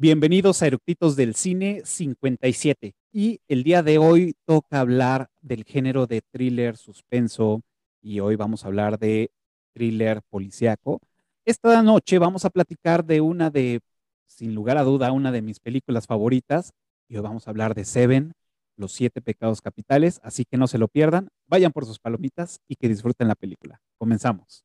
[0.00, 2.94] Bienvenidos a Eructitos del Cine 57.
[3.10, 7.62] Y el día de hoy toca hablar del género de thriller suspenso
[8.00, 9.32] y hoy vamos a hablar de
[9.72, 11.00] thriller policíaco.
[11.44, 13.80] Esta noche vamos a platicar de una de,
[14.28, 16.70] sin lugar a duda, una de mis películas favoritas
[17.08, 18.34] y hoy vamos a hablar de Seven,
[18.76, 22.76] los siete pecados capitales, así que no se lo pierdan, vayan por sus palomitas y
[22.76, 23.80] que disfruten la película.
[23.98, 24.64] Comenzamos.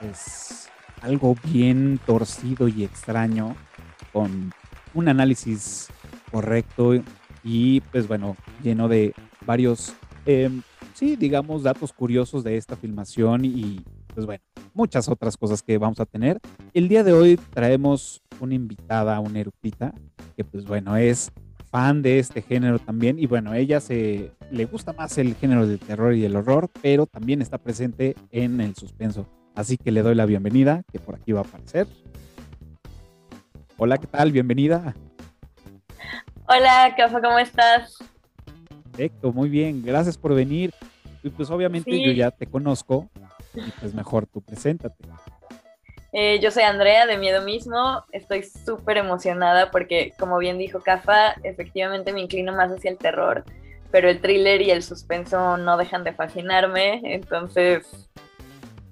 [0.00, 0.68] pues
[1.02, 3.56] algo bien torcido y extraño
[4.12, 4.52] con
[4.94, 5.88] un análisis
[6.30, 6.94] correcto
[7.44, 9.14] y pues bueno, lleno de
[9.46, 9.94] varios,
[10.26, 10.62] em,
[10.94, 13.80] sí, digamos, datos curiosos de esta filmación y
[14.14, 14.42] pues bueno,
[14.74, 16.40] muchas otras cosas que vamos a tener.
[16.74, 19.94] El día de hoy traemos una invitada, una erupita,
[20.36, 21.30] que pues bueno, es
[21.70, 25.78] fan de este género también y bueno, ella se le gusta más el género del
[25.78, 29.26] terror y el horror, pero también está presente en el suspenso.
[29.58, 31.88] Así que le doy la bienvenida, que por aquí va a aparecer.
[33.76, 34.30] Hola, ¿qué tal?
[34.30, 34.94] Bienvenida.
[36.46, 37.98] Hola, Cafa, ¿cómo estás?
[38.84, 40.72] Perfecto, muy bien, gracias por venir.
[41.24, 43.10] Y pues obviamente yo ya te conozco
[43.52, 44.94] y pues mejor tú preséntate.
[46.12, 51.32] Eh, yo soy Andrea de Miedo Mismo, estoy súper emocionada porque como bien dijo Cafa,
[51.42, 53.42] efectivamente me inclino más hacia el terror,
[53.90, 58.08] pero el thriller y el suspenso no dejan de fascinarme, entonces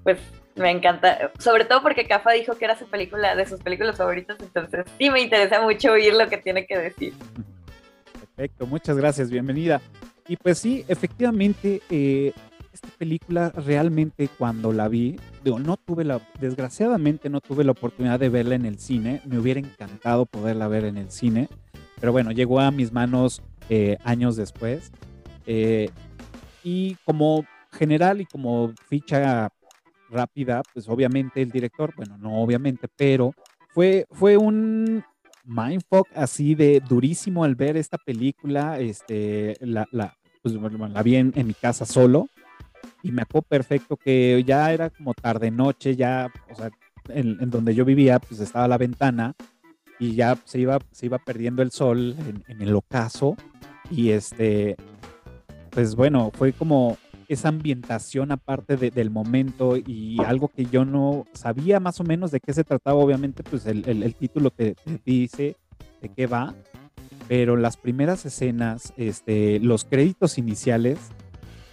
[0.03, 0.19] pues
[0.57, 4.37] me encanta, sobre todo porque Cafa dijo que era su película, de sus películas favoritas,
[4.41, 7.15] entonces sí me interesa mucho oír lo que tiene que decir.
[8.21, 9.81] Perfecto, muchas gracias, bienvenida.
[10.27, 12.33] Y pues sí, efectivamente, eh,
[12.73, 18.29] esta película realmente cuando la vi, no tuve la, desgraciadamente no tuve la oportunidad de
[18.29, 21.49] verla en el cine, me hubiera encantado poderla ver en el cine,
[22.01, 24.91] pero bueno, llegó a mis manos eh, años después.
[25.47, 25.91] Eh,
[26.65, 29.51] y como general y como ficha
[30.11, 33.33] rápida, pues obviamente el director, bueno, no obviamente, pero
[33.69, 35.05] fue, fue un
[35.45, 41.33] mindfuck así de durísimo al ver esta película, este, la, la, pues, la vi en,
[41.37, 42.29] en mi casa solo,
[43.03, 46.71] y me acuerdo perfecto que ya era como tarde noche, ya, o sea,
[47.09, 49.35] en, donde yo vivía, pues estaba la ventana
[49.99, 52.17] y ya se iba, se iba perdiendo el sol
[52.49, 53.37] en, el ocaso
[53.91, 54.77] y este,
[55.71, 56.99] pues bueno, fue como
[57.29, 62.41] esa ambientación aparte del momento y algo que yo no sabía más o menos de
[62.41, 65.57] qué se trataba, obviamente, pues el, el, título te, dice
[66.01, 66.55] de qué va,
[67.29, 70.99] pero las primeras escenas, este, los créditos iniciales,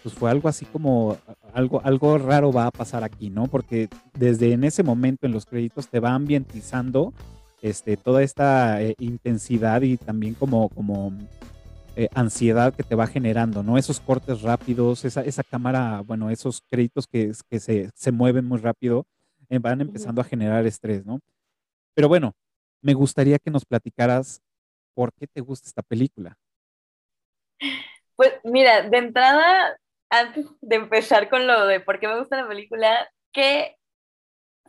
[0.02, 1.18] pues fue algo así como
[1.54, 3.48] algo, algo raro va a pasar aquí, ¿no?
[3.48, 7.14] Porque desde en ese momento en los créditos te va ambientizando
[7.62, 11.14] este, toda esta eh, intensidad y también como, como
[11.96, 13.78] eh, ansiedad que te va generando, ¿no?
[13.78, 18.60] Esos cortes rápidos, esa, esa cámara, bueno, esos créditos que, que se, se mueven muy
[18.60, 19.06] rápido,
[19.50, 21.20] eh, van empezando a generar estrés, ¿no?
[21.94, 22.34] Pero bueno,
[22.82, 24.42] me gustaría que nos platicaras
[24.94, 26.38] por qué te gusta esta película.
[28.16, 29.78] Pues mira, de entrada
[30.10, 33.78] antes de empezar con lo de por qué me gusta la película, ¿qué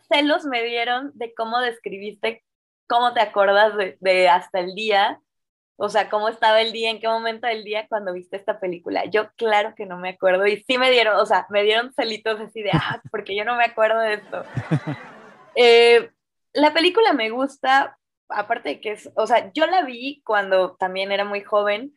[0.08, 2.42] celos me dieron de cómo describiste,
[2.86, 5.20] cómo te acuerdas de, hasta el día?
[5.76, 9.06] O sea, cómo estaba el día, en qué momento del día cuando viste esta película.
[9.06, 12.40] Yo claro que no me acuerdo y sí me dieron, o sea, me dieron celitos
[12.40, 14.44] así de, ah, porque yo no me acuerdo de esto.
[15.56, 16.10] Eh,
[16.52, 17.96] la película me gusta,
[18.28, 21.96] aparte de que es, o sea, yo la vi cuando también era muy joven,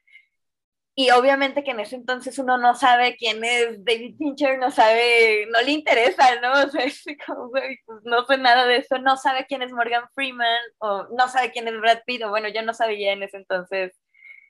[0.99, 5.45] y obviamente que en ese entonces uno no sabe quién es David Fincher, no sabe,
[5.51, 6.53] no le interesa, ¿no?
[6.65, 10.05] O sea, es como, pues, no sé nada de eso, no sabe quién es Morgan
[10.15, 13.37] Freeman, o no sabe quién es Brad Pitt, o bueno, yo no sabía en ese
[13.37, 13.95] entonces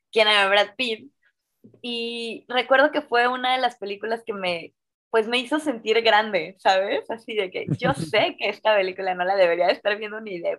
[0.10, 1.12] quién era Brad Pitt.
[1.82, 4.74] Y recuerdo que fue una de las películas que me,
[5.10, 7.12] pues me hizo sentir grande, ¿sabes?
[7.12, 10.58] Así de que yo sé que esta película no la debería estar viendo ni de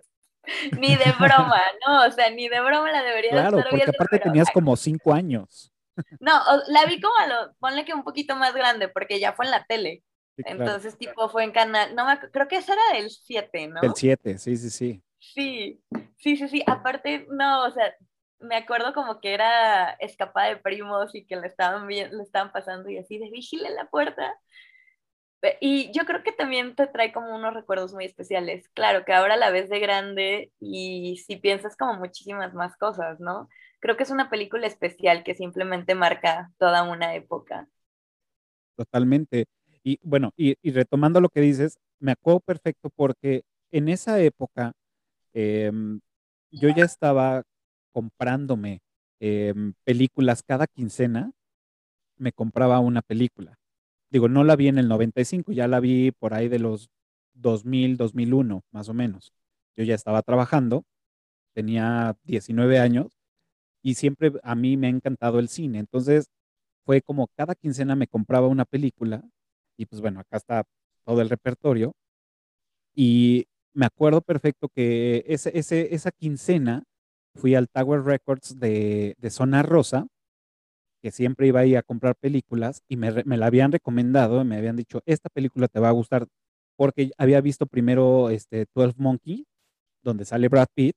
[0.79, 2.05] ni de broma, ¿no?
[2.05, 3.61] O sea, ni de broma la debería estar viendo.
[3.61, 5.71] Claro, porque aparte tenías como cinco años.
[6.19, 9.45] No, la vi como a lo, ponle que un poquito más grande, porque ya fue
[9.45, 10.03] en la tele.
[10.37, 13.81] Entonces, tipo, fue en canal, no me, creo que esa era del 7, ¿no?
[13.81, 15.03] Del 7, sí, sí, sí.
[15.19, 15.81] Sí,
[16.17, 16.63] sí, sí, sí.
[16.65, 17.93] Aparte, no, o sea,
[18.39, 22.51] me acuerdo como que era escapada de primos y que le estaban, bien, le estaban
[22.51, 24.39] pasando y así de vigile la puerta.
[25.61, 28.67] Y yo creo que también te trae como unos recuerdos muy especiales.
[28.69, 33.47] Claro que ahora la ves de grande y si piensas como muchísimas más cosas, ¿no?
[33.79, 37.67] Creo que es una película especial que simplemente marca toda una época.
[38.75, 39.45] Totalmente.
[39.83, 44.73] Y bueno, y, retomando lo que dices, me acuerdo perfecto porque en esa época
[45.33, 45.99] em,
[46.51, 47.43] yo ya estaba
[47.91, 48.81] comprándome
[49.19, 51.31] em, películas cada quincena,
[52.17, 53.59] me compraba una película
[54.09, 56.89] digo, no la vi en el 95, ya la vi por ahí de los
[57.33, 59.33] 2000, 2001, más o menos.
[59.75, 60.83] Yo ya estaba trabajando,
[61.53, 63.18] tenía 19 años
[63.81, 65.79] y siempre a mí me ha encantado el cine.
[65.79, 66.27] Entonces
[66.85, 69.23] fue como cada quincena me compraba una película
[69.77, 70.63] y pues bueno, acá está
[71.05, 71.93] todo el repertorio.
[72.95, 76.83] Y me acuerdo perfecto que esa quincena
[77.35, 80.07] fui al Tower Records de, de Zona Rosa
[81.01, 84.75] que siempre iba ahí a comprar películas y me, me la habían recomendado, me habían
[84.75, 86.27] dicho, esta película te va a gustar,
[86.75, 89.45] porque había visto primero este 12 Monkey,
[90.03, 90.95] donde sale Brad Pitt,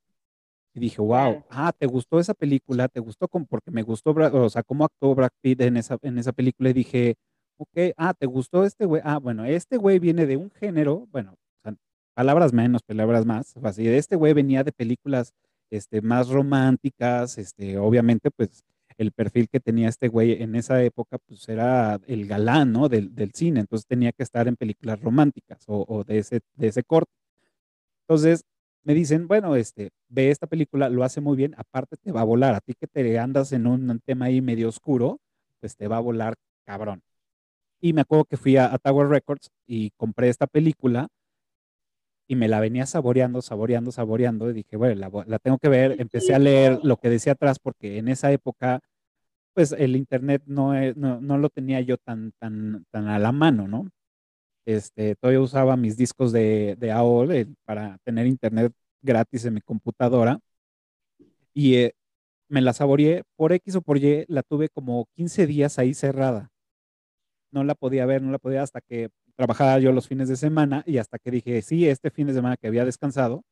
[0.74, 2.88] y dije, wow, ah, ¿te gustó esa película?
[2.88, 3.28] ¿Te gustó?
[3.28, 6.70] Con, porque me gustó, o sea, cómo actuó Brad Pitt en esa, en esa película,
[6.70, 7.16] y dije,
[7.58, 9.02] ok, ah, ¿te gustó este güey?
[9.04, 11.34] Ah, bueno, este güey viene de un género, bueno,
[12.14, 15.32] palabras menos, palabras más, así, este güey venía de películas
[15.70, 18.64] este, más románticas, este, obviamente, pues
[18.98, 22.88] el perfil que tenía este güey en esa época, pues era el galán, ¿no?
[22.88, 27.10] Del, cine, entonces tenía que estar en películas románticas o, de, ese, de ese corte.
[28.06, 28.44] Entonces
[28.84, 32.24] me dicen, bueno, este, ve esta película, lo hace muy bien, aparte te va a
[32.24, 35.20] volar, a ti que te andas en un tema ahí medio oscuro,
[35.60, 36.34] pues te va a volar
[36.64, 37.02] cabrón.
[37.80, 41.08] Y me acuerdo que fui a, Tower Records y compré esta película
[42.28, 46.00] y me la venía saboreando, saboreando, saboreando, y dije, bueno, la, la, tengo que ver.
[46.00, 48.80] Empecé a leer lo que decía atrás, porque en esa época
[49.54, 53.68] pues el internet no, no, no, lo tenía yo tan, tan, tan a la mano,
[53.68, 53.90] ¿no?
[54.64, 58.72] Este, todavía usaba mis discos de, AOL para tener internet
[59.02, 60.40] gratis en mi computadora
[61.54, 61.94] y eh,
[62.48, 66.50] me la saboreé por X o por Y, la tuve como 15 días ahí cerrada.
[67.50, 70.82] No la podía ver, no la podía hasta que trabajaba yo los fines de semana
[70.86, 73.44] y hasta que dije, sí, este fin de semana que había descansado,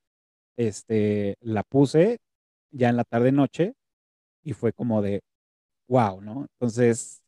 [0.56, 2.18] este, la puse
[2.70, 3.74] ya en la tarde noche
[4.44, 5.22] y fue como de,
[5.88, 6.46] wow, ¿no?
[6.54, 7.19] Entonces,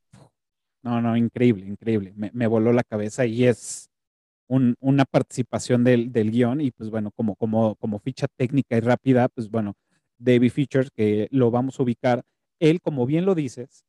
[0.82, 2.12] no, no, increíble, increíble.
[2.16, 3.90] Me, voló la cabeza y es
[4.48, 9.28] una participación del, del, guion y pues bueno, como, como, como ficha técnica y rápida,
[9.28, 9.74] pues bueno,
[10.18, 12.22] David Features, que lo vamos a ubicar,
[12.60, 13.84] él, como bien lo dices,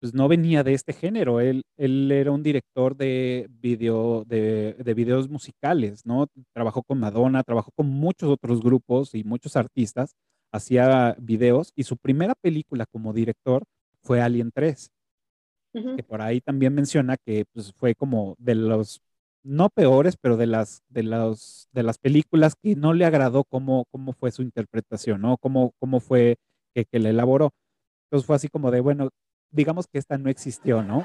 [0.00, 4.94] pues no venía de este género, él, él era un director de, video, de, de
[4.94, 6.26] videos musicales, ¿no?
[6.52, 10.14] Trabajó con Madonna, trabajó con muchos otros grupos y muchos artistas,
[10.52, 13.64] hacía videos y su primera película como director
[14.02, 14.90] fue Alien 3,
[15.96, 19.02] que por ahí también menciona que pues, fue como de los,
[19.42, 23.86] no peores, pero de las, de los, de las películas que no le agradó cómo,
[23.90, 25.36] cómo fue su interpretación, ¿no?
[25.36, 26.38] Cómo, cómo fue
[26.74, 27.52] que, que le elaboró.
[28.06, 29.10] Entonces fue así como de, bueno,
[29.50, 31.04] digamos que esta no existió, ¿no?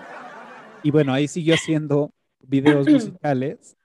[0.84, 3.78] Y bueno, ahí siguió haciendo videos musicales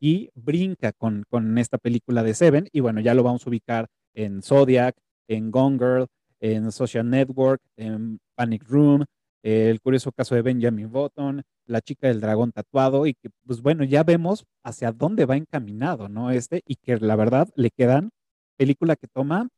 [0.00, 2.68] y brinca con, con esta película de Seven.
[2.72, 4.96] Y bueno, ya lo vamos a ubicar en Zodiac,
[5.28, 6.06] en Gone Girl,
[6.40, 9.04] en Social Network, en Panic Room,
[9.46, 13.84] el curioso caso de Benjamin Button, la chica del dragón tatuado y que pues bueno,
[13.84, 16.32] ya vemos hacia dónde va encaminado, ¿no?
[16.32, 18.10] Este y que la verdad le quedan
[18.56, 19.48] película que toma,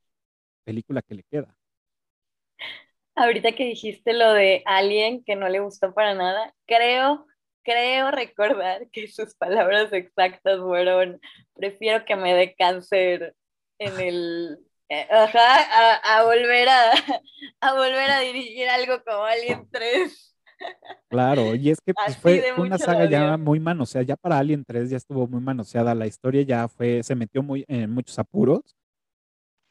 [0.65, 1.57] película que le queda.
[3.15, 7.27] Ahorita que dijiste lo de Alien que no le gustó para nada, creo,
[7.63, 11.19] creo recordar que sus palabras exactas fueron,
[11.55, 13.35] prefiero que me dé cáncer
[13.79, 16.93] en el ajá, a, volver a,
[17.61, 20.37] a, volver a dirigir algo como Alien 3.
[21.09, 24.91] Claro, y es que pues, fue una saga ya muy manoseada, ya para Alien 3
[24.91, 28.77] ya estuvo muy manoseada, la historia ya fue, se metió muy en muchos apuros,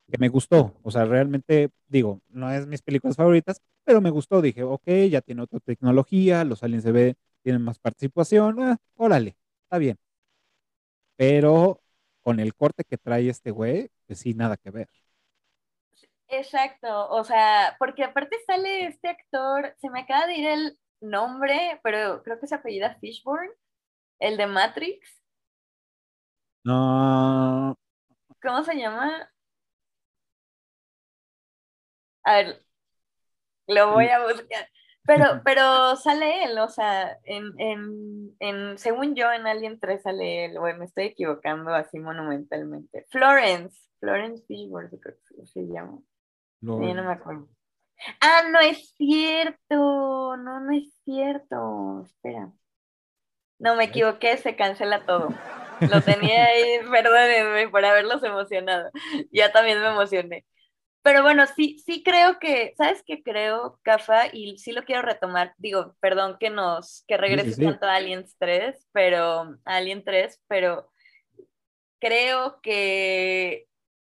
[0.09, 4.41] que me gustó, o sea, realmente, digo, no es mis películas favoritas, pero me gustó,
[4.41, 9.35] dije, ok, ya tiene otra tecnología, los aliens se ve, tienen más participación, ah, órale,
[9.65, 9.97] está bien.
[11.15, 11.81] Pero
[12.21, 14.89] con el corte que trae este güey, pues sí, nada que ver.
[16.29, 21.79] Exacto, o sea, porque aparte sale este actor, se me acaba de ir el nombre,
[21.83, 23.51] pero creo que se apellida Fishburne,
[24.19, 25.21] el de Matrix.
[26.65, 27.77] No.
[28.41, 29.29] ¿Cómo se llama?
[32.25, 32.63] A ver,
[33.67, 34.67] lo voy a buscar.
[35.05, 40.45] Pero, pero sale él, o sea, en, en, en, según yo, en Alien 3 sale
[40.45, 43.05] él, güey, me estoy equivocando así monumentalmente.
[43.09, 45.99] Florence, Florence Fishburne, creo que se llama.
[46.61, 46.79] No.
[46.79, 47.47] no me acuerdo.
[48.21, 52.51] Ah, no es cierto, no, no es cierto, espera.
[53.59, 55.29] No, me equivoqué, se cancela todo.
[55.81, 58.91] Lo tenía ahí, perdónenme por haberlos emocionado.
[59.31, 60.45] Ya también me emocioné.
[61.01, 64.27] Pero bueno, sí, sí creo que, ¿sabes qué creo, Cafa?
[64.33, 68.87] Y sí lo quiero retomar, digo, perdón que nos, que regreses tanto a Aliens 3,
[68.91, 70.91] pero, Alien 3, pero
[71.99, 73.67] creo que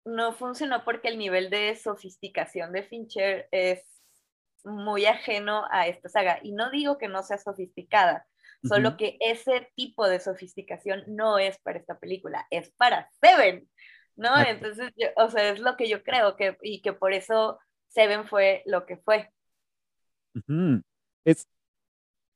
[0.05, 3.83] no funcionó porque el nivel de sofisticación de Fincher es
[4.65, 6.39] muy ajeno a esta saga.
[6.43, 8.27] Y no digo que no sea sofisticada,
[8.63, 13.69] solo que ese tipo de sofisticación no es para esta película, es para Seven.
[14.17, 14.31] ¿no?
[14.41, 17.59] Entonces, o sea, es lo que yo creo que, y que por eso
[17.89, 19.31] Seven fue lo que fue.
[21.25, 21.47] Es,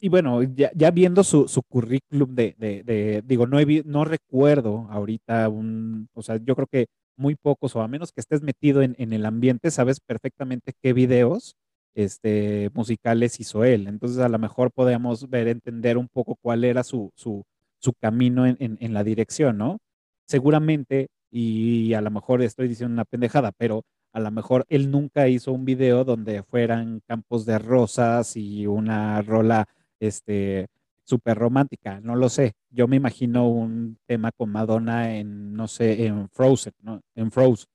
[0.00, 4.04] y bueno, ya, ya viendo su, su currículum de, de, de, digo, no, he, no
[4.04, 6.86] recuerdo ahorita un, o sea, yo creo que
[7.18, 10.92] muy pocos, o a menos que estés metido en, en el ambiente, sabes perfectamente qué
[10.92, 11.56] videos
[11.94, 13.86] este, musicales hizo él.
[13.88, 17.44] Entonces, a lo mejor podemos ver, entender un poco cuál era su, su,
[17.80, 19.78] su camino en, en, en la dirección, ¿no?
[20.26, 23.82] Seguramente y a lo mejor estoy diciendo una pendejada, pero
[24.12, 29.20] a lo mejor él nunca hizo un video donde fueran campos de rosas y una
[29.22, 29.66] rola
[30.00, 30.68] este
[31.08, 32.52] súper romántica, no lo sé.
[32.70, 37.00] Yo me imagino un tema con Madonna en, no sé, en Frozen, ¿no?
[37.14, 37.68] En Frozen,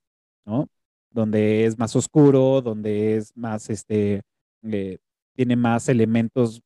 [0.46, 0.68] ¿no?
[1.10, 4.22] Donde es más oscuro, donde es más, este,
[4.62, 4.98] eh,
[5.34, 6.62] tiene más elementos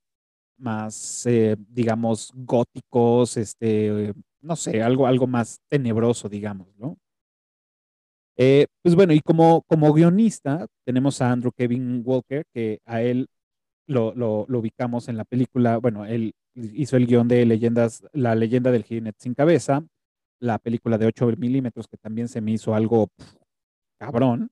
[0.59, 6.99] más, eh, digamos, góticos, este, no sé, algo, algo más tenebroso, digamos, ¿no?
[8.37, 13.29] Eh, pues bueno, y como, como guionista tenemos a Andrew Kevin Walker, que a él
[13.89, 16.35] lo, lo, ubicamos en la película, bueno, él
[16.75, 19.85] hizo el guion de Leyendas, La leyenda del jinete sin cabeza,
[20.41, 23.09] la película de 8 milímetros, que también se me hizo algo
[23.99, 24.51] cabrón,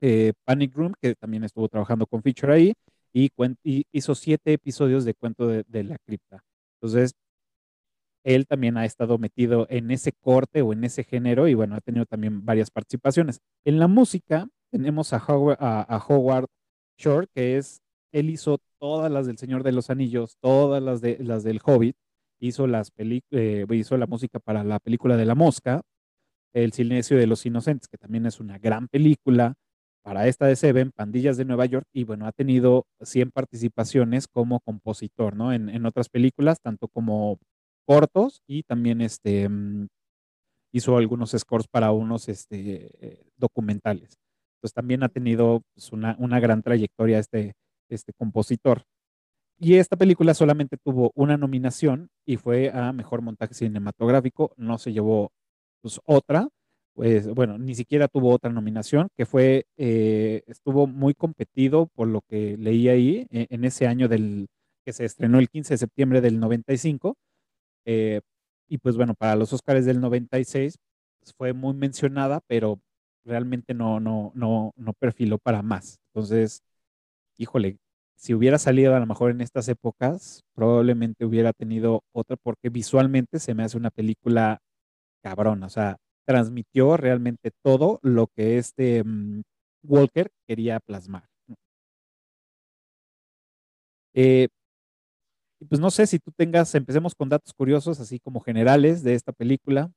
[0.00, 2.72] eh, Panic Room, que también estuvo trabajando con Feature ahí,
[3.12, 3.30] y,
[3.92, 6.42] hizo siete episodios de Cuento de, la Cripta.
[6.80, 7.12] Entonces,
[8.24, 11.80] él también ha estado metido en ese corte o en ese género y bueno, ha
[11.80, 13.40] tenido también varias participaciones.
[13.64, 16.46] En la música tenemos a Howard, a, Howard
[16.98, 17.81] Shore, que es,
[18.12, 21.96] él hizo todas las del Señor de los Anillos, todas las, de, las del Hobbit,
[22.40, 25.82] hizo, las eh, hizo la música para la película de La Mosca,
[26.52, 29.54] El Silencio de los Inocentes, que también es una gran película,
[30.02, 34.60] para esta de Seven, Pandillas de Nueva York, y bueno, ha tenido 100 participaciones como
[34.60, 35.52] compositor, ¿no?
[35.52, 37.38] En, en otras películas, tanto como
[37.86, 39.86] cortos y también este, mm,
[40.72, 44.18] hizo algunos scores para unos este, eh, documentales.
[44.56, 47.54] Entonces también ha tenido pues, una, una, gran trayectoria este,
[47.94, 48.84] este compositor.
[49.58, 54.92] Y esta película solamente tuvo una nominación y fue a Mejor Montaje Cinematográfico, no se
[54.92, 55.32] llevó
[55.82, 56.48] pues, otra,
[56.94, 62.22] pues bueno, ni siquiera tuvo otra nominación, que fue, eh, estuvo muy competido por lo
[62.22, 64.48] que leí ahí en, en ese año del
[64.84, 67.16] que se estrenó el 15 de septiembre del 95
[67.84, 68.20] eh,
[68.68, 70.78] y pues bueno, para los Oscars del 96
[71.20, 72.80] pues, fue muy mencionada, pero
[73.24, 76.00] realmente no, no, no, no perfiló para más.
[76.08, 76.62] Entonces,
[77.38, 77.78] híjole,
[78.22, 83.40] si hubiera salido a lo mejor en estas épocas, probablemente hubiera tenido otra, porque visualmente
[83.40, 84.60] se me hace una película
[85.24, 89.42] cabrón, o sea, transmitió realmente todo lo que este mm,
[89.82, 91.24] Walker quería plasmar.
[94.14, 94.48] Eh,
[95.68, 99.32] pues no sé si tú tengas, empecemos con datos curiosos, así como generales de esta
[99.32, 99.90] película.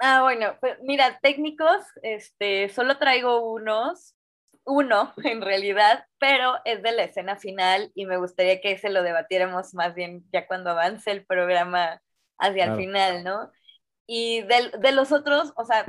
[0.00, 4.15] Ah, bueno, pues mira, técnicos, este, solo traigo unos,
[4.66, 9.02] uno en realidad, pero es de la escena final y me gustaría que ese lo
[9.02, 12.00] debatiéramos más bien ya cuando avance el programa
[12.38, 13.50] hacia el final, ¿no?
[14.06, 15.86] Y de, de los otros, o sea,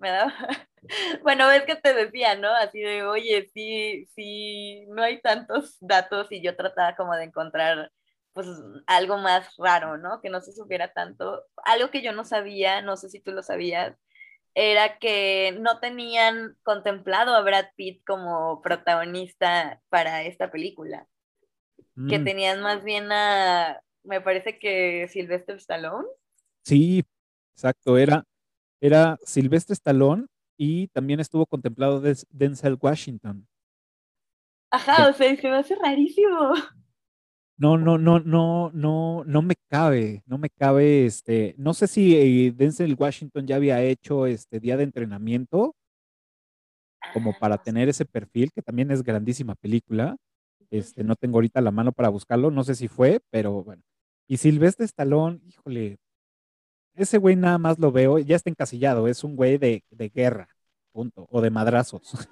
[0.00, 0.34] me da,
[1.22, 2.48] bueno, es que te decía, ¿no?
[2.54, 7.90] Así de, oye, sí, sí, no hay tantos datos y yo trataba como de encontrar
[8.32, 8.46] pues
[8.86, 10.20] algo más raro, ¿no?
[10.22, 11.44] Que no se supiera tanto.
[11.64, 13.94] Algo que yo no sabía, no sé si tú lo sabías,
[14.54, 21.06] era que no tenían contemplado a Brad Pitt como protagonista para esta película.
[22.08, 22.24] Que mm.
[22.24, 26.08] tenían más bien a, me parece que Sylvester Stallone.
[26.64, 27.02] Sí,
[27.54, 28.24] exacto, era,
[28.80, 33.46] era Sylvester Stallone y también estuvo contemplado Denzel Washington.
[34.70, 36.54] Ajá, o sea, se me hace rarísimo.
[37.62, 42.16] No, no, no, no, no, no me cabe, no me cabe, este, no sé si
[42.16, 45.76] eh, Denzel Washington ya había hecho este día de entrenamiento
[47.12, 50.16] como para ah, tener ese perfil, que también es grandísima película,
[50.72, 53.84] Este, no tengo ahorita la mano para buscarlo, no sé si fue, pero bueno.
[54.26, 55.98] Y Silvestre Stallone, híjole,
[56.96, 60.48] ese güey nada más lo veo, ya está encasillado, es un güey de, de guerra,
[60.90, 62.28] punto, o de madrazos.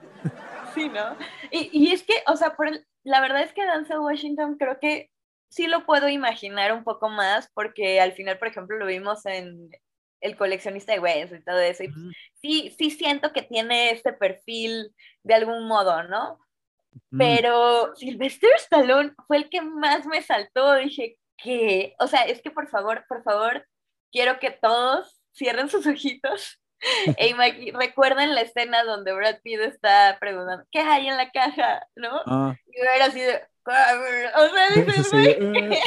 [0.75, 1.17] Sí, ¿no?
[1.53, 2.69] Y, y es que, o sea, por
[3.05, 5.09] la verdad es que Danzel Washington creo que
[5.51, 9.71] sí lo puedo imaginar un poco más, porque al final, por ejemplo, lo vimos en
[10.21, 11.83] El coleccionista de huesos y todo eso.
[11.83, 16.39] Y pues, sí, sí siento que tiene este perfil de algún modo, ¿no?
[17.17, 20.75] Pero Sylvester Stallone fue el que más me saltó.
[20.75, 21.95] Dije, ¿qué?
[21.99, 23.67] O sea, es que por favor, por favor,
[24.13, 26.61] quiero que todos cierren sus ojitos
[27.17, 27.35] e
[27.73, 31.87] recuerden la escena donde Brad Pitt está preguntando, ¿qué hay en la caja?
[31.95, 32.21] ¿No?
[32.27, 32.57] Ah.
[32.67, 35.13] Y era así de, o sea, dices,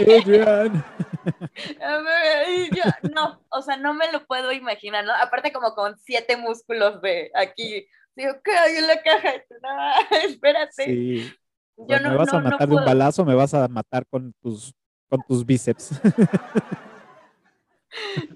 [0.02, 0.86] Adrian.
[3.14, 5.14] no, o sea, no me lo puedo imaginar, ¿no?
[5.14, 9.34] Aparte como con siete músculos de aquí, digo, ¿qué hay en la caja?
[9.62, 10.86] No, espérate.
[10.86, 11.34] Sí.
[11.78, 14.74] Yo no, me vas a matar de un balazo, me vas a matar con tus,
[15.10, 15.92] con tus bíceps.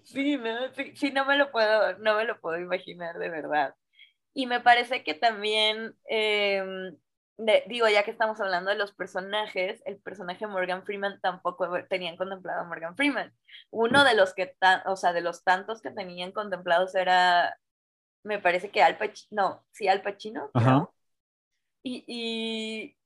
[0.03, 0.55] Sí, no,
[0.93, 3.73] sí, no me lo puedo, no me lo puedo imaginar de verdad.
[4.33, 5.95] Y me parece que también,
[7.67, 12.62] digo, ya que estamos hablando de los personajes, el personaje Morgan Freeman tampoco tenían contemplado
[12.62, 13.34] a Morgan Freeman.
[13.70, 17.58] Uno de los que, o sea, de los tantos que tenían contemplados era,
[18.24, 20.51] me parece que Al Pacino, no, sí, Al Pacino.
[21.84, 22.98] Y, y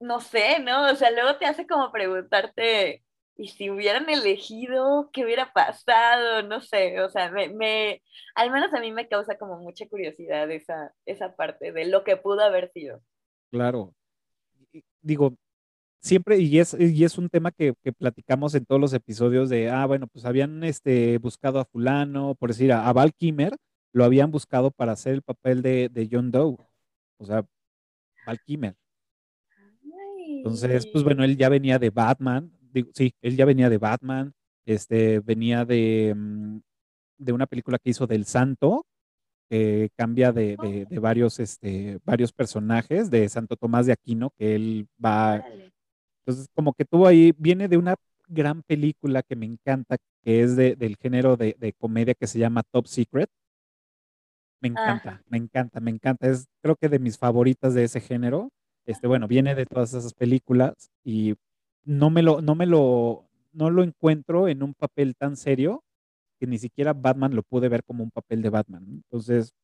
[0.00, 0.90] no sé, ¿no?
[0.90, 3.04] O sea, luego te hace como preguntarte,
[3.36, 6.42] y si hubieran elegido, ¿qué hubiera pasado?
[6.42, 8.02] No sé, o sea, me,
[8.34, 12.16] al menos a mí me causa como mucha curiosidad esa, esa parte de lo que
[12.16, 13.02] pudo haber sido.
[13.56, 13.94] Claro.
[15.00, 15.34] Digo,
[15.98, 19.86] siempre, y es, y es un tema que, platicamos en todos los episodios de, ah,
[19.86, 23.56] bueno, pues habían este, buscado a fulano, por decir, a, Val Kimmer,
[23.94, 26.58] lo habían buscado para hacer el papel de, de John Doe,
[27.18, 27.46] o sea,
[28.26, 28.76] Val Kimmer.
[30.28, 32.52] Entonces, pues bueno, él ya venía de Batman,
[32.92, 34.34] sí, él ya venía de Batman,
[34.66, 36.58] este, venía de, mm,
[37.18, 38.84] de una película que hizo del Santo,
[39.48, 40.56] que cambia de,
[40.88, 45.44] de, varios, este, varios personajes, de Santo Tomás de Aquino, que él va...
[46.24, 47.94] Entonces, como que tuvo ahí, viene de una
[48.28, 52.38] gran película que me encanta, que es de, del género de, de, comedia que se
[52.38, 53.30] llama Top Secret.
[54.60, 56.28] Me encanta, me encanta, me encanta.
[56.28, 58.50] Es creo que de mis favoritas de ese género.
[58.84, 61.34] Este, bueno, viene de todas esas películas y
[61.84, 65.84] no me lo, no me lo, no lo encuentro en un papel tan serio
[66.38, 68.84] que ni siquiera Batman lo pude ver como un papel de Batman.
[68.88, 69.54] Entonces,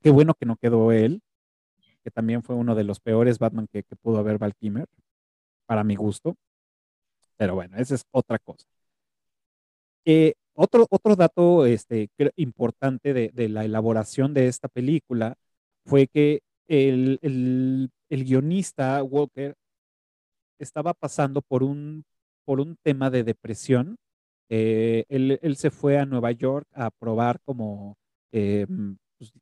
[0.00, 1.20] qué bueno que no quedó él,
[2.04, 4.86] que también fue uno de los peores Batman que, pudo haber Val Kimmer,
[5.66, 6.36] para mi gusto.
[7.36, 8.66] Pero bueno, esa es otra cosa.
[10.04, 15.36] Eh, otro, otro dato este, importante de, la elaboración de esta película
[15.84, 19.54] fue que el, el, el guionista Walker
[20.58, 22.04] estaba pasando por un,
[22.44, 23.96] por un tema de depresión.
[24.50, 27.96] Eh, él, se fue a Nueva York a probar como
[28.32, 29.32] eh, mm, pues,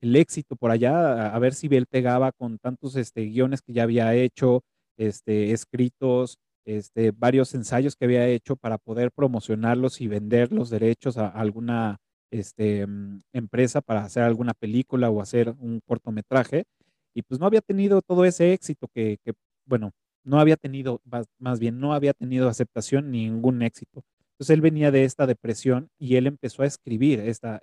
[0.00, 3.84] el éxito por allá, a, ver si él pegaba con tantos este, guiones que ya
[3.84, 4.62] había hecho,
[4.98, 11.18] este, escritos, este, varios ensayos que había hecho para poder promocionarlos y vender los derechos
[11.18, 11.98] a, alguna
[12.30, 16.64] este, mm, empresa para hacer alguna película o hacer un cortometraje.
[17.14, 19.32] Y pues no había tenido todo ese éxito que, que
[19.66, 19.92] bueno,
[20.24, 21.00] no había tenido,
[21.38, 24.04] más bien, no había tenido aceptación ni ningún éxito.
[24.34, 27.60] Entonces él venía de esta depresión y él empezó a escribir esta,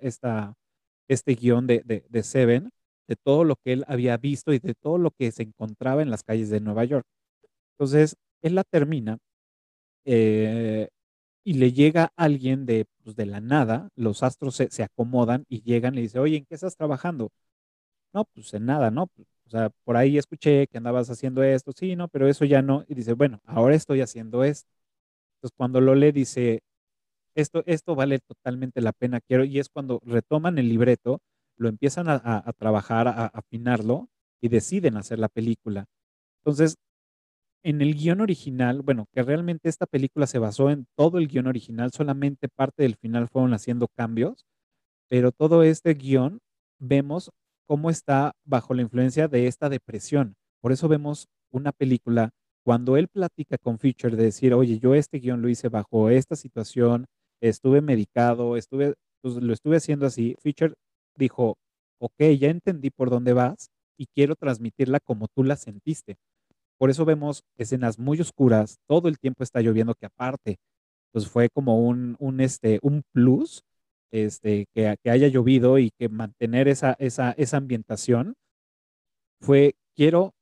[1.08, 2.70] este guion de, de, Seven,
[3.08, 6.10] de todo lo que él había visto y de todo lo que se encontraba en
[6.10, 7.06] las calles de Nueva York.
[7.74, 9.18] Entonces, él la termina
[10.04, 10.88] eh,
[11.44, 15.62] y le llega alguien de, pues, de la nada, los astros se, se, acomodan y
[15.62, 17.30] llegan y le dice, oye, ¿en qué estás trabajando?
[18.14, 19.04] No, pues en nada, ¿no?
[19.46, 22.84] O sea, por ahí escuché que andabas haciendo esto, sí, no, pero eso ya no.
[22.88, 24.68] Y dice, bueno, ahora estoy haciendo esto.
[25.42, 26.60] Entonces, cuando lo lee, dice,
[27.34, 31.18] esto, esto vale totalmente la pena, quiero, y es cuando retoman el libreto,
[31.56, 34.08] lo empiezan a, trabajar, a, afinarlo
[34.40, 35.86] y deciden hacer la película.
[36.40, 36.76] Entonces,
[37.64, 41.48] en el guion original, bueno, que realmente esta película se basó en todo el guion
[41.48, 44.46] original, solamente parte del final fueron haciendo cambios,
[45.08, 46.38] pero todo este guion
[46.78, 47.30] vemos
[47.66, 50.36] cómo está bajo la influencia de esta depresión.
[50.60, 52.30] Por eso vemos una película,
[52.64, 56.36] cuando él platica con Fisher de decir, oye, yo este guion lo hice bajo esta
[56.36, 57.06] situación,
[57.40, 60.74] estuve medicado, estuve, pues, lo estuve haciendo así, Fisher
[61.16, 61.56] dijo,
[61.98, 66.16] ok, ya entendí por dónde vas y quiero transmitirla como tú la sentiste.
[66.78, 70.56] Por eso vemos escenas muy oscuras, todo el tiempo está lloviendo, que aparte,
[71.12, 73.62] pues fue como un, un, este, un plus
[74.10, 78.34] este, que, que, haya llovido y que mantener esa, esa, esa ambientación
[79.40, 80.32] fue, quiero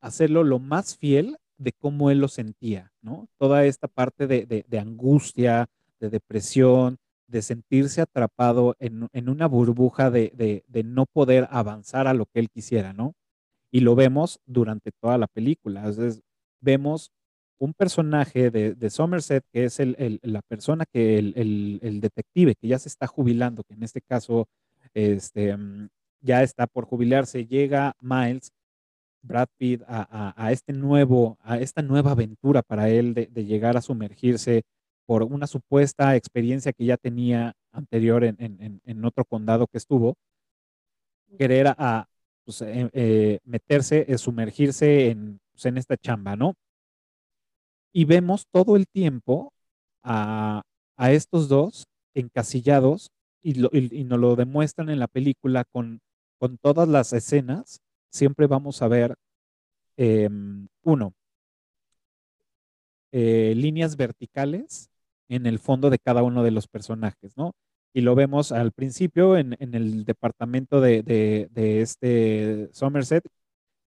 [0.00, 3.28] hacerlo lo más fiel de cómo él lo sentía, ¿no?
[3.38, 5.66] Toda esta parte de, angustia,
[6.00, 12.40] de depresión, de sentirse atrapado en, una burbuja de, no poder avanzar a lo que
[12.40, 13.14] él quisiera, ¿no?
[13.70, 15.80] Y lo vemos durante toda la película.
[15.80, 16.22] Entonces,
[16.60, 17.12] vemos
[17.58, 19.78] un personaje de, Somerset, que es
[20.22, 24.48] la persona que el, detective, que ya se está jubilando, que en este caso
[24.94, 25.88] este, mm,
[26.20, 28.52] ya está por jubilarse, llega Miles,
[29.22, 34.62] Brad Pitt, a, este nuevo, a esta nueva aventura para él de, llegar a sumergirse
[35.06, 40.16] por una supuesta experiencia que ya tenía anterior en, otro condado que estuvo,
[41.38, 42.06] querer a,
[42.44, 46.54] pues, eh, eh, meterse, eh, sumergirse en, pues, en esta chamba, ¿no?
[47.92, 49.52] Y vemos todo el tiempo
[50.02, 50.62] a,
[51.10, 53.10] estos dos encasillados
[53.42, 53.54] y,
[54.04, 56.00] nos lo demuestran en la película con,
[56.38, 57.80] con todas las escenas.
[58.10, 59.14] Siempre vamos a ver,
[59.96, 61.14] em, uno,
[63.12, 64.90] eh, líneas verticales
[65.28, 67.52] en el fondo de cada uno de los personajes, ¿no?
[67.94, 73.24] Y lo vemos al principio en, el departamento de, de, este Somerset,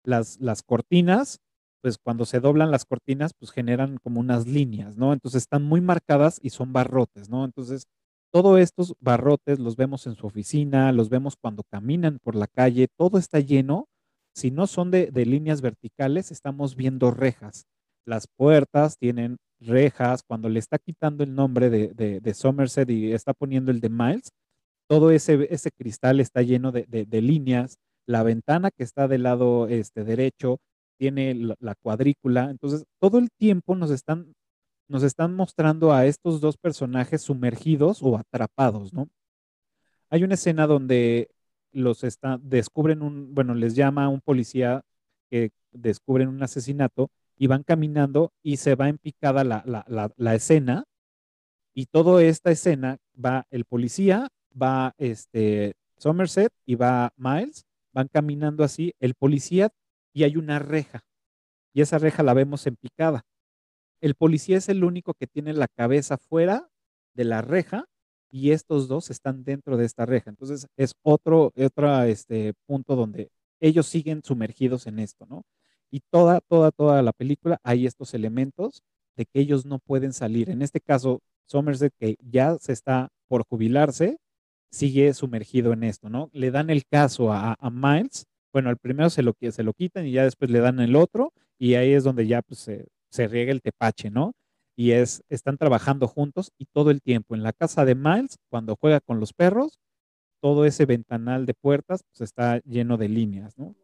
[0.04, 1.40] las, las cortinas
[1.82, 5.14] pues cuando se doblan las cortinas, pues generan como unas líneas, ¿no?
[5.14, 7.44] Entonces están muy marcadas y son barrotes, ¿no?
[7.44, 7.88] Entonces,
[8.32, 12.88] todos estos barrotes los vemos en su oficina, los vemos cuando caminan por la calle,
[12.96, 13.88] todo está lleno.
[14.34, 17.65] Si no son de, líneas verticales, estamos viendo rejas.
[18.06, 20.24] Las puertas tienen rejas.
[20.24, 24.32] Cuando le está quitando el nombre de, Somerset y está poniendo el de Miles,
[24.88, 27.78] todo ese, ese cristal está lleno de, de, líneas.
[28.06, 30.60] La ventana que está del lado este, derecho
[30.98, 32.52] tiene la, cuadrícula.
[32.52, 34.34] Entonces, todo el tiempo nos están,
[34.88, 39.08] nos están mostrando a estos dos personajes sumergidos o atrapados, ¿no?
[40.12, 41.31] Hay una escena donde
[41.72, 44.84] los está, descubren un, bueno, les llama a un policía
[45.30, 50.36] que descubren un asesinato y van caminando y se va en picada la, la, la
[50.36, 50.86] escena
[51.74, 54.28] y toda esta escena va el policía,
[54.60, 59.70] va este Somerset y va Miles, van caminando así, el policía
[60.14, 61.04] y hay una reja.
[61.74, 63.24] Y esa reja la vemos en picada.
[64.02, 66.70] El policía es el único que tiene la cabeza fuera
[67.14, 67.86] de la reja
[68.32, 70.30] y estos dos están dentro de esta reja.
[70.30, 75.44] Entonces es otro, otro este, punto donde ellos siguen sumergidos en esto, ¿no?
[75.91, 78.82] Y toda, toda, toda la película hay estos elementos
[79.17, 80.50] de que ellos no pueden salir.
[80.50, 84.17] En este caso, Somerset, que ya se está por jubilarse,
[84.72, 86.30] sigue sumergido en esto, ¿no?
[86.32, 90.06] Le dan el caso a, a Miles bueno, al primero se lo, se lo quitan
[90.06, 92.70] y ya después le dan el otro y ahí es donde ya pues,
[93.10, 94.34] se, riega el tepache, ¿no?
[94.82, 97.36] Y es, están trabajando juntos y todo el tiempo.
[97.36, 99.78] En la casa de Miles, cuando juega con los perros,
[100.39, 103.76] todo ese ventanal de puertas pues, está lleno de líneas, ¿no?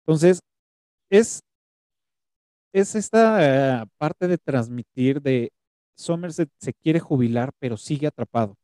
[0.00, 0.42] Entonces,
[1.08, 1.40] es,
[2.74, 5.50] es esta eh, parte de transmitir de
[5.96, 8.58] Somerset se quiere jubilar, pero sigue atrapado.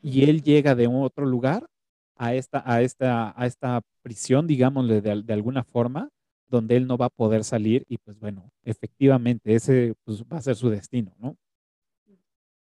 [0.00, 1.66] Y él llega de otro lugar
[2.14, 6.08] a esta, a esta, a esta prisión, digámosle de, alguna forma,
[6.48, 10.42] donde él no va a poder salir y pues bueno, efectivamente ese pues, va a
[10.42, 11.36] ser su destino, ¿no?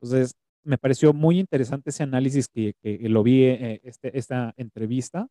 [0.01, 5.29] Entonces, me pareció muy interesante ese análisis que, lo vi eh, este, esta entrevista.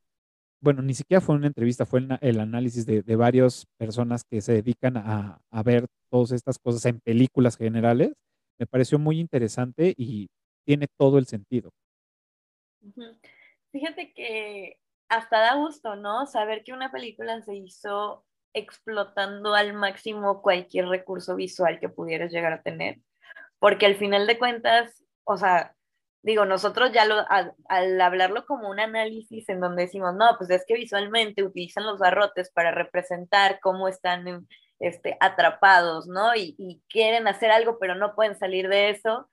[0.62, 4.96] Bueno, ni siquiera fue una entrevista, fue el, análisis de, varias personas que se dedican
[4.98, 8.14] a, ver todas estas cosas en películas generales.
[8.58, 10.30] Me pareció muy interesante y
[10.66, 11.72] tiene todo el sentido.
[13.72, 14.78] Fíjate que
[15.10, 16.26] hasta da gusto, ¿no?
[16.26, 22.54] Saber que una película se hizo explotando al máximo cualquier recurso visual que pudieras llegar
[22.54, 23.00] a tener.
[23.60, 25.76] Porque al final de cuentas, o sea,
[26.22, 30.66] digo, nosotros ya lo, al, hablarlo como un análisis en donde decimos, no, pues es
[30.68, 34.48] que visualmente utilizan los barrotes para representar cómo están
[34.80, 36.36] este, atrapados, ¿no?
[36.36, 39.30] Y, y quieren hacer algo, pero no pueden salir de eso.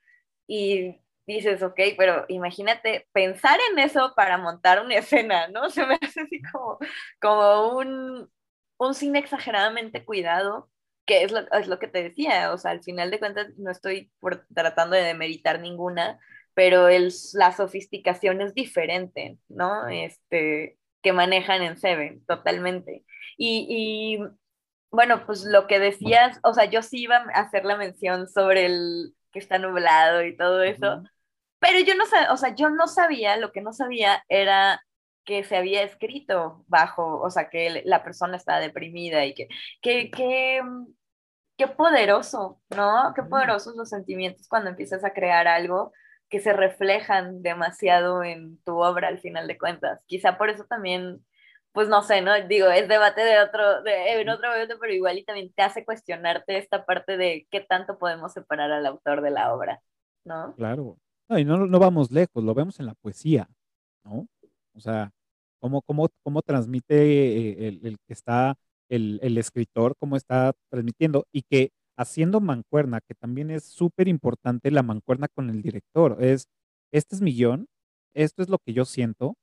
[0.47, 5.71] Y dices, ok, pero imagínate pensar en eso para montar una escena, ¿no?
[5.71, 6.79] Se me hace así como,
[7.21, 8.31] como un,
[8.81, 10.71] un cine exageradamente cuidado,
[11.07, 13.71] que es lo, es lo que te decía, o sea, al final de cuentas no
[13.71, 16.19] estoy por, tratando de demeritar ninguna,
[16.55, 19.87] pero el, la sofisticación es diferente, ¿no?
[19.89, 23.05] Este, que manejan en Seven, totalmente.
[23.37, 24.19] Y, y
[24.91, 28.67] bueno, pues lo que decías, o sea, yo sí iba a hacer la mención sobre
[28.67, 31.03] el que está nublado y todo eso,
[31.59, 34.83] pero yo no o sea, yo no sabía, lo que no sabía era
[35.25, 39.49] que se había escrito bajo, o sea, que la persona estaba deprimida y que,
[39.83, 40.61] que, que,
[41.57, 43.13] qué poderoso, ¿no?
[43.15, 45.93] Qué poderosos los sentimientos cuando empiezas a crear algo
[46.29, 50.03] que se reflejan demasiado en tu obra al final de cuentas.
[50.07, 51.25] Quizá por eso también
[51.73, 52.33] pues no sé, ¿no?
[52.49, 55.85] Digo, es debate de otro, de, en otro momento, pero igual y también te hace
[55.85, 59.81] cuestionarte esta parte de qué tanto podemos separar al autor de la obra,
[60.25, 60.55] ¿no?
[60.57, 60.97] Claro.
[61.29, 63.49] No, y no, no vamos lejos, lo vemos en la poesía,
[64.05, 64.27] ¿no?
[64.75, 65.13] O sea,
[65.61, 68.57] cómo, cómo, cómo transmite eh, el, el que está
[68.89, 74.71] el, el, escritor, cómo está transmitiendo, y que haciendo mancuerna, que también es súper importante
[74.71, 76.47] la mancuerna con el director, es,
[76.93, 77.67] este es mi guion,
[78.15, 79.37] esto es lo que yo siento,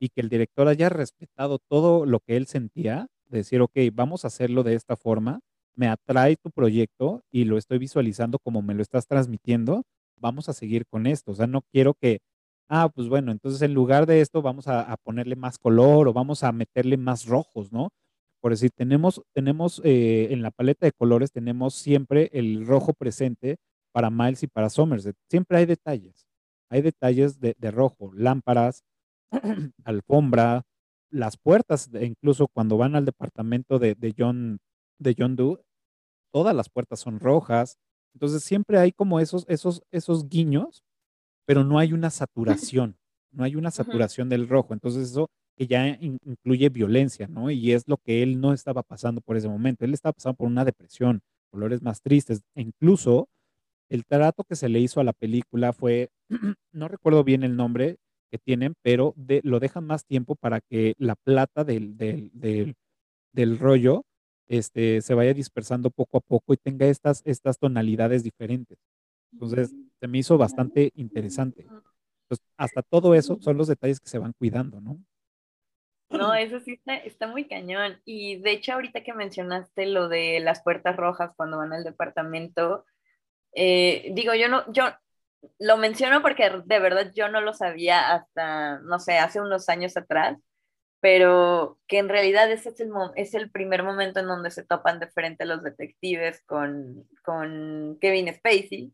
[0.00, 4.24] y que el director haya respetado todo lo que él sentía, de decir, ok, vamos
[4.24, 5.40] a hacerlo de esta forma,
[5.76, 9.84] me atrae tu proyecto y lo estoy visualizando como me lo estás transmitiendo,
[10.16, 11.32] vamos a seguir con esto.
[11.32, 12.20] O sea, no quiero que,
[12.70, 16.44] ah, pues bueno, entonces en lugar de esto vamos a, ponerle más color o vamos
[16.44, 17.90] a meterle más rojos, ¿no?
[18.40, 23.58] Por decir, tenemos, tenemos eh, en la paleta de colores, tenemos siempre el rojo presente
[23.92, 25.16] para Miles y para Somerset.
[25.28, 26.26] Siempre hay detalles.
[26.70, 28.84] Hay detalles de, rojo, lámparas,
[29.84, 30.62] alfombra,
[31.10, 34.60] las puertas, incluso cuando van al departamento de, de John,
[34.98, 35.60] de John Doe,
[36.32, 37.78] todas las puertas son rojas.
[38.14, 40.84] Entonces siempre hay como esos, esos, esos guiños,
[41.50, 42.96] pero no hay una saturación,
[43.32, 44.72] no hay una saturación del rojo.
[44.72, 47.50] Entonces eso que ya incluye violencia, ¿no?
[47.50, 49.84] Y es lo que él no estaba pasando por ese momento.
[49.84, 52.42] Él estaba pasando por una depresión, colores más tristes.
[52.54, 53.28] E incluso
[53.88, 56.10] el trato que se le hizo a la película fue,
[56.72, 57.96] no recuerdo bien el nombre,
[58.30, 62.76] que tienen, pero de, lo dejan más tiempo para que la plata del, del, del,
[63.32, 64.04] del, rollo
[64.46, 68.78] este, se vaya dispersando poco a poco y tenga estas, estas tonalidades diferentes.
[69.32, 71.62] Entonces, se me hizo bastante interesante.
[71.62, 74.98] Entonces, hasta todo eso son los detalles que se van cuidando, ¿no?
[76.10, 78.00] No, eso sí está, está, muy cañón.
[78.04, 82.84] Y de hecho, ahorita que mencionaste lo de las puertas rojas cuando van al departamento,
[83.52, 84.84] eh, digo, yo no, yo
[85.58, 89.96] lo menciono porque de verdad yo no lo sabía hasta, no sé, hace unos años
[89.96, 90.38] atrás,
[91.00, 95.00] pero que en realidad ese es el, es el primer momento en donde se topan
[95.00, 98.92] de frente los detectives con, con Kevin Spacey.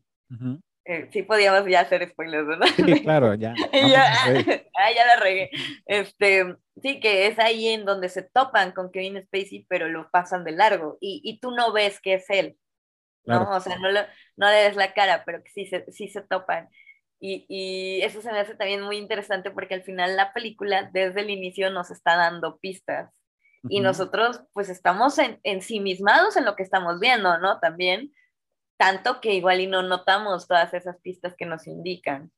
[0.89, 2.67] Eh, sí podíamos ya hacer spoilers, ¿verdad?
[2.75, 3.53] Sí, claro, ya.
[3.73, 4.05] ya,
[4.77, 5.49] ah, ya la regué.
[5.85, 10.43] Este, sí, que es ahí en donde se topan con Kevin Spacey, pero lo pasan
[10.43, 12.57] de largo y, y tú no ves que es él.
[13.25, 13.49] ¿no?
[13.51, 16.69] O sea, no, le des la cara, pero que sí se, sí se topan.
[17.19, 21.21] Y, y, eso se me hace también muy interesante porque al final la película desde
[21.21, 23.11] el inicio nos está dando pistas
[23.69, 27.59] y nosotros pues estamos en, ensimismados en lo que estamos viendo, ¿no?
[27.59, 28.13] También,
[28.77, 32.31] tanto que igual y no notamos todas esas pistas que nos indican.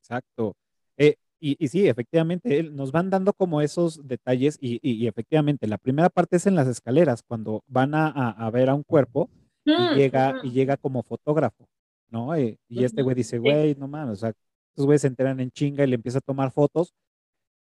[0.00, 0.54] Exacto.
[0.96, 5.78] Eh, y, y, sí, efectivamente, nos van dando como esos detalles y, y, efectivamente, la
[5.78, 9.30] primera parte es en las escaleras, cuando van a, a ver a un cuerpo
[9.64, 11.68] y llega, y llega como fotógrafo,
[12.10, 12.34] ¿no?
[12.34, 14.32] Eh, y, este güey dice, güey, no mames, o sea,
[14.70, 16.94] estos güeyes se enteran en chinga y le empieza a tomar fotos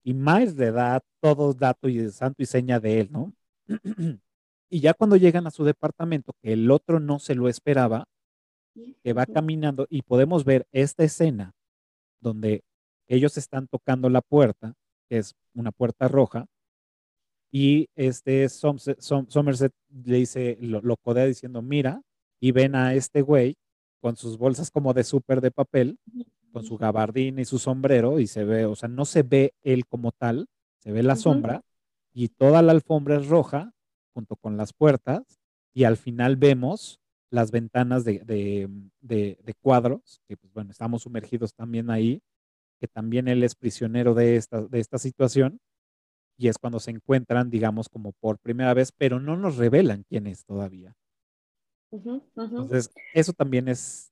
[0.04, 3.34] y más de edad, todos datos y santo y seña de él, ¿no?
[4.70, 8.06] y ya cuando llegan a su departamento, que el otro no se lo esperaba,
[9.04, 11.54] que va caminando y podemos ver esta escena
[12.20, 12.64] donde
[13.08, 14.74] ellos están tocando la puerta,
[15.10, 16.48] que es una puerta roja,
[17.52, 19.74] y este Somerset,
[20.06, 22.02] le dice, lo, lo, codea diciendo, mira,
[22.40, 23.56] y ven a este güey
[24.02, 25.98] con sus bolsas como de súper de papel,
[26.52, 29.86] con su gabardina y su sombrero, y se ve, o sea, no se ve él
[29.86, 30.48] como tal,
[30.80, 31.62] se ve la sombra,
[32.14, 33.74] y toda la alfombra es roja,
[34.14, 35.40] junto con las puertas,
[35.74, 38.70] y al final vemos las ventanas de, de,
[39.02, 42.22] de, de cuadros, que pues bueno, estamos sumergidos también ahí,
[42.80, 45.60] que también él es prisionero de esta, de esta situación,
[46.38, 50.28] y es cuando se encuentran, digamos, como por primera vez, pero no nos revelan quién
[50.28, 50.96] es todavía.
[52.62, 54.12] Entonces, eso también es,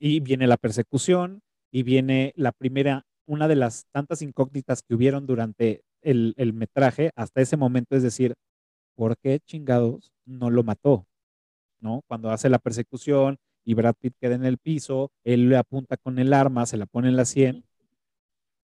[0.00, 5.26] y viene la persecución, y viene la primera, una de las tantas incógnitas que hubieron
[5.26, 8.34] durante el, el metraje hasta ese momento, es decir,
[8.96, 11.06] ¿por qué chingados no lo mató?
[11.80, 12.02] ¿No?
[12.06, 16.18] Cuando hace la persecución y Brad Pitt queda en el piso, él le apunta con
[16.18, 17.64] el arma, se la pone en la sien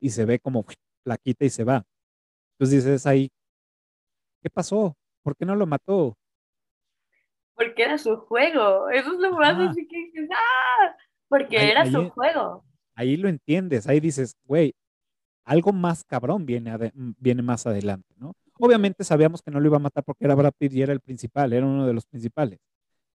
[0.01, 0.65] y se ve como
[1.03, 1.85] plaquita y se va.
[2.53, 3.31] Entonces dices ahí,
[4.43, 4.97] ¿qué pasó?
[5.23, 6.17] ¿Por qué no lo mató?
[7.55, 8.91] Porque era su juego.
[8.91, 10.97] Eso es lo más así que dices, ¡ah!
[11.29, 12.65] Porque era su juego.
[12.95, 14.75] Ahí lo entiendes, ahí dices, güey,
[15.45, 18.35] algo más cabrón viene, viene más adelante, ¿no?
[18.59, 21.01] Obviamente sabíamos que no lo iba a matar porque era Brad Pitt y era el
[21.01, 22.61] principal, era uno de los principales.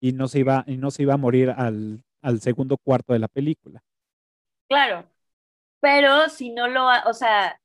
[0.00, 3.18] Y no se iba, y no se iba a morir al, al segundo cuarto de
[3.18, 3.82] la película.
[4.68, 5.08] Claro,
[5.80, 7.61] pero si no lo, o sea,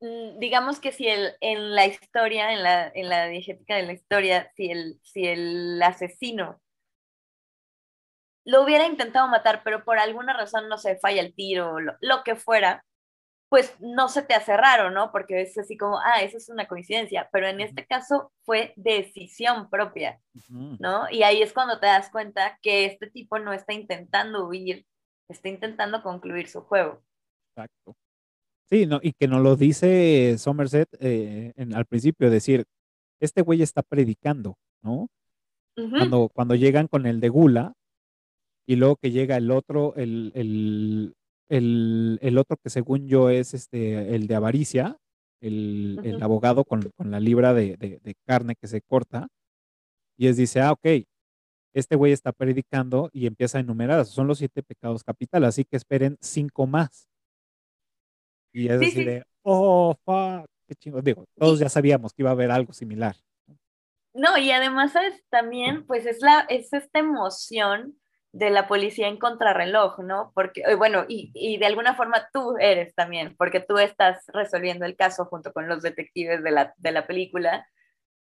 [0.00, 3.92] Mm, digamos que si el, en la historia, en la, en la diegética de la
[3.92, 6.60] historia, si el, si el asesino
[8.44, 12.22] lo hubiera intentado matar, pero por alguna razón no se falla el tiro, lo, lo
[12.24, 12.84] que fuera,
[13.48, 15.10] pues no se te hace raro, ¿no?
[15.10, 19.70] Porque es así como, ah, eso es una coincidencia, pero en este caso fue decisión
[19.70, 21.10] propia, ¿no?
[21.10, 24.84] Y ahí es cuando te das cuenta que este tipo no está intentando huir,
[25.28, 27.02] está intentando concluir su juego.
[27.50, 27.96] Exacto.
[28.68, 32.66] Sí, no, y que nos lo dice Somerset eh, en, al principio, decir,
[33.18, 35.08] este güey está predicando, ¿no?
[35.74, 37.72] cuando, cuando llegan con el de Gula,
[38.66, 41.14] y luego que llega el otro, el, el,
[41.48, 44.96] el, el, otro que según yo es este, el de avaricia,
[45.40, 49.28] el, el abogado con, con, la libra de, de, de, carne que se corta,
[50.16, 50.86] y es dice, ah, ok,
[51.74, 55.76] este güey está predicando y empieza a enumerar, son los siete pecados capitales, así que
[55.76, 57.08] esperen cinco más.
[58.52, 61.02] Y es decir, oh, fuck, qué chingo.
[61.02, 63.16] Digo, todos ya sabíamos que iba a haber algo similar.
[64.14, 67.96] No, y además es también, pues es, la, es esta emoción
[68.32, 70.32] de la policía en contrarreloj, ¿no?
[70.34, 74.84] Porque, eh, bueno, y, y, de alguna forma tú eres también, porque tú estás resolviendo
[74.86, 77.66] el caso junto con los detectives de la, de la película,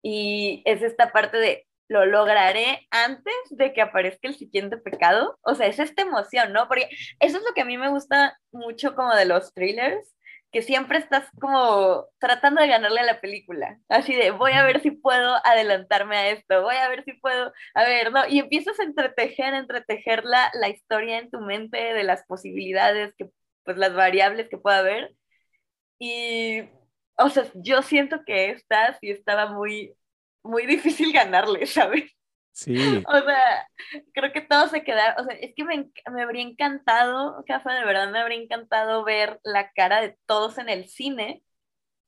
[0.02, 5.56] y es esta parte de, lo lograré antes de que aparezca el siguiente pecado, o
[5.56, 6.68] sea, es esta emoción, ¿no?
[6.68, 6.90] Porque
[7.20, 10.15] eso es lo que a mí me gusta mucho como de los thrillers,
[10.52, 14.82] que siempre estás como tratando de ganarle a la película, así de voy a ver
[14.82, 18.28] si puedo adelantarme a esto, voy a ver si puedo, a ver, ¿no?
[18.28, 23.30] Y empiezas a entretejer, entretejer la, la historia en tu mente de las posibilidades, que,
[23.64, 25.14] pues las variables que pueda haber.
[26.00, 26.62] Y,
[27.18, 29.96] o sea, yo siento que esta sí estaba muy,
[30.44, 32.15] muy difícil ganarle, ¿sabes?
[32.56, 33.04] Sí.
[33.06, 33.70] O sea,
[34.14, 37.84] creo que todo se quedaron, o sea, es que me, me habría encantado, Cafa, de
[37.84, 41.44] verdad me habría encantado ver la cara de todos en el cine,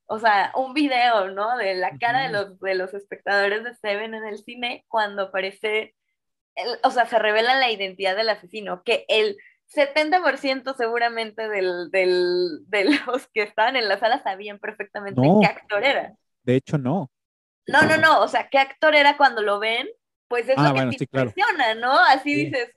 [0.06, 1.58] o sea, un video, ¿no?
[1.58, 5.94] De la cara de los, de los espectadores de Seven en el cine cuando aparece,
[6.82, 9.36] o sea, se revela la identidad del asesino, que el
[9.74, 15.84] 70% seguramente del, del, de los que estaban en la sala sabían perfectamente qué actor
[15.84, 16.14] era.
[16.42, 17.10] De hecho, no.
[17.66, 19.86] No, no, no, o sea, qué actor era cuando lo ven
[20.28, 21.92] pues es ah, lo que te impresiona, ¿no?
[21.92, 22.70] Así dices,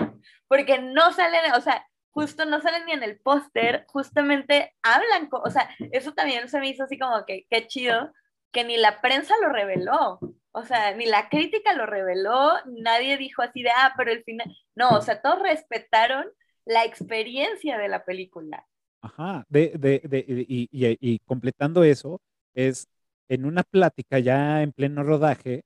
[0.00, 0.12] ¡Ah!
[0.48, 5.50] porque no salen, o sea, justo no salen ni en el póster, justamente hablan, o
[5.50, 8.12] sea, eso también se me hizo así como que qué chido,
[8.52, 10.18] que ni la prensa lo reveló,
[10.52, 14.50] o sea, ni la crítica lo reveló, nadie dijo así de, ah, pero el final,
[14.74, 16.26] no, o sea, todos respetaron
[16.64, 18.66] la experiencia de la película.
[19.02, 22.20] Ajá, de, de, de, y, y, y completando eso,
[22.54, 22.88] es
[23.28, 25.64] en una plática ya en pleno rodaje,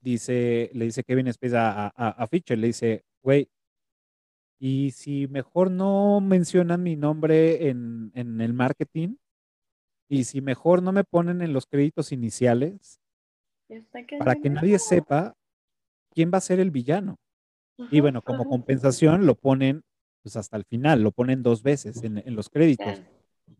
[0.00, 3.48] dice, le dice Kevin Spacey a, a, a Fisher, le dice, güey,
[4.58, 9.16] y si mejor no mencionan mi nombre en, en, el marketing,
[10.08, 13.00] y si mejor no me ponen en los créditos iniciales,
[14.18, 15.34] para que nadie sepa
[16.10, 17.16] quién va a ser el villano.
[17.90, 19.82] y bueno, como compensación lo ponen
[20.22, 23.02] pues hasta el final, lo ponen dos veces en, en los créditos.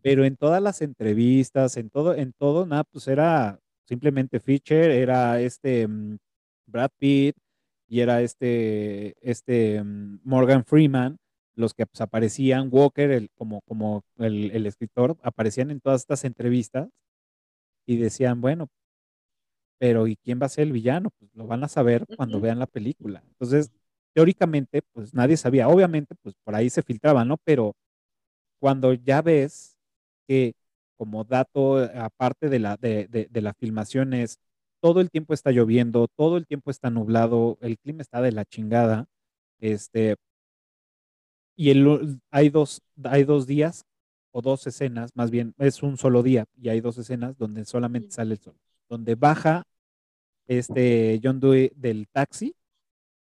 [0.03, 5.41] Pero en todas las entrevistas, en todo, en todo, nada, pues era simplemente Fisher, era
[5.41, 6.17] este mm,
[6.71, 7.35] Brad Pitt
[7.87, 11.17] y era este, este mm, Morgan Freeman,
[11.55, 16.23] los que pues, aparecían, Walker, el, como, como el, el, escritor, aparecían en todas estas
[16.23, 16.89] entrevistas
[17.85, 18.69] y decían, bueno,
[19.77, 21.09] pero ¿y quién va a ser el villano?
[21.17, 23.23] Pues lo van a saber cuando vean la película.
[23.27, 23.71] Entonces,
[24.13, 25.67] teóricamente, pues nadie sabía.
[25.67, 27.37] Obviamente, pues por ahí se filtraba, ¿no?
[27.43, 27.73] Pero
[28.59, 29.77] cuando ya ves
[30.27, 30.53] que
[30.97, 34.39] como dato, aparte de la, de, de, de la filmación, es
[34.81, 38.45] todo el tiempo está lloviendo, todo el tiempo está nublado, el clima está de la
[38.45, 39.07] chingada.
[39.59, 40.15] Este,
[41.55, 43.85] y el, hay, dos, hay dos días
[44.31, 48.11] o dos escenas, más bien es un solo día y hay dos escenas donde solamente
[48.11, 48.55] sale el sol,
[48.89, 49.63] donde baja
[50.47, 52.55] este John Dewey del taxi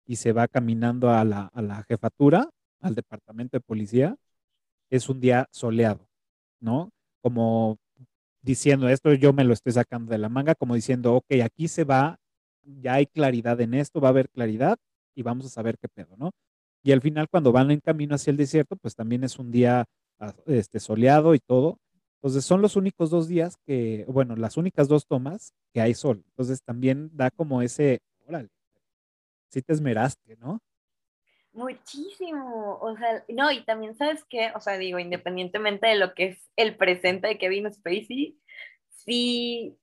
[0.07, 2.49] y se va caminando a la, a la jefatura,
[2.81, 4.17] al departamento de policía,
[4.91, 6.07] es un día soleado,
[6.61, 6.91] ¿no?
[7.21, 7.79] Como
[8.43, 11.85] diciendo esto, yo me lo estoy sacando de la manga, como diciendo, ok, aquí se
[11.85, 12.19] va,
[12.63, 14.79] ya hay claridad en esto, va a haber claridad
[15.15, 16.31] y vamos a saber qué pedo, ¿no?
[16.83, 19.85] Y al final, cuando van en camino hacia el desierto, pues también es un día
[20.21, 21.79] ah, este, soleado y todo.
[22.17, 26.23] Entonces son los únicos dos días que, bueno, las únicas dos tomas que hay sol.
[26.29, 28.49] Entonces también da como ese, órale,
[29.51, 30.61] sí te esmeraste, ¿no?
[31.53, 36.27] Muchísimo, o sea, no, y también sabes que, o sea, digo, independientemente de lo que
[36.27, 38.39] es el presente de Kevin Spacey,
[38.91, 39.77] sí,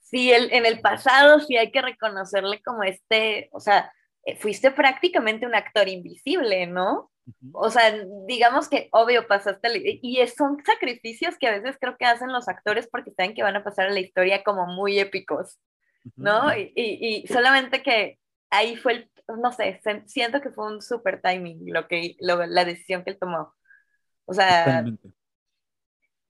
[0.00, 3.92] sí, el, en el pasado sí hay que reconocerle como este, o sea,
[4.24, 7.10] eh, fuiste prácticamente un actor invisible, ¿no?
[7.52, 7.92] O sea,
[8.28, 12.88] digamos que obvio pasaste, y son sacrificios que a veces creo que hacen los actores
[12.88, 15.58] porque saben que van a pasar a la historia como muy épicos,
[16.14, 16.56] ¿no?
[16.56, 21.72] y, y solamente que ahí fue el no sé, siento que fue un super timing
[21.72, 23.54] lo que, la decisión que él tomó.
[24.24, 24.84] O sea,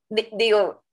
[0.08, 0.84] digo,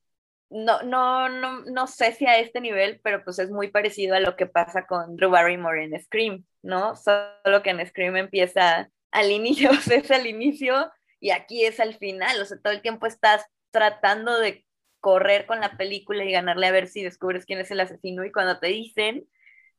[0.49, 4.19] no, no, no, no sé si a este nivel, pero pues es muy parecido a
[4.19, 6.95] lo que pasa con Drew Barrymore en Scream, ¿no?
[6.95, 11.79] Solo que en Scream empieza al inicio, o sea, es al inicio y aquí es
[11.79, 14.65] al final, o sea, todo el tiempo estás tratando de
[14.99, 18.31] correr con la película y ganarle a ver si descubres quién es el asesino y
[18.31, 19.27] cuando te dicen,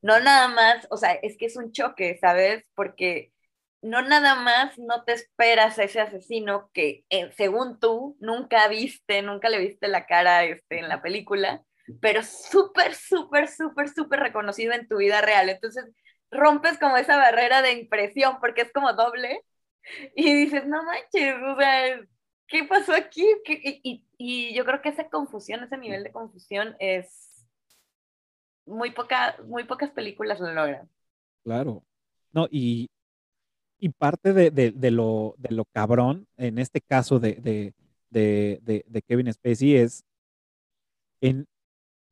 [0.05, 2.69] no nada más, o sea, es que es un choque, ¿sabes?
[2.75, 3.33] Porque
[3.81, 9.23] no nada más no te esperas a ese asesino que eh, según tú nunca viste,
[9.23, 11.63] nunca le viste la cara este, en la película,
[12.01, 15.49] pero súper, súper, súper, súper reconocido en tu vida real.
[15.49, 15.85] Entonces
[16.29, 19.41] rompes como esa barrera de impresión porque es como doble
[20.15, 21.99] y dices, no manches, o sea,
[22.47, 23.25] ¿qué pasó aquí?
[23.47, 27.24] Y, y, yo creo que esa confusión, ese nivel de confusión es
[28.65, 30.89] muy, poca, muy pocas películas lo logran.
[31.43, 31.83] Claro.
[32.31, 32.89] No, y,
[33.79, 37.73] y parte de, de, lo, de lo cabrón, en este caso de,
[38.09, 40.03] de Kevin Spacey, es
[41.21, 41.47] en,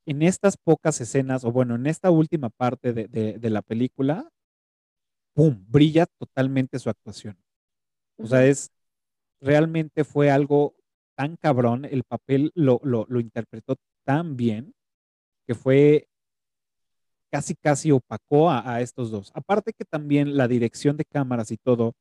[0.05, 4.29] en estas pocas escenas, o bueno, en esta última parte de, la película,
[5.33, 5.63] ¡pum!
[5.67, 7.37] brilla totalmente su actuación.
[8.17, 8.71] O sea, es
[9.41, 10.75] realmente fue algo
[11.15, 13.75] tan cabrón, el papel lo, lo, lo interpretó
[14.05, 14.73] tan bien
[15.47, 16.07] que fue
[17.33, 19.31] casi, casi opacó a, estos dos.
[19.33, 21.95] Aparte que también la dirección de cámaras y todo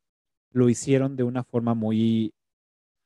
[0.50, 2.34] lo hicieron de una forma muy,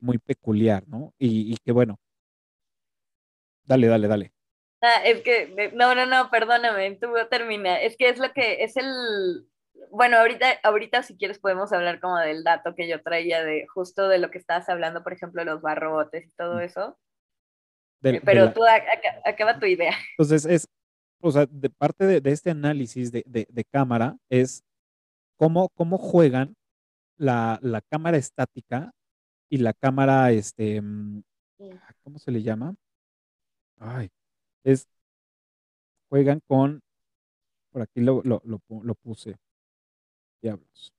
[0.01, 1.15] muy peculiar, ¿no?
[1.21, 2.01] Y, y que bueno.
[3.65, 4.33] Dale, dale, dale.
[4.83, 7.81] Ah, es que, no, no, no, perdóname, tú termina.
[7.81, 9.47] Es que es lo que, es el,
[9.93, 14.09] bueno, ahorita, ahorita si quieres podemos hablar como del dato que yo traía de justo
[14.09, 16.61] de lo que estabas hablando, por ejemplo, los barrotes y todo mm.
[16.63, 16.99] eso.
[18.01, 18.63] Pero tú
[19.25, 19.95] acaba tu idea.
[20.19, 20.69] Entonces, es,
[21.27, 24.65] o sea, de parte de, este análisis de, de, cámara es
[25.37, 26.57] cómo, cómo juegan
[27.17, 28.93] la, la, cámara estática
[29.51, 31.23] y la cámara, este, mm,
[32.03, 32.75] ¿cómo se le llama?
[33.79, 34.11] Ay,
[34.65, 34.89] es,
[36.09, 36.83] juegan con,
[37.71, 39.37] por aquí lo, lo, lo, lo puse,
[40.43, 40.93] diablos.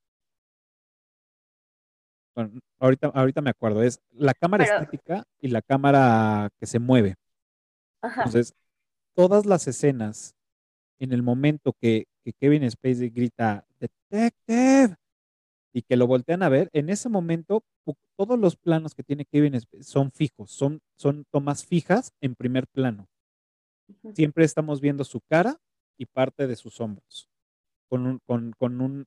[2.35, 7.15] Bueno, ahorita, ahorita me acuerdo, es la cámara estática y la cámara que se mueve.
[8.03, 8.53] Entonces,
[9.17, 10.35] todas las escenas,
[10.99, 12.05] en el momento que,
[12.39, 14.95] Kevin Spacey grita, Detective,
[15.73, 17.63] y que lo voltean a ver, en ese momento
[18.15, 22.67] todos los planos que tiene Kevin Spacey son fijos, son, son tomas fijas en primer
[22.67, 23.07] plano.
[24.13, 25.57] Siempre estamos viendo su cara
[25.97, 27.27] y parte de sus hombros,
[27.89, 28.21] con,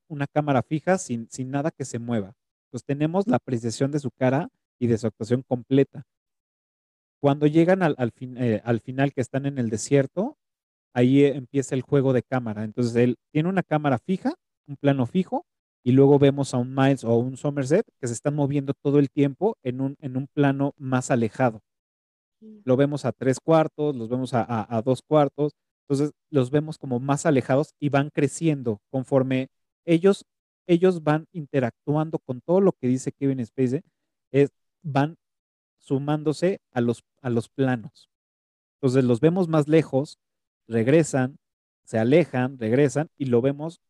[0.08, 2.34] una cámara fija sin, sin nada que se mueva.
[2.64, 4.48] Entonces tenemos la apreciación de su cara
[4.80, 6.04] y de su actuación completa.
[7.20, 10.38] Cuando llegan al, eh, al, final que están en el desierto,
[10.94, 12.64] ahí eh, empieza el juego de cámara.
[12.64, 14.34] Entonces él tiene una cámara fija,
[14.66, 15.44] un plano fijo,
[15.82, 19.10] y luego vemos a un Miles o un Somerset que se están moviendo todo el
[19.10, 21.62] tiempo en un, en un plano más alejado.
[22.64, 25.52] Lo vemos a tres cuartos, los vemos a, dos cuartos,
[25.82, 29.48] entonces los vemos como más alejados y van creciendo conforme
[29.84, 30.24] ellos,
[30.66, 33.82] ellos van interactuando con todo lo que dice Kevin Spacey,
[34.32, 34.50] es,
[34.82, 35.16] van
[35.80, 38.08] sumándose a los, a los planos.
[38.76, 40.18] Entonces los vemos más lejos,
[40.68, 41.38] regresan,
[41.84, 43.80] se alejan, regresan y lo vemos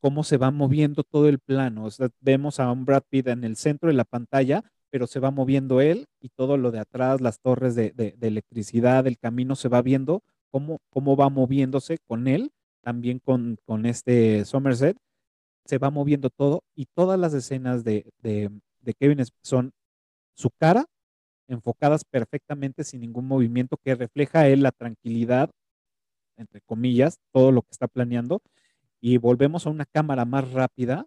[0.00, 1.88] cómo se va moviendo todo el plano.
[2.20, 5.80] Vemos a un Brad Pitt en el centro de la pantalla, pero se va moviendo
[5.80, 10.22] él y todo lo de atrás, las torres de, electricidad, el camino se va viendo
[10.50, 14.96] cómo, cómo va moviéndose con él, también con, con este Somerset,
[15.64, 18.50] se va moviendo todo y todas las escenas de, de,
[18.80, 19.72] de Kevin son
[20.34, 20.86] su cara
[21.48, 25.50] enfocadas perfectamente sin ningún movimiento que refleja él la tranquilidad,
[26.36, 28.40] entre comillas, todo lo que está planeando.
[29.00, 31.06] Y volvemos a una cámara más rápida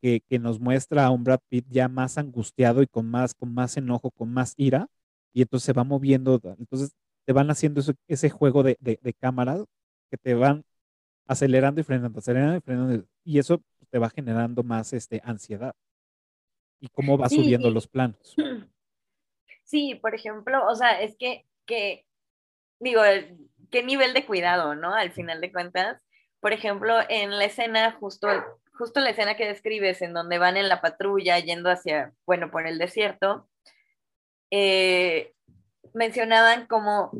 [0.00, 3.76] que, nos muestra a un Brad Pitt ya más angustiado y con más, con más
[3.76, 4.88] enojo, con más ira.
[5.32, 6.92] Y entonces se va moviendo, entonces
[7.24, 9.64] te van haciendo ese, juego de, de, cámaras
[10.10, 10.64] que te van
[11.26, 13.04] acelerando y frenando, acelerando y frenando.
[13.24, 15.74] Y eso te va generando más este, ansiedad.
[16.80, 18.34] Y cómo va subiendo los planos.
[19.68, 22.06] Sí, por ejemplo, o sea, es que, que,
[22.80, 23.02] digo,
[23.70, 24.94] qué nivel de cuidado, ¿no?
[24.94, 26.02] Al final de cuentas,
[26.40, 28.28] por ejemplo, en la escena, justo,
[28.72, 32.66] justo la escena que describes, en donde van en la patrulla yendo hacia, bueno, por
[32.66, 33.46] el desierto,
[34.50, 35.34] eh,
[35.92, 37.12] mencionaban como,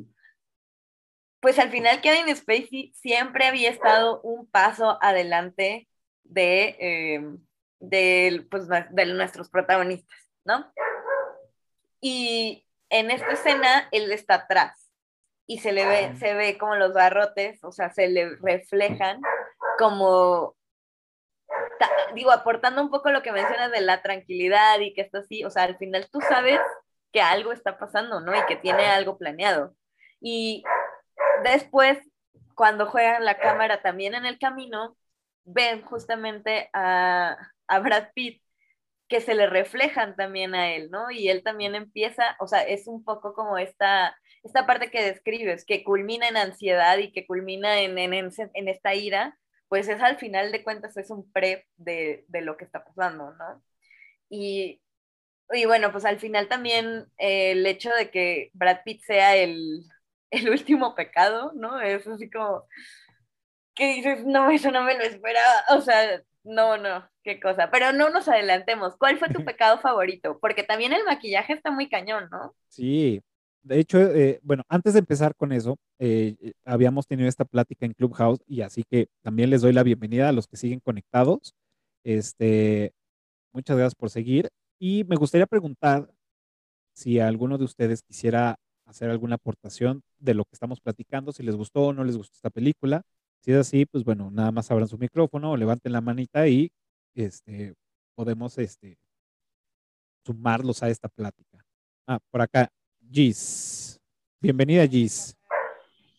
[1.41, 5.87] pues al final Kevin Spacey siempre había estado un paso adelante
[6.25, 10.73] de, eh, pues, de nuestros protagonistas, ¿no?
[12.01, 14.91] Y en esta escena él está atrás
[15.47, 19.21] y se le ve, se ve como los barrotes, o sea, se le reflejan
[19.79, 20.57] como,
[22.15, 25.51] digo, aportando un poco lo que mencionas de la tranquilidad y que está así, o
[25.51, 26.61] sea, al final tú sabes
[27.13, 28.37] que algo está pasando, ¿no?
[28.37, 29.75] Y que tiene algo planeado.
[30.21, 30.65] Y
[31.45, 31.99] después,
[32.55, 34.97] cuando juegan la cámara también en el camino,
[35.45, 37.39] ven justamente a,
[37.69, 38.43] a Brad Pitt
[39.09, 41.11] que se le reflejan también a él, ¿no?
[41.11, 45.65] Y él también empieza, o sea, es un poco como esta, esta parte que describes,
[45.65, 49.39] que culmina en ansiedad y que culmina en, en, en esta ira,
[49.69, 53.33] pues es al final de cuentas es un pre de, de lo que está pasando,
[53.35, 53.63] ¿no?
[54.31, 54.83] Y,
[55.53, 59.85] y, bueno, pues al final también eh, el hecho de que Brad Pitt sea el,
[60.31, 61.81] el último pecado, ¿no?
[61.81, 62.67] Es así como
[63.75, 67.71] que dices, no, eso no me lo esperaba, o sea, no, no, qué cosa.
[67.71, 68.97] Pero no nos adelantemos.
[68.97, 70.39] ¿Cuál fue tu pecado favorito?
[70.41, 72.55] Porque también el maquillaje está muy cañón, ¿no?
[72.69, 73.21] Sí.
[73.63, 77.85] De hecho, eh, bueno, antes de empezar con eso, eh, eh, habíamos tenido esta plática
[77.85, 81.55] en Clubhouse y así que también les doy la bienvenida a los que siguen conectados.
[82.03, 82.93] Este,
[83.53, 84.49] muchas gracias por seguir.
[84.79, 86.09] Y me gustaría preguntar
[86.95, 88.57] si alguno de ustedes quisiera
[88.87, 92.37] hacer alguna aportación de lo que estamos platicando, si les gustó o no les gustó
[92.37, 93.03] esta película.
[93.41, 96.73] Si es así, pues bueno, nada más abran su micrófono levanten la manita y
[97.25, 97.75] este,
[98.15, 98.99] podemos este,
[100.25, 101.65] sumarlos a esta plática.
[102.07, 102.71] Ah, por acá,
[103.11, 104.01] Gis.
[104.41, 105.37] Bienvenida, Gis.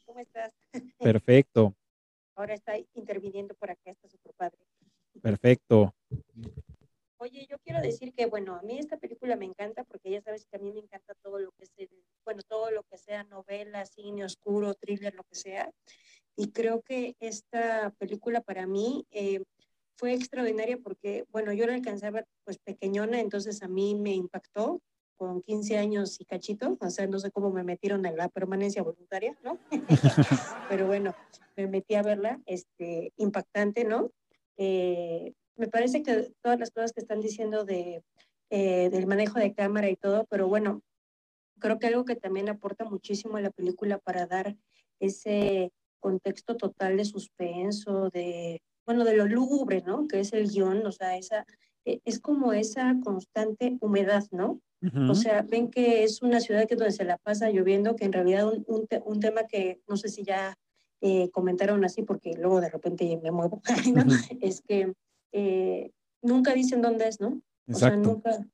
[0.06, 0.54] ¿Cómo estás?
[0.98, 1.76] Perfecto.
[2.36, 4.60] Ahora está interviniendo por acá, está super padre.
[5.22, 5.94] Perfecto.
[7.18, 10.46] Oye, yo quiero decir que, bueno, a mí esta película me encanta porque ya sabes
[10.46, 11.88] que a mí me encanta todo lo que sea,
[12.24, 15.70] bueno, todo lo que sea novela, cine oscuro, thriller, lo que sea.
[16.38, 19.44] Y creo que esta película para mí eh,
[20.00, 24.82] fue extraordinaria porque, bueno, yo la alcanzaba pues pequeñona, entonces a mí me impactó
[25.18, 28.82] con 15 años y cachito, o sea, no sé cómo me metieron en la permanencia
[28.82, 29.60] voluntaria, ¿no?
[30.70, 31.14] Pero bueno,
[31.58, 34.12] me metí a verla, este, impactante, ¿no?
[34.56, 38.02] Eh, me parece que todas las cosas que están diciendo de,
[38.50, 40.82] eh, del manejo de cámara y todo, pero bueno,
[41.60, 44.56] creo que algo que también aporta muchísimo a la película para dar
[45.02, 50.08] ese contexto total de suspenso, de, bueno, de lo lúgubre, ¿no?
[50.08, 51.46] Que es el guion, o sea, esa,
[51.86, 54.62] e, es como esa constante humedad, ¿no?
[55.08, 58.14] O sea, ven que es una ciudad que donde se la pasa lloviendo, que en
[58.14, 60.58] realidad un, un, un tema que no sé si ya
[61.02, 63.62] eh, comentaron así, porque luego de repente me muevo,
[63.94, 64.06] ¿no?
[64.42, 64.92] es que
[65.34, 65.92] eh,
[66.24, 67.44] nunca dicen dónde es, ¿no?
[67.68, 67.76] Exacto.
[67.76, 68.48] O sea, nunca,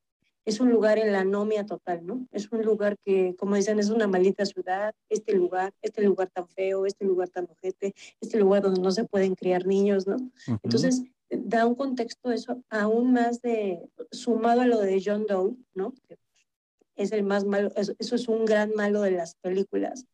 [0.46, 2.28] es un lugar en la anomia total, ¿no?
[2.32, 6.48] Es un lugar que, como dicen, es una maldita ciudad, este lugar, este lugar tan
[6.48, 10.18] feo, este lugar tan ojete, este lugar donde no se pueden criar niños, ¿no?
[10.64, 15.94] Entonces, da un contexto eso aún más de, sumado a lo de John Doe, ¿no?
[16.08, 16.18] Que
[16.96, 20.06] es el más malo, eso, eso es un gran malo de las películas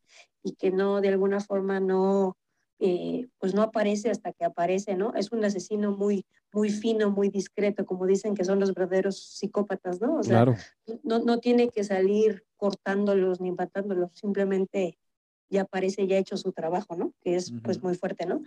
[0.42, 2.36] y que no, de alguna forma, no,
[2.84, 5.14] eh, pues no aparece hasta que aparece, ¿no?
[5.14, 10.00] Es un asesino muy, muy fino, muy discreto, como dicen que son los verdaderos psicópatas,
[10.00, 10.16] ¿no?
[10.16, 10.56] O sea, claro.
[11.04, 14.98] no, no tiene que salir cortándolos ni matándolos, simplemente
[15.48, 17.12] ya aparece, ya ha hecho su trabajo, ¿no?
[17.20, 17.62] Que es uh -huh.
[17.62, 18.42] pues muy fuerte, ¿no?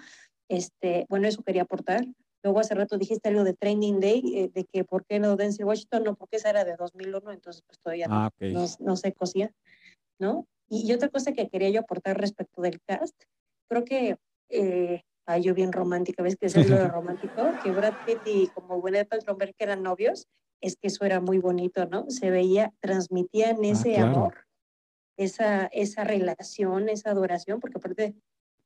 [0.49, 2.05] Este, bueno, eso quería aportar.
[2.43, 5.65] Luego hace rato dijiste algo de Training Day, eh, de que por qué no Denzel
[5.65, 8.53] Washington, no, porque esa era de 2001, entonces pues todavía ah, no, okay.
[8.53, 9.53] no, no se cosía,
[10.19, 10.45] ¿no?
[10.67, 13.15] Y, y, otra cosa que quería yo aportar respecto del cast,
[13.67, 14.17] creo que,
[14.49, 17.35] eh, ay, yo bien romántica, ¿ves que es lo de romántico?
[17.63, 20.27] Que Brad Pitt y como Gwyneth Paltrow que eran novios,
[20.61, 22.05] es que eso era muy bonito, ¿no?
[22.09, 24.11] Se veía, transmitían ese ah, claro.
[24.11, 24.35] amor,
[25.17, 28.15] esa, esa relación, esa adoración, porque aparte,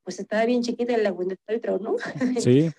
[0.03, 1.95] pues estaba bien chiquita la Gwyneth Paltrow, ¿no?
[2.45, 2.71] Sí.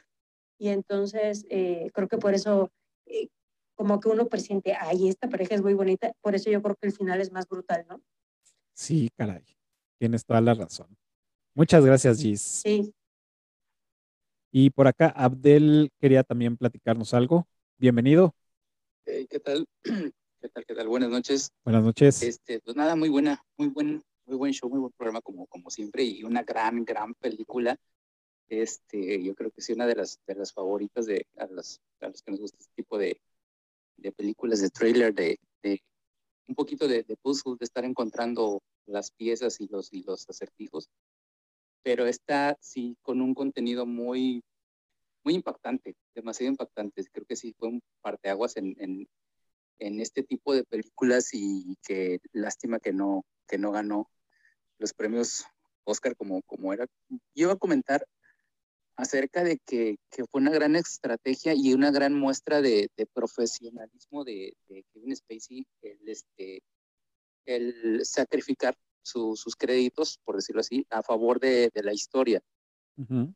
[0.58, 2.70] y entonces, eh, creo que por eso,
[3.06, 3.28] eh,
[3.74, 6.88] como que uno presiente, ay, esta pareja es muy bonita, por eso yo creo que
[6.88, 8.02] el final es más brutal, ¿no?
[8.74, 9.44] Sí, caray,
[9.98, 10.96] tienes toda la razón.
[11.54, 12.40] Muchas gracias, Gis.
[12.40, 12.94] Sí.
[14.52, 17.46] Y por acá, Abdel quería también platicarnos algo.
[17.78, 18.34] Bienvenido.
[19.04, 19.66] Hey, ¿Qué tal?
[20.40, 20.64] ¿Qué tal?
[20.64, 20.88] ¿Qué tal?
[20.88, 21.50] Buenas noches.
[21.64, 22.22] Buenas noches.
[22.22, 25.70] Este, pues nada, muy buena, muy buen, muy buen show, muy buen programa como, como
[25.70, 27.76] siempre y una gran, gran película.
[28.48, 32.08] Este, yo creo que sí, una de las, de las favoritas de a los, a
[32.08, 33.20] los que nos gusta este tipo de,
[33.96, 35.82] de películas, de trailer, de, de
[36.48, 40.88] un poquito de, de puzzle, de estar encontrando las piezas y los, y los acertijos
[41.82, 44.42] pero está sí con un contenido muy,
[45.24, 47.04] muy impactante, demasiado impactante.
[47.12, 49.08] Creo que sí fue un parteaguas en, en,
[50.00, 54.10] este tipo de películas y que lástima que no, que no ganó
[54.78, 55.46] los premios
[55.84, 56.86] Oscar como, como era.
[57.08, 58.06] Yo iba a comentar
[58.96, 64.24] acerca de que, que fue una gran estrategia y una gran muestra de, de profesionalismo
[64.24, 66.62] de, de, Kevin Spacey, el, este,
[67.46, 72.42] el sacrificar su, sus créditos, por decirlo así, a favor de, de la historia.
[72.96, 73.34] Uh -huh.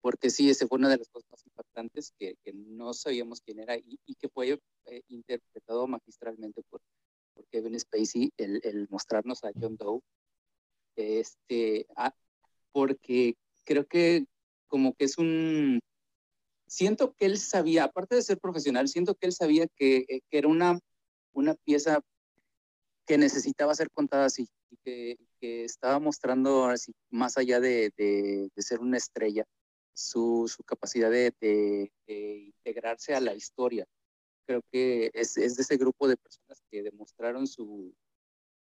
[0.00, 3.58] Porque sí, ese fue una de las cosas más impactantes, que, que no sabíamos quién
[3.58, 6.80] era y, y que fue eh, interpretado magistralmente por,
[7.34, 10.00] por Kevin Spacey el, el mostrarnos a John Doe,
[10.96, 12.14] este, ah,
[12.72, 13.34] porque
[13.64, 14.24] creo que
[14.68, 15.80] como que es un,
[16.66, 20.38] siento que él sabía, aparte de ser profesional, siento que él sabía que, eh, que
[20.38, 20.78] era una,
[21.32, 22.00] una pieza
[23.10, 28.62] que necesitaba ser contada así y que, estaba mostrando así, más allá de, de, de
[28.62, 29.44] ser una estrella,
[29.92, 31.90] su, su capacidad de, de,
[32.54, 33.84] integrarse a la historia.
[34.46, 37.92] Creo que es, es, de ese grupo de personas que demostraron su,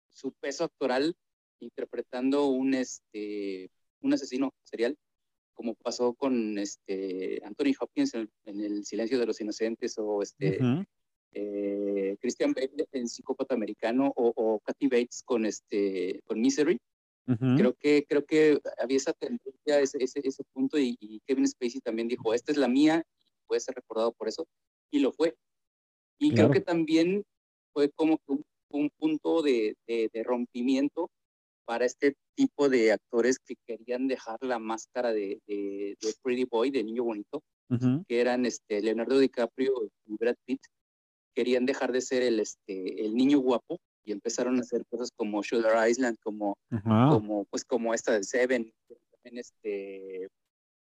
[0.08, 1.14] su peso actoral
[1.58, 3.70] interpretando un, este,
[4.00, 4.96] un asesino serial
[5.52, 10.58] como pasó con este Anthony Hopkins en, El Silencio de los Inocentes o este
[11.32, 16.78] eh, Christian Bale en Psicópata Americano o, o Kathy Bates con este con Misery.
[17.56, 22.08] Creo que creo que había esa tendencia, ese, ese, ese punto y, Kevin Spacey también
[22.08, 24.48] dijo, esta es la mía y puede ser recordado por eso
[24.90, 25.36] y lo fue.
[26.18, 27.22] Y creo que también
[27.72, 31.08] fue como un, un punto de, de, de rompimiento
[31.70, 36.82] para este tipo de actores que querían dejar la máscara de, de, Pretty Boy, de
[36.82, 37.44] niño bonito,
[38.08, 40.60] que eran este, Leonardo DiCaprio y Brad Pitt,
[41.34, 45.42] querían dejar de ser el, este, el niño guapo y empezaron a hacer cosas como
[45.42, 48.72] Shooter Island, como, como, pues, como esta de Seven,
[49.12, 50.28] también este,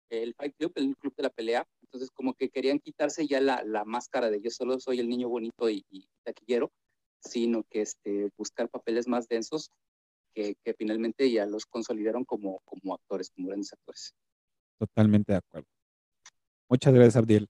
[0.09, 1.65] el Fight Club, el club de la pelea.
[1.83, 5.29] Entonces, como que querían quitarse ya la, la máscara de yo solo soy el niño
[5.29, 6.71] bonito y, y taquillero,
[7.19, 9.69] sino que este, buscar papeles más densos
[10.35, 14.13] que, finalmente ya los consolidaron como, como actores, como grandes actores.
[14.77, 15.67] Totalmente de acuerdo.
[16.69, 17.47] Muchas gracias, Abdiel.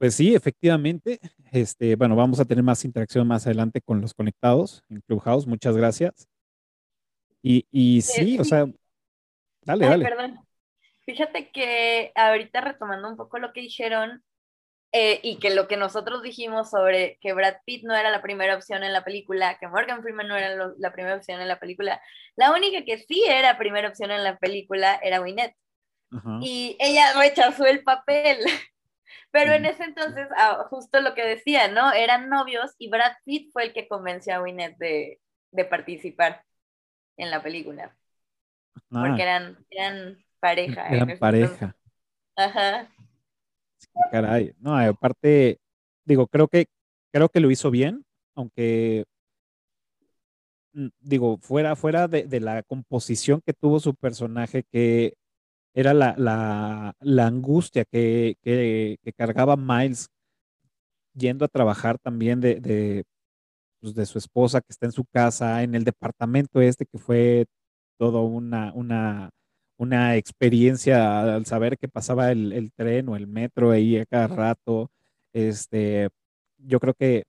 [0.00, 1.20] Pues sí, efectivamente,
[1.52, 5.46] este, bueno, vamos a tener más interacción más adelante con los conectados en Clubhouse.
[5.46, 6.26] Muchas gracias.
[7.42, 8.64] Y, y sí, o sea,
[9.60, 10.04] dale, dale.
[10.06, 10.38] Perdón.
[11.04, 14.24] Fíjate que ahorita retomando un poco lo que dijeron,
[14.92, 18.56] eh, y que lo que nosotros dijimos sobre que Brad Pitt no era la primera
[18.56, 22.00] opción en la película, que Morgan Freeman no era la primera opción en la película,
[22.36, 25.54] la única que sí era primera opción en la película era Winnet.
[26.40, 28.38] Y ella rechazó el papel.
[29.30, 31.92] Pero en ese entonces, ah, justo lo que decía, ¿no?
[31.92, 35.20] Eran novios y Brad Pitt fue el que convenció a Winnet de,
[35.52, 36.44] de participar
[37.16, 37.96] en la película.
[38.88, 40.88] Porque eran, eran pareja.
[40.88, 41.76] Eran pareja.
[42.36, 42.88] Ajá.
[44.10, 45.60] Caray, no, aparte,
[46.04, 46.66] digo, creo que,
[47.12, 48.04] creo que lo hizo bien,
[48.34, 49.04] aunque,
[50.72, 55.14] mm, digo, fuera, fuera de, la composición que tuvo su personaje, que
[55.74, 56.14] era la,
[57.00, 60.08] la, angustia que, que, cargaba Miles
[61.14, 63.04] yendo a trabajar también de, de,
[63.80, 67.46] pues, de su esposa que está en su casa, en el departamento este que fue
[67.98, 69.30] todo una, una
[69.80, 74.90] una experiencia al saber que pasaba el, tren o el metro ahí a cada rato.
[75.32, 76.10] Este,
[76.58, 77.24] yo creo que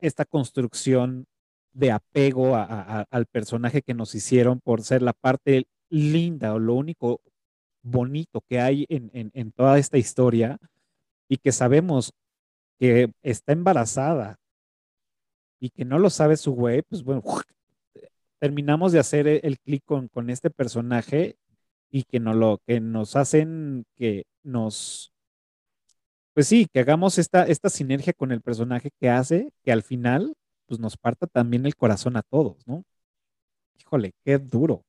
[0.00, 1.26] esta construcción
[1.74, 7.20] de apego al personaje que nos hicieron por ser la parte linda o lo único
[7.82, 10.58] bonito que hay en, en toda esta historia
[11.28, 12.12] y que sabemos
[12.78, 14.38] que está embarazada
[15.60, 17.22] y que no lo sabe su güey, pues bueno,
[18.40, 21.36] terminamos de hacer e, el, clic con, con, este personaje
[21.88, 25.12] y que, no lo, que nos hacen que nos,
[26.34, 30.34] pues sí, que hagamos esta, esta sinergia con el personaje que hace que al final
[30.66, 32.84] pues nos parta también el corazón a todos, ¿no?
[33.78, 34.84] Híjole, qué duro.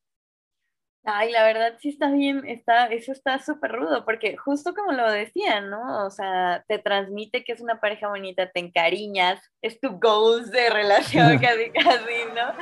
[1.05, 5.11] Ay, la verdad sí está bien, está, eso está súper rudo, porque justo como lo
[5.11, 6.05] decían, ¿no?
[6.05, 10.69] O sea, te transmite que es una pareja bonita, te encariñas, es tu goals de
[10.69, 12.53] relación casi, casi, ¿no?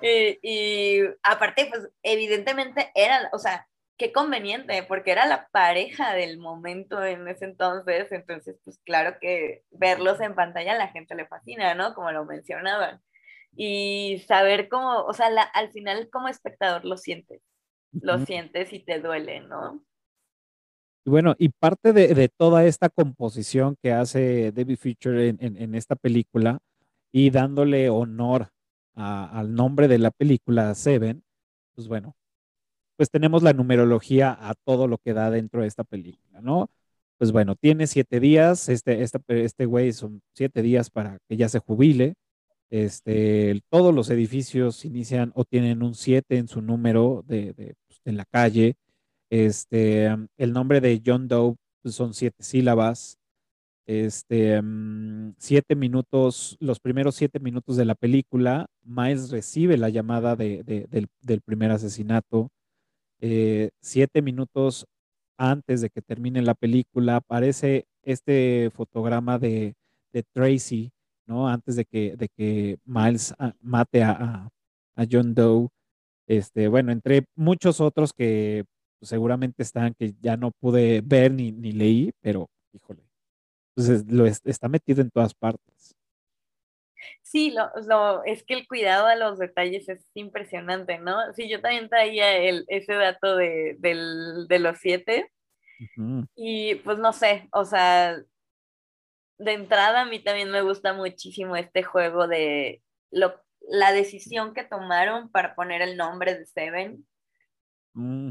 [0.00, 6.38] Y, y, aparte, pues evidentemente era, o sea, qué conveniente, porque era la pareja del
[6.38, 11.26] momento en ese entonces, entonces, pues claro que verlos en pantalla a la gente le
[11.26, 11.94] fascina, ¿no?
[11.94, 13.02] Como lo mencionaban.
[13.56, 17.42] Y saber cómo, o sea, al final como espectador lo sientes
[17.92, 19.82] lo sientes y te duele, ¿no?
[21.04, 26.60] Y bueno, y parte de, toda esta composición que hace David Fincher en, esta película
[27.10, 28.50] y dándole honor
[28.94, 31.24] al nombre de la película Seven,
[31.74, 32.14] pues bueno,
[32.96, 36.70] pues tenemos la numerología a todo lo que da dentro de esta película, ¿no?
[37.16, 41.60] Pues bueno, tiene siete días, este, este güey son siete días para que ya se
[41.60, 42.14] jubile,
[42.70, 48.16] este, todos los edificios inician o tienen un 7 en su número de, pues, en
[48.16, 48.76] la calle.
[49.28, 50.06] Este,
[50.38, 53.18] el nombre de John Doe pues, son siete sílabas.
[53.86, 54.60] Este,
[55.38, 61.40] siete minutos, los primeros siete minutos de la película, Miles recibe la llamada de, del,
[61.40, 62.50] primer asesinato.
[63.20, 64.86] Eh, siete minutos
[65.36, 69.74] antes de que termine la película, aparece este fotograma de
[70.32, 70.92] Tracy
[71.30, 71.48] ¿no?
[71.48, 74.50] Antes de que, de que Miles ah, mate a,
[74.96, 75.68] a, John Doe.
[76.26, 78.64] Este, bueno, entre muchos otros que
[79.00, 83.02] seguramente están, que ya no pude ver ni, ni leí, pero híjole,
[83.74, 85.96] entonces lo está metido en todas partes.
[87.22, 87.54] Sí,
[87.88, 91.32] lo, es que el cuidado a los detalles es impresionante, ¿no?
[91.34, 95.30] Sí, yo también traía el, ese dato de, del, de los siete.
[96.36, 98.22] Y pues no sé, o sea,
[99.40, 104.64] de entrada a mí también me gusta muchísimo este juego de lo, la decisión que
[104.64, 107.06] tomaron para poner el nombre de Seven.
[107.94, 108.30] Mm.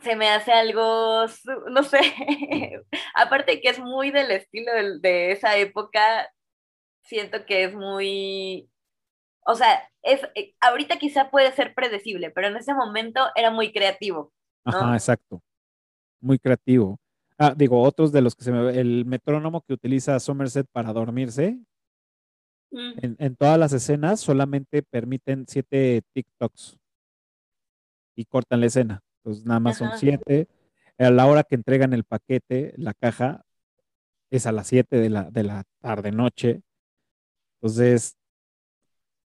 [0.00, 1.26] Se me hace algo,
[1.70, 1.98] no sé,
[3.14, 6.30] aparte que es muy del estilo de, de esa época,
[7.02, 8.70] siento que es muy,
[9.46, 13.72] o sea, es, eh, ahorita quizá puede ser predecible, pero en ese momento era muy
[13.72, 14.32] creativo.
[14.64, 15.42] Ajá, exacto.
[16.20, 16.98] Muy creativo.
[17.38, 21.58] Ah, digo, otros de los que se me el metrónomo que utiliza Somerset para dormirse,
[22.70, 23.16] mm.
[23.18, 26.78] en, todas las escenas solamente permiten siete TikToks
[28.16, 29.02] y cortan la escena.
[29.18, 30.48] Entonces nada más son siete.
[30.98, 33.44] A la hora que entregan el paquete, la caja,
[34.30, 36.62] es a las siete de la, de la tarde noche.
[37.60, 38.16] Entonces,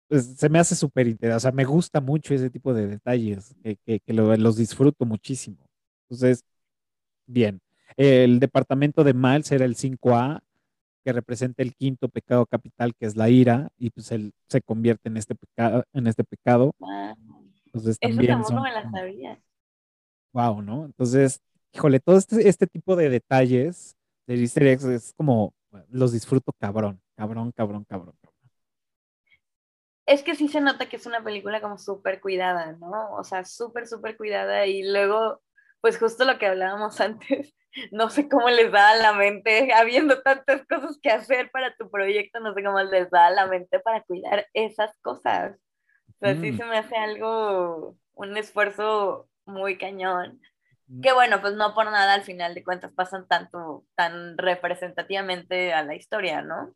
[0.08, 3.54] pues, se me hace súper interesante, o sea, me gusta mucho ese tipo de detalles,
[3.62, 5.58] que, los disfruto muchísimo.
[6.08, 6.44] Entonces,
[7.26, 7.60] bien.
[7.96, 10.40] El departamento de Miles era el 5A,
[11.04, 15.08] que representa el quinto pecado capital, que es la ira, y pues él se convierte
[15.08, 15.84] en este pecado.
[15.92, 16.74] En este pecado.
[17.66, 19.40] Entonces, también Eso me la sabía.
[20.32, 20.84] Wow, ¿no?
[20.84, 21.40] Entonces,
[21.72, 25.54] híjole, todo este, este tipo de detalles de Easter eggs es como,
[25.88, 28.14] los disfruto cabrón, cabrón, cabrón, cabrón
[30.08, 33.14] es que sí se nota que es una película como súper cuidada, ¿no?
[33.16, 35.42] O sea, súper, súper cuidada y luego,
[35.80, 37.54] pues justo lo que hablábamos antes,
[37.92, 41.90] no sé cómo les da a la mente, habiendo tantas cosas que hacer para tu
[41.90, 45.56] proyecto, no sé cómo les da a la mente para cuidar esas cosas.
[46.08, 46.56] O sea, sí mm.
[46.56, 50.40] se me hace algo, un esfuerzo muy cañón.
[50.88, 51.00] Mm.
[51.00, 55.84] Que bueno, pues no por nada al final de cuentas pasan tanto, tan representativamente a
[55.84, 56.74] la historia, ¿no?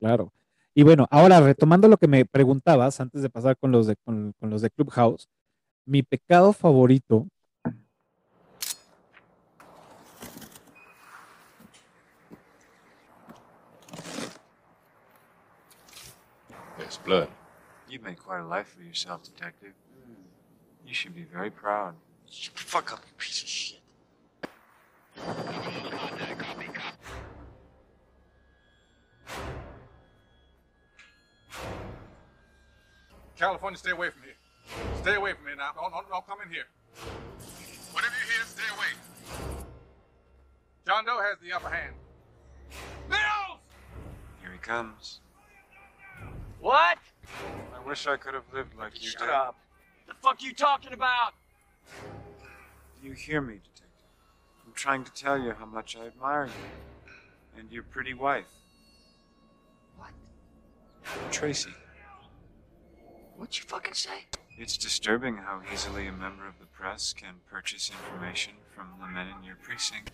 [0.00, 0.32] Claro.
[0.74, 4.34] Y bueno, ahora retomando lo que me preguntabas antes de pasar con los de, con,
[4.40, 5.28] los de Clubhouse,
[5.86, 7.28] mi pecado favorito
[17.04, 17.28] blood.
[17.88, 19.72] You've made quite a life for yourself, detective.
[20.86, 21.94] You should be very proud.
[22.30, 23.80] Shut the fuck up, you piece of shit.
[33.36, 34.34] California, stay away from here.
[35.02, 35.70] Stay away from here now.
[35.74, 36.64] Don't, don't, don't come in here.
[37.92, 39.56] Whatever you hear, stay away.
[40.86, 41.94] John Doe has the upper hand.
[43.08, 43.60] Mills!
[44.40, 45.20] Here he comes.
[46.64, 46.96] What?
[47.74, 49.28] I wish I could have lived like you Shut did.
[49.28, 49.58] up.
[50.08, 51.34] The fuck you talking about?
[53.02, 53.90] Do you hear me, detective?
[54.66, 57.10] I'm trying to tell you how much I admire you.
[57.58, 58.46] And your pretty wife.
[59.98, 60.12] What?
[61.30, 61.74] Tracy.
[63.36, 64.24] What'd you fucking say?
[64.56, 69.26] It's disturbing how easily a member of the press can purchase information from the men
[69.38, 70.12] in your precinct.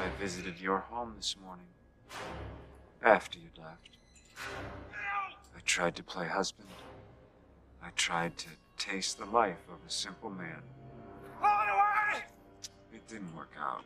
[0.00, 1.66] I visited your home this morning.
[3.02, 3.96] After you'd left.
[5.56, 6.68] I tried to play husband.
[7.82, 10.62] I tried to taste the life of a simple man.
[12.92, 13.84] It didn't work out.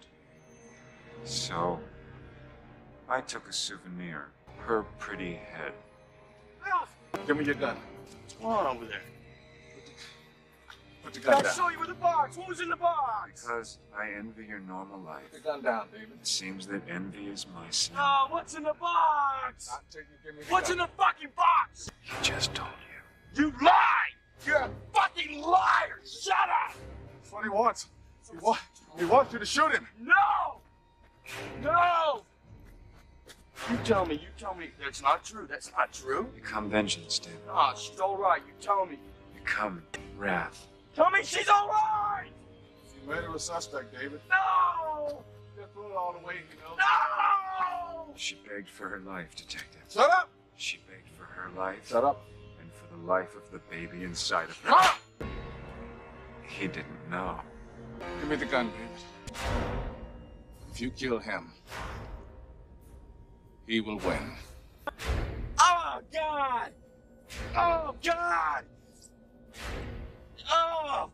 [1.24, 1.80] So,
[3.08, 4.28] I took a souvenir
[4.58, 5.72] her pretty head.
[7.26, 7.76] Give me your gun.
[7.76, 9.00] What's going on over there?
[11.08, 11.54] Put the gun I'll down.
[11.54, 12.36] show you with the box.
[12.36, 13.42] What was in the box?
[13.42, 15.22] Because I envy your normal life.
[15.32, 16.10] Put the gun down, David.
[16.20, 17.96] It seems that envy is my sin.
[17.96, 19.70] No, what's in the box?
[19.70, 20.78] Not until you give me the What's gun.
[20.80, 21.88] in the fucking box?
[22.02, 22.68] He just told
[23.34, 23.42] you.
[23.42, 23.72] You lie!
[24.44, 26.00] You're a fucking liar!
[26.04, 26.74] Shut up!
[27.22, 27.86] That's what he wants.
[28.30, 28.58] He, wa-
[28.98, 29.88] he wants you to shoot him.
[29.98, 30.60] No!
[31.62, 32.20] No!
[33.70, 35.46] You tell me, you tell me that's not true.
[35.48, 36.24] That's not true.
[36.34, 37.38] Become vengeance, David.
[37.50, 38.42] Ah, she's all right.
[38.46, 38.98] You tell me.
[39.34, 39.82] Become
[40.18, 40.67] wrath.
[40.98, 42.26] Tell me she's all right!
[42.92, 44.20] You made her a suspect, David.
[44.28, 45.22] No!
[45.56, 46.74] Just throw it all away, you know.
[46.76, 48.12] No!
[48.16, 49.80] She begged for her life, detective.
[49.88, 50.28] Shut up!
[50.56, 52.26] She begged for her life Shut up.
[52.60, 54.70] and for the life of the baby inside of her.
[54.72, 54.98] Ah!
[56.48, 57.42] He didn't know.
[58.18, 59.38] Give me the gun, David.
[60.72, 61.52] If you kill him,
[63.68, 64.32] he will win.
[65.60, 66.72] Oh, God!
[67.56, 68.64] Oh, God!
[70.50, 71.10] Oh!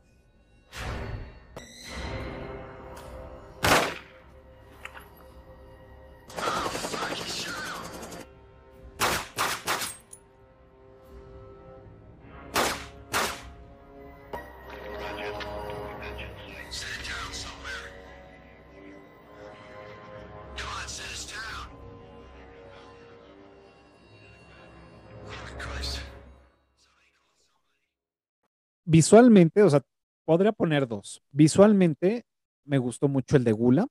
[28.95, 29.83] Visualmente, o sea,
[30.25, 31.21] podría poner dos.
[31.33, 32.25] Visualmente
[32.65, 33.89] me gustó mucho el de Gula.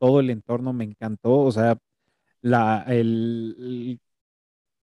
[0.00, 1.38] Todo el entorno me encantó.
[1.38, 1.78] O sea,
[2.40, 4.00] la, el,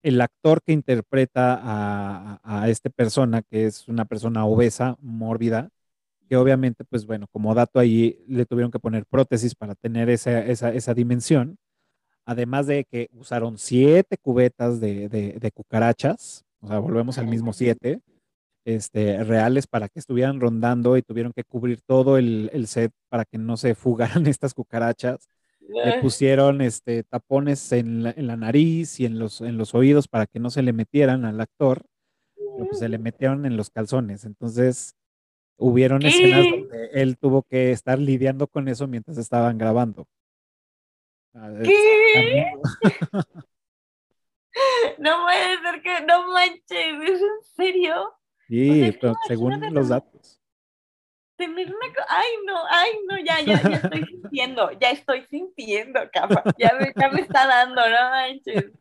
[0.04, 5.70] el actor que interpreta a, a esta persona, que es una persona obesa, mórbida,
[6.30, 10.46] que obviamente, pues bueno, como dato ahí le tuvieron que poner prótesis para tener esa,
[10.46, 11.58] esa, esa dimensión.
[12.26, 17.52] Además de que usaron siete cubetas de, de, de cucarachas, o sea, volvemos al mismo
[17.52, 18.02] siete,
[18.66, 23.26] este, reales para que estuvieran rondando y tuvieron que cubrir todo el, el set para
[23.26, 25.30] que no se fugaran estas cucarachas.
[25.68, 30.08] Le pusieron este, tapones en la, en la, nariz y en los, en los oídos
[30.08, 31.84] para que no se le metieran al actor,
[32.36, 34.26] pero pues se le metieron en los calzones.
[34.26, 34.96] Entonces,
[35.58, 36.10] hubieron ¿Qué?
[36.10, 40.06] escenas donde él tuvo que estar lidiando con eso mientras estaban grabando.
[41.34, 42.54] Ah, ¿Qué?
[45.00, 48.14] No puede ser que, no manches, ¿es en serio?
[48.48, 50.40] Sí, pero según los datos.
[51.38, 56.44] Tener una ay no, ay no, ya, ya, ya estoy sintiendo, ya estoy sintiendo, capa,
[56.58, 58.72] ya me, ya me está dando, no manches.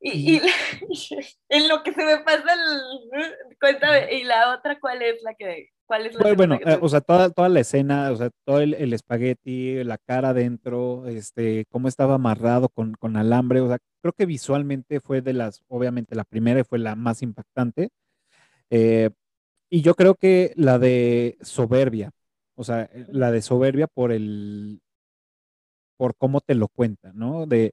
[0.00, 0.40] Y, y
[1.48, 5.70] en lo que se me pasa el, cuéntame, y la otra, ¿cuál es la que,
[5.92, 8.60] cuál es la Bueno, bueno, eh, o sea, toda, toda la escena, o sea, todo
[8.60, 13.78] el, el espagueti, la cara adentro, este, cómo estaba amarrado con, con alambre, o sea,
[14.02, 17.90] creo que visualmente fue de las, obviamente la primera y fue la más impactante.
[18.70, 19.10] Eh,
[19.70, 22.12] y yo creo que la de soberbia,
[22.56, 24.80] o sea, eh, la de soberbia por el,
[25.96, 27.46] por cómo te lo cuenta, ¿no?
[27.46, 27.72] De,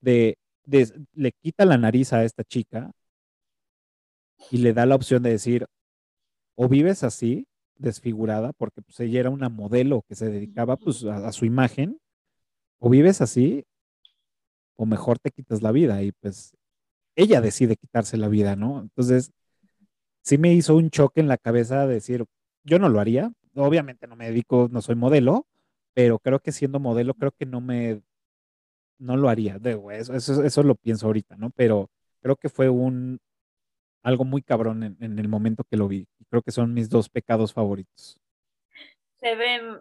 [0.00, 2.92] de, de- le quita la nariz a esta chica
[4.50, 5.66] y le da la opción de decir,
[6.60, 7.46] o vives así,
[7.76, 12.00] desfigurada, porque pues ella era una modelo que se dedicaba pues a, a su imagen,
[12.80, 13.64] o vives así,
[14.74, 16.56] o mejor te quitas la vida y pues
[17.14, 18.80] ella decide quitarse la vida, ¿no?
[18.80, 19.30] Entonces,
[20.22, 22.24] sí me hizo un choque en la cabeza de decir,
[22.64, 25.46] yo no lo haría, obviamente no me dedico, no soy modelo,
[25.94, 28.02] pero creo que siendo modelo, creo que no me,
[28.98, 31.50] no lo haría, de, eso, eso, eso lo pienso ahorita, ¿no?
[31.50, 31.88] Pero
[32.20, 33.20] creo que fue un,
[34.02, 36.06] algo muy cabrón en, en el momento que lo vi.
[36.30, 38.20] Creo que son mis dos pecados favoritos.
[39.20, 39.80] se ven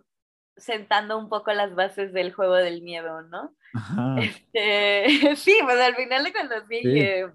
[0.56, 3.56] sentando un poco las bases del juego del miedo, ¿no?
[3.74, 4.16] Ajá.
[4.20, 5.06] Este,
[5.36, 6.82] sí, pues al final de cuando Sí.
[6.84, 7.32] eh,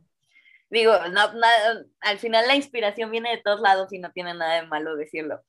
[0.71, 4.61] digo, no, na- al final la inspiración viene de todos lados y no tiene nada
[4.61, 5.41] de malo decirlo.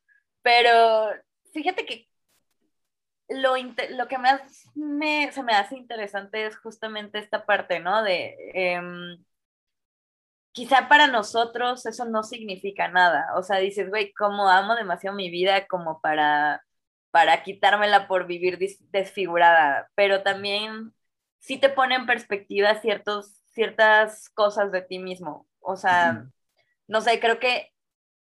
[0.42, 1.08] Pero
[1.52, 2.06] fíjate que
[3.28, 4.42] lo, lo que más
[4.74, 8.02] me, se me hace interesante es justamente esta parte, ¿no?
[8.02, 9.24] De em,
[10.54, 13.26] quizá para nosotros eso no significa nada.
[13.36, 16.64] O sea, dices, güey, como amo demasiado mi vida como para,
[17.10, 18.58] para quitármela por vivir
[18.92, 19.90] desfigurada.
[19.96, 20.94] Pero también
[21.40, 25.48] sí te pone en perspectiva ciertos, ciertas cosas de ti mismo.
[25.58, 26.24] O sea,
[26.86, 27.72] no sé, creo que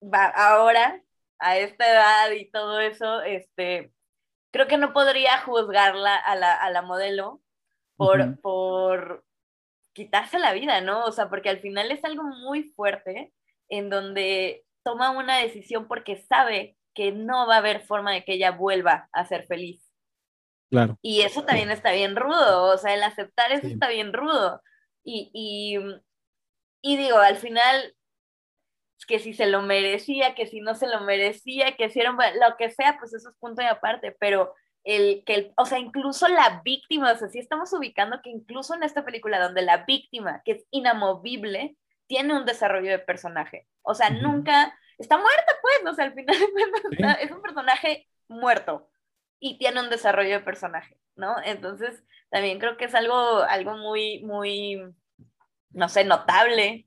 [0.03, 1.03] va, ahora,
[1.39, 3.95] a esta edad y todo eso, este,
[4.51, 7.41] creo que no podría juzgarla a la, a la modelo
[7.97, 9.25] por, por
[9.93, 11.05] quitarse la vida, ¿no?
[11.05, 13.33] O sea, porque al final es algo muy fuerte
[13.69, 18.35] en donde toma una decisión porque sabe que no va a haber forma de que
[18.35, 19.87] ella vuelva a ser feliz.
[20.71, 20.99] Claro.
[21.03, 23.73] Y eso también está bien rudo, o sea, el aceptar eso Sí.
[23.73, 24.63] está bien rudo.
[25.05, 25.79] Y, y,
[26.83, 27.95] y digo, al final,
[29.07, 32.57] que si se lo merecía, que si no se lo merecía, que si un- lo
[32.57, 36.27] que sea, pues eso es punto y aparte, pero el que, el, o sea, incluso
[36.29, 40.43] la víctima, o sea, sí estamos ubicando que incluso en esta película donde la víctima,
[40.45, 41.77] que es inamovible,
[42.07, 43.67] tiene un desarrollo de personaje.
[43.83, 46.97] O sea, nunca, está muerta pues, o sea, al final Sí.
[47.21, 48.89] es un personaje muerto
[49.39, 51.37] y tiene un desarrollo de personaje, ¿no?
[51.45, 54.83] Entonces, también creo que es algo, algo muy, muy,
[55.71, 56.87] no sé, notable,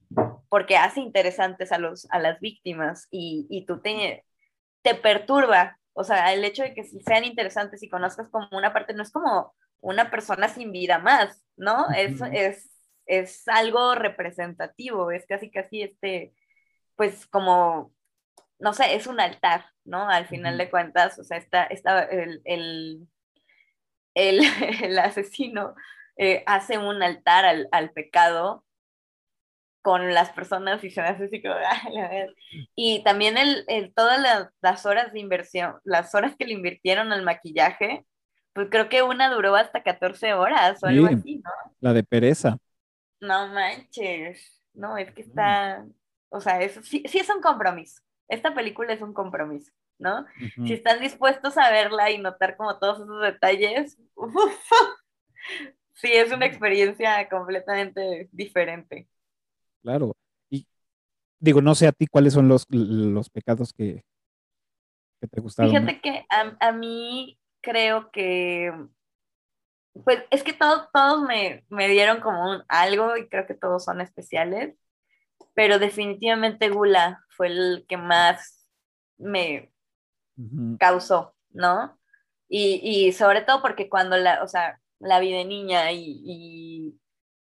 [0.50, 4.26] porque hace interesantes a, los, a las víctimas y, y tú te,
[4.84, 8.94] te perturba, o sea, el hecho de que sean interesantes y conozcas como una parte,
[8.94, 11.90] no es como una persona sin vida más, ¿no?
[11.92, 12.72] Es, es,
[13.06, 16.34] es algo representativo, es casi, casi este,
[16.96, 17.94] pues como,
[18.60, 20.10] no sé, es un altar, ¿no?
[20.10, 23.08] Al final de cuentas, o sea, está, está el, el,
[24.16, 24.42] el,
[24.84, 25.76] el asesino
[26.18, 28.64] eh, hace un altar al, al pecado
[29.84, 31.56] con las personas y se me hace así como,
[32.76, 37.14] y también el, el- todas las, las horas de inversión, las horas que le invirtieron
[37.14, 38.06] al maquillaje,
[38.54, 41.14] pues creo que una duró hasta 14 horas o algo Sí.
[41.16, 41.52] así, ¿no?
[41.82, 42.58] La de pereza.
[43.22, 45.86] No manches, no, es que está,
[46.30, 50.26] o sea, eso sí, sí es un compromiso, esta película es un compromiso, ¿no?
[50.66, 54.34] Si están dispuestos a verla y notar como todos esos detalles, uf,
[55.94, 59.08] sí, es una experiencia completamente diferente.
[59.84, 60.16] Claro.
[60.50, 60.66] Y
[61.40, 64.04] digo, no sé a ti cuáles son los, los pecados que,
[65.22, 65.72] que te gustaron.
[65.72, 68.72] Fíjate que a, a mí creo que,
[70.04, 73.84] pues es que todos, todos me, me dieron como un algo y creo que todos
[73.84, 74.76] son especiales,
[75.54, 78.68] pero definitivamente Gula fue el que más
[79.18, 79.72] me
[80.80, 82.00] causó, ¿no?
[82.48, 87.00] Y, y sobre todo porque cuando la, o sea, la vi de niña y, y,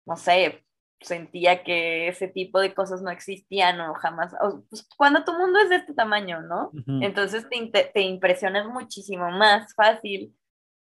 [0.06, 0.64] no sé,
[1.00, 5.58] sentía que ese tipo de cosas no existían o jamás, o, pues, cuando tu mundo
[5.60, 6.70] es de este tamaño, ¿no?
[7.00, 10.34] Entonces te, te impresionas muchísimo más fácil.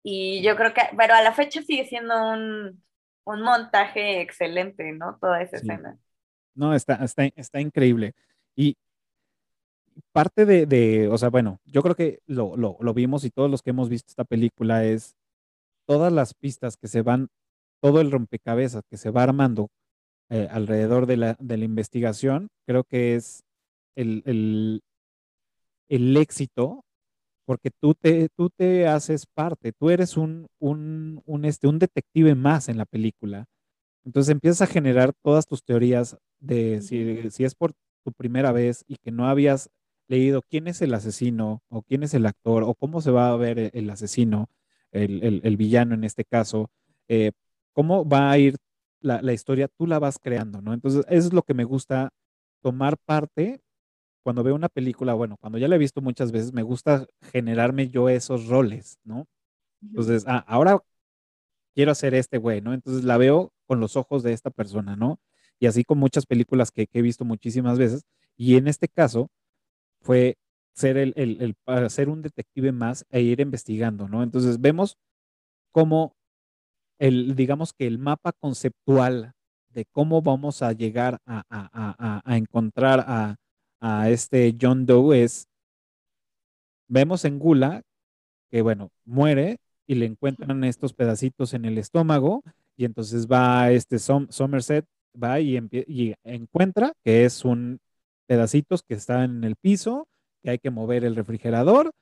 [0.03, 2.83] Y yo creo que, pero a la fecha sigue siendo un,
[3.25, 5.17] un montaje excelente, ¿no?
[5.21, 5.69] Toda esa Sí.
[5.69, 5.97] escena.
[6.55, 8.13] No, está, está, está increíble.
[8.57, 8.77] Y
[10.13, 13.51] parte de, de, o sea, bueno, yo creo que lo, lo, lo vimos y todos
[13.51, 15.17] los que hemos visto esta película es
[15.87, 17.29] todas las pistas que se van,
[17.81, 19.69] todo el rompecabezas que se va armando
[20.33, 23.45] eh, alrededor de la, de la investigación, creo que es
[23.97, 24.83] el, el,
[25.89, 26.85] el éxito,
[27.47, 32.35] porque tú te, tú te haces parte, tú eres un, un, un, este, un detective
[32.35, 33.47] más en la película.
[34.05, 37.73] Entonces empiezas a generar todas tus teorías de si, si es por
[38.05, 39.71] tu primera vez y que no habías
[40.09, 43.37] leído quién es el asesino o quién es el actor o cómo se va a
[43.37, 44.49] ver el, asesino,
[44.93, 46.71] el, el- el villano en este caso,
[47.09, 47.33] eh,
[47.73, 48.57] cómo va a ir
[49.03, 50.73] la, la historia, tú la vas creando, ¿no?
[50.75, 52.11] Entonces, eso es lo que me gusta,
[52.63, 53.61] tomar parte
[54.25, 57.89] cuando veo una película, bueno, cuando ya la he visto muchas veces, me gusta generarme
[57.89, 59.27] yo esos roles, ¿no?
[59.83, 60.83] Entonces, ah, ahora
[61.75, 62.75] quiero hacer este güey, ¿no?
[62.75, 65.21] Entonces la veo con los ojos de esta persona, ¿no?
[65.59, 68.03] Y así con muchas películas que, que he visto muchísimas veces.
[68.37, 69.31] Y en este caso
[70.03, 70.37] fue
[70.75, 74.23] ser el, el, el- ser un detective más e ir investigando, ¿no?
[74.23, 74.99] Entonces vemos
[75.73, 76.17] cómo
[77.03, 79.33] el, digamos que el mapa conceptual
[79.71, 83.37] de cómo vamos a llegar a, a- a- a- a encontrar a,
[83.81, 85.49] a este John Doe es,
[86.89, 87.83] vemos en Gula
[88.51, 92.43] que bueno, muere y le encuentran estos pedacitos en el estómago
[92.77, 94.87] y entonces va este Som- Somerset,
[95.23, 95.59] va y,
[96.25, 97.81] encuentra que es un
[98.27, 100.09] pedacitos que están en el piso,
[100.43, 101.93] que hay que mover el refrigerador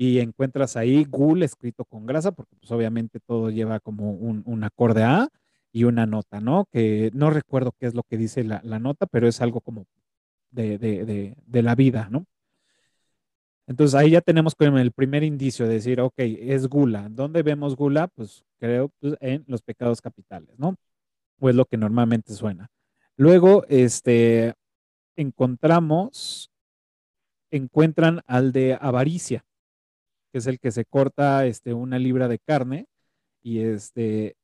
[0.00, 4.62] y encuentras ahí Ghoul escrito con grasa, porque pues obviamente todo lleva como un, un
[4.62, 5.28] acorde A
[5.72, 6.66] y una nota, ¿no?
[6.72, 9.86] Que no recuerdo qué es lo que dice la, la nota, pero es algo como
[10.50, 12.26] de, de, de, la vida, ¿no?
[13.66, 17.08] Entonces ahí ya tenemos como el primer indicio de decir, ok, es gula.
[17.10, 18.06] ¿Dónde vemos gula?
[18.06, 20.76] Pues creo pues, en los pecados capitales, ¿no?
[21.40, 22.70] O es lo que normalmente suena.
[23.16, 24.54] Luego, este,
[25.16, 26.50] encontramos,
[27.50, 29.44] encuentran al de avaricia,
[30.32, 32.86] que es el que se corta este, una libra de carne
[33.42, 34.36] y este,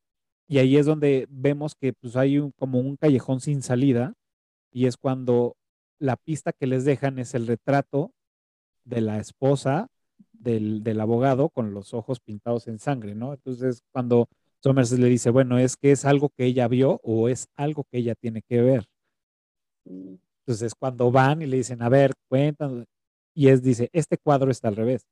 [0.46, 4.14] y ahí es donde vemos que pues hay un, como un callejón sin salida
[4.70, 5.56] y es cuando
[5.98, 8.12] la pista que les dejan es el retrato
[8.84, 9.88] de la esposa
[10.32, 13.32] del, del abogado con los ojos pintados en sangre, ¿no?
[13.32, 14.28] Entonces, cuando
[14.62, 17.98] Somers le dice, bueno, es que es algo que ella vio o es algo que
[17.98, 18.86] ella tiene que ver.
[19.86, 22.86] Entonces, cuando van y le dicen, a ver, cuéntanos,
[23.34, 25.06] y es, dice, este cuadro está al revés.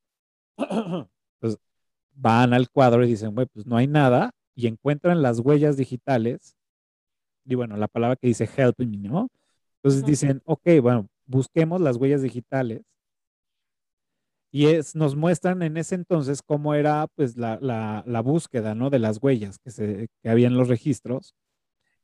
[0.58, 1.60] Entonces,
[2.14, 6.56] van al cuadro y dicen, bueno, pues no hay nada, y encuentran las huellas digitales,
[7.44, 9.28] y bueno, la palabra que dice help me, ¿no?
[9.76, 12.82] Entonces dicen, ok, bueno, busquemos las huellas digitales
[14.54, 18.90] y es, nos muestran en ese entonces cómo era pues la, la, la búsqueda, ¿no?
[18.90, 21.34] De las huellas que, se, que había en los registros.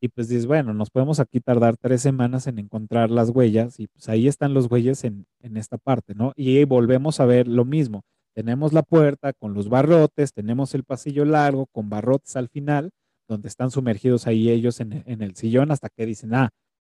[0.01, 3.89] Y pues dices, bueno, nos podemos aquí tardar tres semanas en encontrar las huellas y
[3.89, 6.33] pues ahí están los huellas en, en esta parte, ¿no?
[6.37, 8.03] Y volvemos a ver lo mismo.
[8.39, 12.91] Tenemos la puerta con los barrotes, tenemos el pasillo largo con barrotes al final,
[13.29, 16.51] donde están sumergidos ahí ellos en, en el sillón hasta que dicen, ah,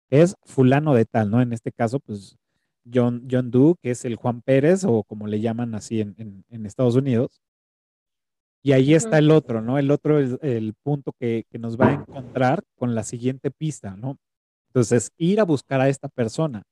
[0.09, 1.41] es fulano de tal, ¿no?
[1.41, 2.35] En este caso, pues
[2.93, 6.43] John, John Doe, que es el Juan Pérez, o como le llaman así en, en-
[6.49, 7.41] en Estados Unidos.
[8.63, 9.77] Y ahí está el otro, ¿no?
[9.77, 13.95] El otro es el punto que, que nos va a encontrar con la siguiente pista,
[13.95, 14.17] ¿no?
[14.69, 16.63] Entonces, ir a buscar a esta persona.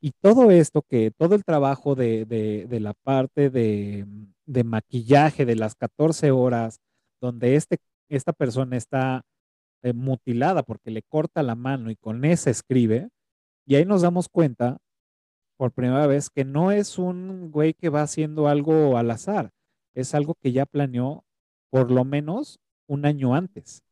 [0.00, 4.06] Y todo esto, que todo el trabajo de, de- de la parte de,
[4.46, 6.78] de maquillaje de las 14 horas,
[7.20, 7.78] donde este,
[8.10, 9.22] esta persona está
[9.82, 13.08] eh, mutilada porque le corta la mano y con esa escribe,
[13.66, 14.76] y ahí nos damos cuenta
[15.56, 19.50] por primera vez que no es un güey que va haciendo algo al azar,
[19.94, 21.24] es algo que ya planeó
[21.70, 23.82] por lo menos un año antes.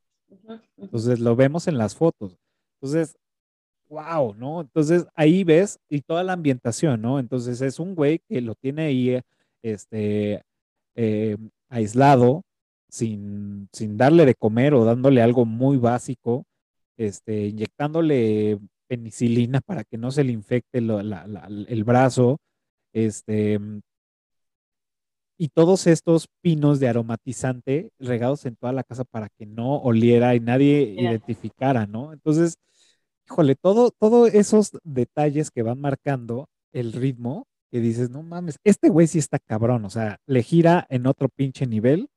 [0.76, 2.36] Entonces lo vemos en las fotos.
[2.80, 3.16] Entonces,
[3.92, 4.62] wow, ¿no?
[4.62, 7.18] Entonces ahí ves y toda la ambientación, ¿no?
[7.18, 9.20] Entonces es un güey que lo tiene ahí,
[9.62, 10.42] este,
[10.96, 11.36] eh,
[11.68, 12.42] aislado,
[12.88, 16.44] sin, sin darle de comer o dándole algo muy básico,
[16.96, 22.38] este, inyectándole penicilina para que no se le infecte lo- la- la- el brazo,
[22.94, 23.58] este,
[25.38, 30.34] y todos estos pinos de aromatizante regados en toda la casa para que no oliera
[30.34, 32.12] y nadie identificara, ¿no?
[32.12, 32.54] Entonces,
[33.32, 38.90] híjole, todo, todos esos detalles que van marcando el ritmo, que dices, no mames, este
[38.90, 42.10] güey sí está cabrón, o sea, le gira en otro pinche nivel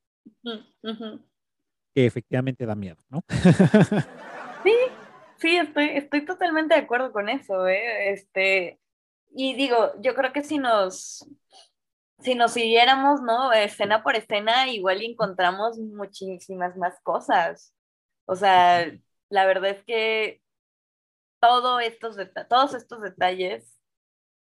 [1.94, 3.24] que efectivamente da miedo, ¿no?
[4.64, 4.74] Sí,
[5.38, 8.12] sí, estoy, estoy totalmente de acuerdo con eso, ¿eh?
[8.12, 8.80] Este,
[9.36, 11.30] y digo, yo creo que si nos,
[12.18, 13.54] si nos siguiéramos, ¿no?
[13.54, 17.76] Escena por escena, igual encontramos muchísimas más cosas.
[18.26, 18.92] O sea,
[19.30, 20.42] la verdad es que
[21.46, 22.18] todo estos
[22.50, 23.78] todos estos detalles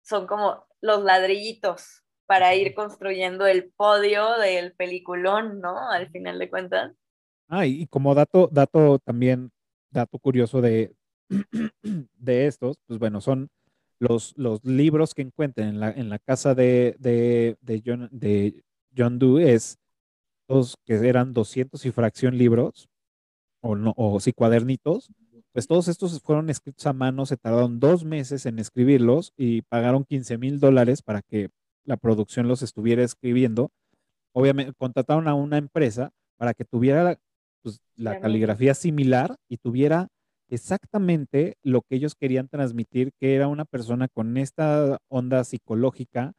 [0.03, 5.91] son como los ladrillitos para ir construyendo el podio del peliculón, ¿no?
[5.91, 6.93] Al final de cuentas.
[7.49, 9.51] Ah, y como dato, dato también,
[9.91, 10.95] dato curioso de,
[11.83, 13.49] de estos, pues bueno, son
[13.99, 18.65] los, los libros que encuentren en la, en la casa de, de, de John, de
[18.97, 19.79] John Doe, es
[20.49, 22.89] los que eran 200 y fracción libros,
[23.61, 25.11] o, no, o sí, cuadernitos,
[25.55, 30.05] pues todos estos fueron escritos a mano, se tardaron dos meses en escribirlos y pagaron
[30.05, 31.49] 15 mil dólares para que
[31.85, 33.71] la producción los estuviera escribiendo.
[34.33, 37.21] Obviamente, contrataron a una empresa para que tuviera
[37.63, 40.09] pues, la caligrafía similar y tuviera
[40.49, 46.33] exactamente lo que ellos querían transmitir, que era una persona con esta onda psicológica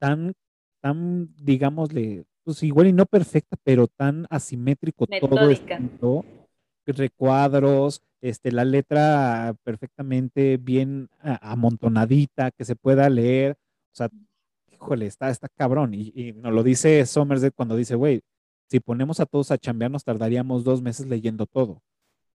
[0.00, 0.32] tan,
[0.80, 5.80] tan, digámosle, pues igual y no perfecta, pero tan asimétrico todo Metódica.
[6.96, 13.56] Recuadros, este, la letra perfectamente bien a- amontonadita, que se pueda leer,
[13.92, 14.08] o sea,
[14.72, 18.22] híjole, está, está cabrón, y, y nos lo dice Somerset cuando dice, güey,
[18.70, 21.82] si ponemos a todos a chambear, nos tardaríamos dos meses leyendo todo,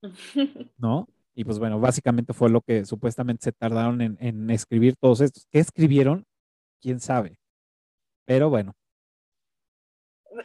[0.79, 1.09] ¿no?
[1.35, 5.47] Y pues bueno, básicamente fue lo que supuestamente se tardaron en, en escribir todos estos.
[5.53, 6.25] ¿Qué escribieron?
[6.81, 7.39] ¿Quién sabe?
[8.27, 8.75] Pero bueno,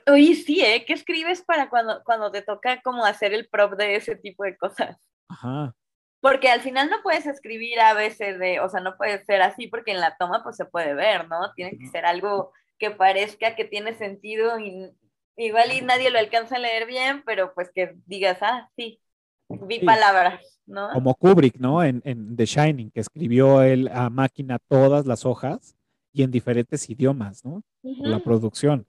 [0.08, 0.86] Oye, sí, ¿eh?
[0.86, 4.58] ¿Qué escribes para cuando, cuando te toca como hacer el prop de ese tipo de
[4.58, 4.98] cosas?
[5.30, 5.76] ajá.
[6.22, 9.68] Porque al final no puedes escribir a veces de, o sea, no puede ser así
[9.68, 11.52] porque en la toma pues se puede ver, ¿no?
[11.54, 14.90] Tiene que ser algo que parezca que tiene sentido y
[15.36, 19.02] igual y nadie lo alcanza a leer bien, pero pues que digas, ah, sí,
[19.50, 19.86] vi Sí.
[19.86, 20.90] palabras, ¿no?
[20.94, 21.84] Como Kubrick, ¿no?
[21.84, 25.76] En, en The Shining, que escribió él a máquina todas las hojas
[26.14, 27.64] y en diferentes idiomas, ¿no?
[27.84, 28.88] La producción.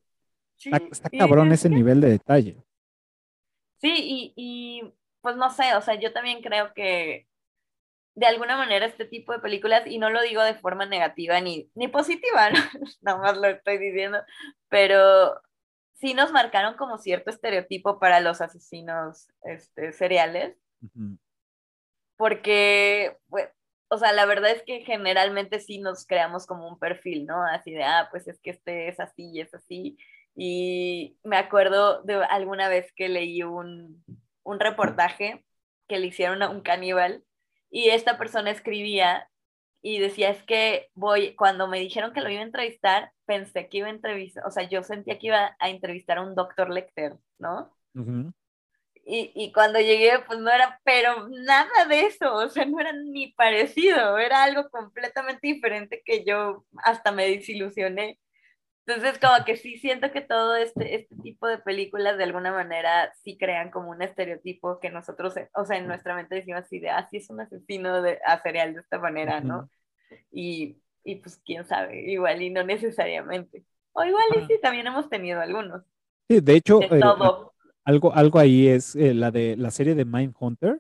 [0.64, 2.56] Sí, Está, está cabrón ese nivel de detalle.
[3.80, 7.26] Sí, y, y pues no sé, o sea, yo también creo que
[8.14, 11.70] de alguna manera este tipo de películas, y no lo digo de forma negativa ni,
[11.74, 12.60] ni positiva, ¿no?
[13.02, 14.18] nada más lo estoy diciendo,
[14.68, 15.40] pero
[15.94, 21.18] sí nos marcaron como cierto estereotipo para los asesinos este, seriales, Ujú.
[22.16, 23.48] porque, pues,
[23.88, 27.44] o sea, la verdad es que generalmente sí nos creamos como un perfil, ¿no?
[27.44, 29.98] Así de, ah, pues es que este es así y es así.
[30.36, 34.04] Y me acuerdo de alguna vez que leí un,
[34.42, 35.44] un reportaje
[35.88, 37.24] que le hicieron a un caníbal
[37.70, 39.28] y esta persona escribía
[39.82, 43.78] y decía, es que voy, cuando me dijeron que lo iba a entrevistar, pensé que
[43.78, 47.16] iba a entrevistar, o sea, yo sentía que iba a entrevistar a un doctor Lecter,
[47.38, 47.76] ¿no?
[49.04, 52.92] Y, y cuando llegué, pues no era, pero nada de eso, o sea, no era
[52.92, 58.18] ni parecido, era algo completamente diferente que yo hasta me desilusioné.
[58.86, 63.10] Entonces, como que sí siento que todo este, este tipo de películas de alguna manera
[63.22, 66.80] sí crean como un estereotipo que nosotros, eh, o sea, en nuestra mente decimos así
[66.80, 69.70] de, ah, sí es un asesino de, a serial de esta manera, ¿no?
[70.30, 73.64] Y, y pues quién sabe, igual y no necesariamente.
[73.92, 75.82] O igual y sí, también hemos tenido algunos.
[76.28, 77.00] Sí, de hecho, De eh,
[77.84, 80.78] algo, algo ahí es eh, la de la serie de Mindhunter.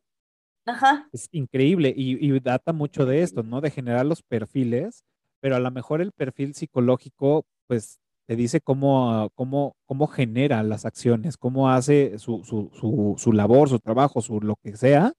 [0.66, 1.08] Ajá.
[1.12, 3.60] Es increíble y, y data mucho de esto, ¿no?
[3.60, 5.04] De generar los perfiles,
[5.40, 10.84] pero a lo mejor el perfil psicológico, pues te dice cómo, cómo, cómo genera las
[10.86, 15.12] acciones, cómo hace su, su, su, su labor, su trabajo, su lo que sea,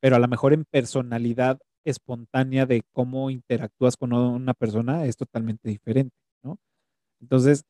[0.00, 5.68] pero a lo mejor en personalidad espontánea de cómo interactúas con una persona es totalmente
[5.70, 6.58] diferente, ¿no?
[7.20, 7.64] Entonces,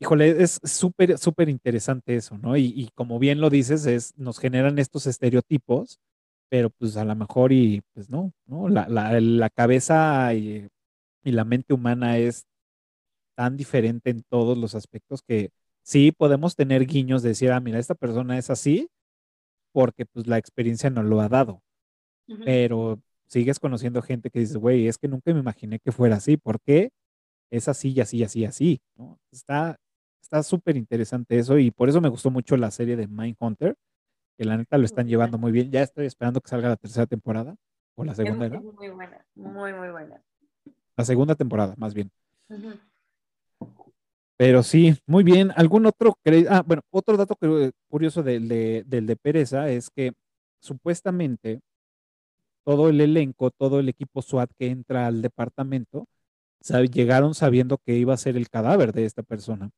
[0.00, 2.56] híjole, es súper, súper interesante eso, ¿no?
[2.56, 5.98] Y, y como bien lo dices, es, nos generan estos estereotipos,
[6.50, 8.68] pero pues a lo mejor y pues no, ¿no?
[8.68, 10.68] La, la, la cabeza y,
[11.24, 12.46] y la mente humana es
[13.40, 15.50] tan diferente en todos los aspectos que
[15.82, 18.90] sí podemos tener guiños de decir, ah, mira, esta persona es así
[19.72, 21.62] porque pues la experiencia nos lo ha dado,
[22.28, 22.42] Ujú.
[22.44, 26.36] pero sigues conociendo gente que dice, güey, es que nunca me imaginé que fuera así,
[26.36, 26.90] ¿por qué?
[27.50, 29.18] Es así y así y así así, ¿no?
[29.32, 29.78] Está
[30.20, 33.74] está súper interesante eso y por eso me gustó mucho la serie de Mindhunter,
[34.36, 35.70] que la neta lo están llevando muy bien.
[35.70, 37.56] Ya estoy esperando que salga la tercera temporada.
[37.94, 38.60] O la segunda es era.
[38.60, 40.22] muy buena, muy, muy buena.
[40.94, 42.10] La segunda temporada, más bien.
[42.50, 42.78] Ujú.
[44.40, 45.52] Pero sí, muy bien.
[45.54, 46.16] ¿Algún otro?
[46.48, 50.12] Ah, bueno, otro dato cu- curioso del de, del de Pereza es que
[50.62, 51.60] supuestamente
[52.64, 56.06] todo el elenco, todo el equipo SWAT que entra al departamento,
[56.90, 59.68] llegaron sabiendo que iba a ser el cadáver de esta persona.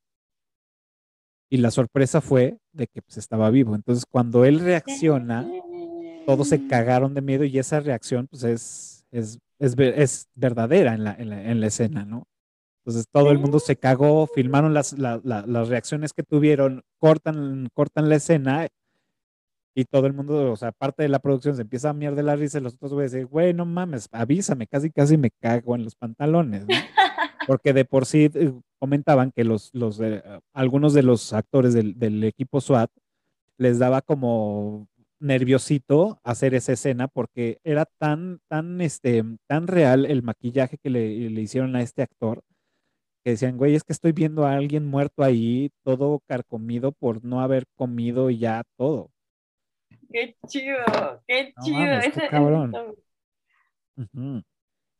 [1.50, 3.74] Y la sorpresa fue de que pues, estaba vivo.
[3.74, 5.44] Entonces, cuando él reacciona,
[6.24, 11.02] todos se cagaron de miedo y esa reacción pues es, es, es, es verdadera en
[11.02, 12.28] la, en la, en la escena, ¿no?
[12.84, 17.68] Entonces todo el mundo se cagó, filmaron las, la- la- las reacciones que tuvieron, cortan,
[17.74, 18.68] cortan la escena
[19.74, 22.22] y todo el mundo, o sea, parte de la producción se empieza a miar de
[22.22, 25.74] la risa y los otros güeyes dicen, güey, no mames, avísame, casi casi me cago
[25.76, 26.68] en los pantalones, ¿no?
[27.46, 30.22] Porque de por sí eh, comentaban que los, los, eh,
[30.52, 32.90] algunos de los actores del, del equipo SWAT
[33.58, 34.88] les daba como
[35.20, 41.30] nerviosito hacer esa escena porque era tan, tan, este, tan real el maquillaje que le,
[41.30, 42.42] le hicieron a este actor
[43.24, 47.40] que decían, güey, es que estoy viendo a alguien muerto ahí, todo carcomido por no
[47.40, 49.10] haber comido ya todo.
[50.12, 50.76] Qué chido,
[51.26, 51.70] qué No chido.
[51.70, 52.72] mames, qué ese cabrón.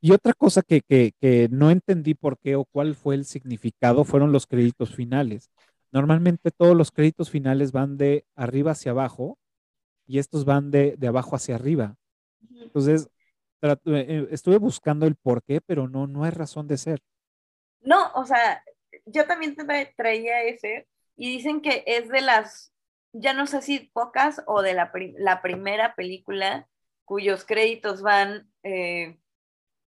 [0.01, 4.05] Y otra cosa que, que, que no entendí por qué o cuál fue el significado
[4.05, 5.51] fueron los créditos finales.
[5.93, 9.39] Normalmente todos los créditos finales van de arriba hacia abajo
[10.07, 11.97] y estos van de, de abajo hacia arriba.
[12.61, 13.09] Entonces,
[13.87, 17.01] eh, estuve buscando el por qué, pero no, no hay razón de ser.
[17.83, 18.63] No, o sea,
[19.07, 22.73] yo también tra- traía ese y dicen que es de las,
[23.13, 26.69] ya no sé si pocas o de la, pri- la primera película
[27.05, 29.19] cuyos créditos van eh,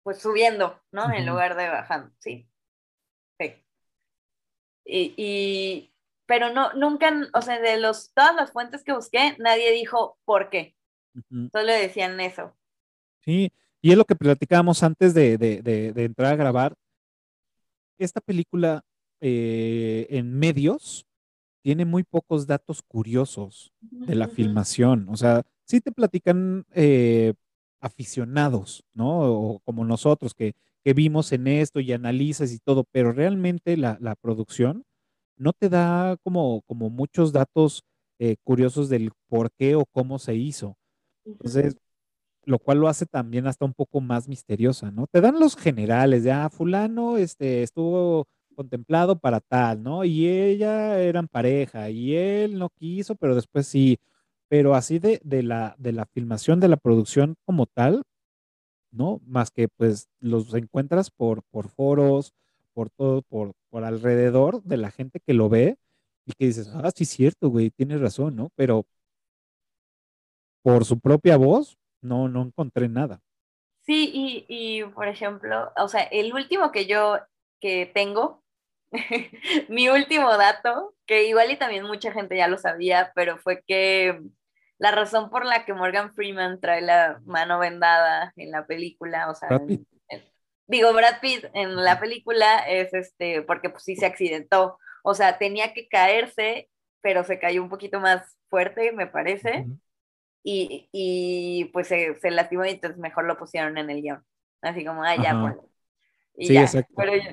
[0.03, 1.11] pues subiendo, ¿no?
[1.13, 2.47] En lugar de bajando, sí.
[3.39, 3.53] Sí.
[4.85, 5.91] Y, y-
[6.27, 10.49] pero no, nunca, o sea, de los, todas las fuentes que busqué, nadie dijo por
[10.49, 10.75] qué,
[11.51, 12.55] solo decían eso.
[13.23, 13.51] Sí,
[13.81, 16.75] y es lo que platicábamos antes de, de- de- de entrar a grabar.
[17.97, 18.83] Esta película
[19.21, 21.05] eh, en medios
[21.63, 25.07] tiene muy pocos datos curiosos de la filmación.
[25.09, 27.33] O sea, sí te platican eh,
[27.79, 29.19] aficionados, ¿no?
[29.31, 30.53] O como nosotros que,
[30.83, 34.83] que vimos en esto y analizas y todo, pero realmente la, la producción
[35.37, 37.83] no te da como, como muchos datos
[38.19, 40.77] eh, curiosos del por qué o cómo se hizo.
[41.25, 41.75] Entonces,
[42.45, 45.07] lo cual lo hace también hasta un poco más misteriosa, ¿no?
[45.07, 50.03] Te dan los generales, de, ah, fulano este, estuvo contemplado para tal, ¿no?
[50.05, 53.99] Y ella eran pareja y él no quiso, pero después sí.
[54.47, 58.03] Pero así de, de la, de la filmación, de la producción como tal,
[58.91, 59.21] ¿no?
[59.25, 62.33] Más que pues los encuentras por, por foros,
[62.73, 65.77] por todo, por, por alrededor de la gente que lo ve
[66.25, 68.49] y que dices, ah, sí cierto, güey, tienes razón, ¿no?
[68.55, 68.85] Pero
[70.63, 73.21] por su propia voz, no, no encontré nada.
[73.81, 77.19] Sí, y, y por ejemplo, o sea, el último que yo
[77.61, 78.43] que tengo,
[79.69, 84.19] mi último dato, que igual y también mucha gente ya lo sabía, pero fue que
[84.79, 89.35] la razón por la que Morgan Freeman trae la mano vendada en la película, o
[89.35, 89.81] sea, Brad Pitt.
[90.09, 90.31] en- en-
[90.67, 95.37] digo, Brad Pitt en la película es este, porque pues sí se accidentó, o sea,
[95.37, 96.69] tenía que caerse,
[97.01, 99.69] pero se cayó un poquito más fuerte, me parece.
[100.45, 104.25] Y, y, pues se, se lastimó y entonces mejor lo pusieron en el guion.
[104.63, 105.69] Así como, ah, ya, ponlo.
[106.37, 106.77] Y Sí, ya.
[106.77, 106.93] exacto.
[106.95, 107.23] Pero, yo-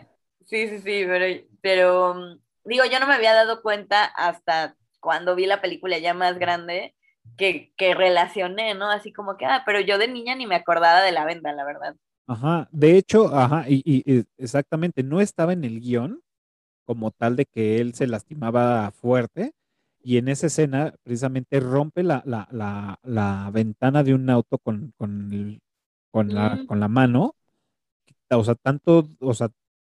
[0.46, 1.26] sí, sí, sí, pero,
[1.62, 6.14] pero mm, digo, yo no me había dado cuenta hasta cuando vi la película ya
[6.14, 6.94] más grande
[7.36, 8.90] que, que relacioné, ¿no?
[8.90, 11.64] Así como que, ah, pero yo de niña ni me acordaba de la venda, la
[11.64, 11.96] verdad.
[12.26, 16.22] Ajá, de hecho, ajá, y- y exactamente, no estaba en el guion
[16.86, 19.52] como tal de que él se lastimaba fuerte,
[20.02, 24.92] y en esa escena precisamente rompe la, la, la, la ventana de un auto con,
[24.98, 25.60] con, el-
[26.12, 26.66] con, la, Mm.
[26.66, 27.34] con la mano,
[28.30, 29.50] o sea, tanto, o sea,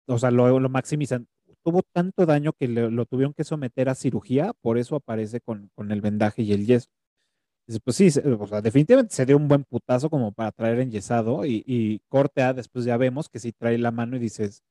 [0.08, 1.28] o sea, lo, lo maximizan.
[1.64, 5.70] Tuvo tanto daño que le- lo tuvieron que someter a cirugía, por eso aparece con,
[5.76, 6.90] con el vendaje y el yeso.
[7.86, 8.10] Pues sí,
[8.40, 12.42] o sea, definitivamente se dio un buen putazo como para traer enyesado y, y corte
[12.42, 14.64] A, después ya vemos que sí trae la mano y dices,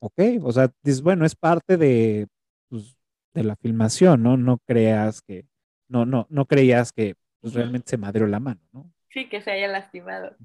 [0.00, 2.28] ok, o sea, dices, bueno, es parte de,
[2.68, 2.96] pues,
[3.38, 4.36] de la filmación, ¿no?
[4.36, 5.46] No creas que,
[5.88, 8.92] no, no, no creías que pues, realmente se madrió la mano, ¿no?
[9.10, 10.36] Sí, que se haya lastimado,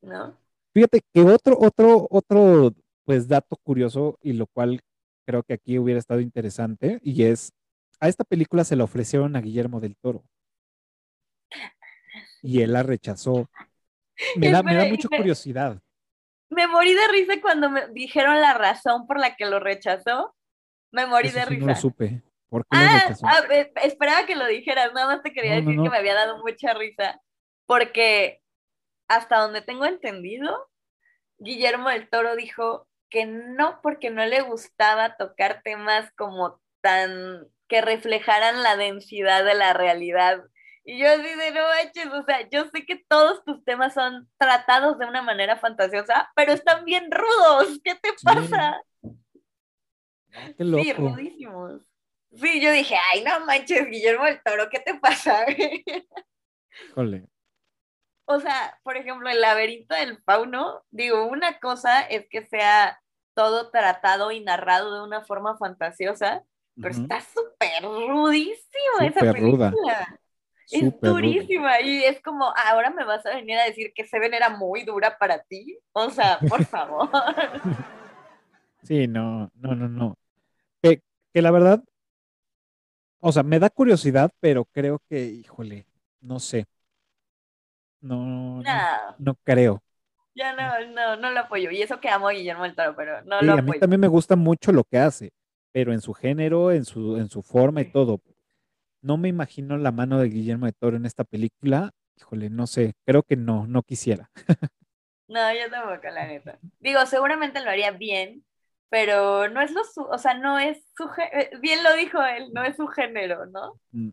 [0.00, 0.36] ¿no?
[0.72, 4.80] Fíjate que otro, otro, otro, pues, dato curioso y lo cual
[5.26, 7.52] creo que aquí hubiera estado interesante y es,
[8.00, 10.24] a esta película se la ofrecieron a Guillermo del Toro
[12.42, 13.48] y él la rechazó.
[14.36, 15.80] Me da, me da mucha curiosidad.
[16.50, 20.34] Me morí de risa cuando me dijeron la razón por la que lo rechazó.
[20.90, 21.60] Me morí Eso de sí risa.
[21.60, 22.22] no lo supe.
[22.48, 23.42] ¿Por qué lo Ah, ah,
[23.84, 25.82] esperaba que lo dijeras, nada más te quería No, decir no.
[25.82, 27.20] que me había dado mucha risa,
[27.66, 28.40] porque
[29.08, 30.68] hasta donde tengo entendido,
[31.38, 37.80] Guillermo del Toro dijo que no porque no le gustaba tocar temas como tan que
[37.82, 40.42] reflejaran la densidad de la realidad.
[40.84, 44.28] Y yo así de no manches, o sea, yo sé que todos tus temas son
[44.38, 47.80] tratados de una manera fantasiosa, pero están bien rudos.
[47.84, 48.80] ¿Qué te pasa?
[50.56, 50.84] Qué loco.
[50.84, 51.82] Sí, rudísimos.
[52.32, 55.44] Sí, yo dije, ay, no manches, Guillermo del Toro, ¿qué te pasa?
[58.26, 63.00] O sea, por ejemplo, el laberinto del fauno, digo, una cosa es que sea
[63.34, 66.44] todo tratado y narrado de una forma fantasiosa,
[66.80, 69.70] pero está súper rudísima esa ruda.
[69.70, 70.20] película.
[70.70, 71.10] Es ruda.
[71.10, 74.50] durísima y es como, "Ah, ahora me vas a venir a decir que Seven era
[74.50, 75.78] muy dura para ti.
[75.92, 77.08] O sea, por favor.
[78.82, 80.18] Sí, no, no, no, no.
[80.82, 81.00] Que
[81.42, 81.82] la verdad,
[83.20, 85.86] o sea, me da curiosidad, pero creo que, híjole,
[86.20, 86.66] no sé.
[88.00, 88.84] No, no,
[89.18, 89.82] no, creo.
[90.34, 91.70] ya no, no, no lo apoyo.
[91.70, 93.80] Y eso que amo a Guillermo del Toro, pero no Sí, lo a mí apoyo.
[93.80, 95.30] también me gusta mucho lo que hace,
[95.72, 98.20] pero en su género, en su, en su forma y todo.
[99.02, 101.92] No me imagino la mano de Guillermo de Toro en esta película.
[102.18, 104.30] Híjole, no sé, creo que no, no quisiera.
[105.26, 106.58] No, yo tampoco, la neta.
[106.78, 108.44] Digo, seguramente lo haría bien,
[108.90, 112.50] pero no es lo su, o sea, no es su, eh, bien lo dijo él,
[112.52, 113.80] no es su género, ¿no?
[113.92, 114.10] Mm.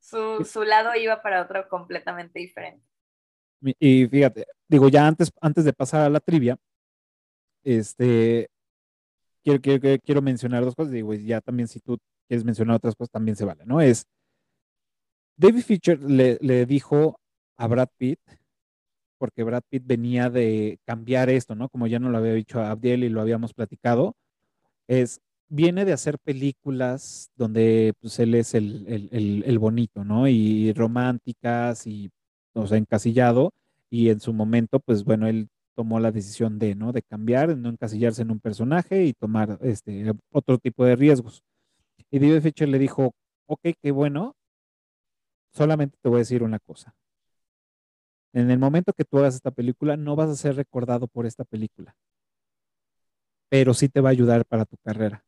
[0.00, 2.84] Su, su lado iba para otro completamente diferente.
[3.78, 6.56] Y fíjate, digo, ya antes, antes de pasar a la trivia,
[7.62, 8.48] este,
[9.42, 12.94] quiero, quiero, quiero- mencionar dos cosas, digo, y ya también si tú quieres mencionar otras
[12.94, 13.80] cosas, también se vale, ¿no?
[13.80, 14.06] Es,
[15.36, 17.18] David Fincher le, le dijo
[17.56, 18.20] a Brad Pitt,
[19.24, 21.70] porque Brad Pitt venía de cambiar esto, ¿no?
[21.70, 24.16] Como ya no lo había dicho a Abdiel y lo habíamos platicado,
[24.86, 25.18] es,
[25.48, 30.28] viene de hacer películas donde pues él es el, el, el, el bonito, ¿no?
[30.28, 32.10] Y románticas y,
[32.52, 33.50] o sea, encasillado,
[33.88, 36.92] y en su momento, pues bueno, él tomó la decisión de, ¿no?
[36.92, 41.42] De cambiar, de no encasillarse en un personaje y tomar este, otro tipo de riesgos.
[42.10, 43.12] Y David Fincher le dijo,
[43.46, 44.36] ok, qué bueno,
[45.50, 46.94] solamente te voy a decir una cosa.
[48.34, 51.44] En el momento que tú hagas esta película, no vas a ser recordado por esta
[51.44, 51.96] película,
[53.48, 55.24] pero sí te va a ayudar para tu carrera.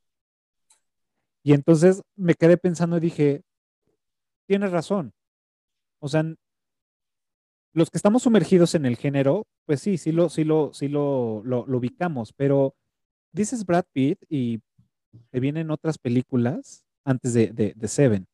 [1.45, 3.45] Y entonces me quedé pensando y dije,
[4.47, 5.13] tienes razón.
[6.01, 6.25] O sea,
[7.73, 11.45] los que estamos sumergidos en el género, pues sí, sí lo, sí lo, sí lo,
[11.45, 12.75] ubicamos, pero
[13.31, 14.61] dices Brad Pitt y
[15.31, 18.27] te vienen otras películas antes de, de Seven,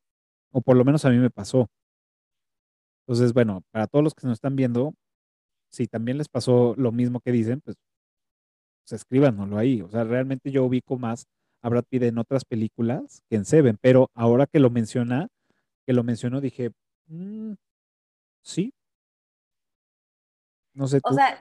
[0.49, 1.69] o por lo menos a mí me pasó.
[3.07, 4.93] Entonces, bueno, para todos los que nos están viendo,
[5.71, 7.75] si también les pasó lo mismo que dicen, pues,
[8.83, 9.81] pues escríbanoslo ahí.
[9.81, 11.25] O sea, realmente yo ubico más
[11.61, 15.27] a Brad Pitt en otras películas que en Seven, pero ahora que lo menciona,
[15.85, 16.71] que lo mencionó, dije,
[17.07, 17.53] "Mm,
[18.43, 18.73] sí.
[20.73, 21.11] No sé tú.
[21.11, 21.39] O sea,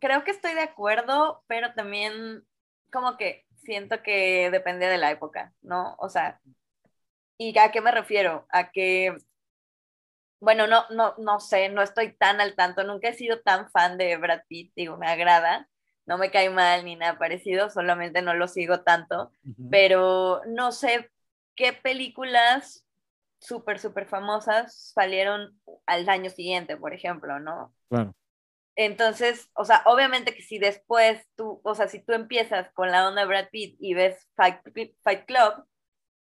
[0.00, 2.44] creo que estoy de acuerdo, pero también
[2.92, 5.94] como que siento que depende de la época, ¿no?
[5.98, 6.40] O sea,
[7.38, 8.46] ¿y a qué me refiero?
[8.50, 9.16] A que,
[10.44, 13.98] bueno, no, no, no sé, no estoy tan al tanto, nunca he sido tan fan
[13.98, 15.68] de Brad Pitt, digo, me agrada,
[16.06, 19.32] no me cae mal ni nada parecido, solamente no lo sigo tanto,
[19.70, 21.10] pero no sé
[21.56, 22.86] qué películas
[23.38, 27.74] súper, súper famosas salieron al año siguiente, por ejemplo, ¿no?
[27.88, 28.14] Claro.
[28.76, 33.06] Entonces, o sea, obviamente que si después tú, o sea, si tú empiezas con la
[33.08, 34.60] onda de Brad Pitt y ves Fight,
[35.02, 35.64] Fight Club,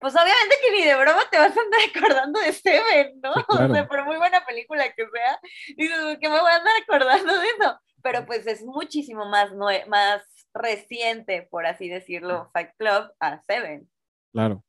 [0.02, 3.32] pues obviamente que ni de broma te vas a andar acordando de Seven, ¿no?
[3.34, 3.64] Sí, claro.
[3.72, 5.40] O sea, por muy buena película que sea,
[5.76, 7.78] dices, que me voy a andar acordando de eso.
[8.02, 10.22] Pero pues es muchísimo más, nue- más
[10.52, 13.88] reciente, por así decirlo, Fight Club a Seven.
[14.32, 14.62] Claro.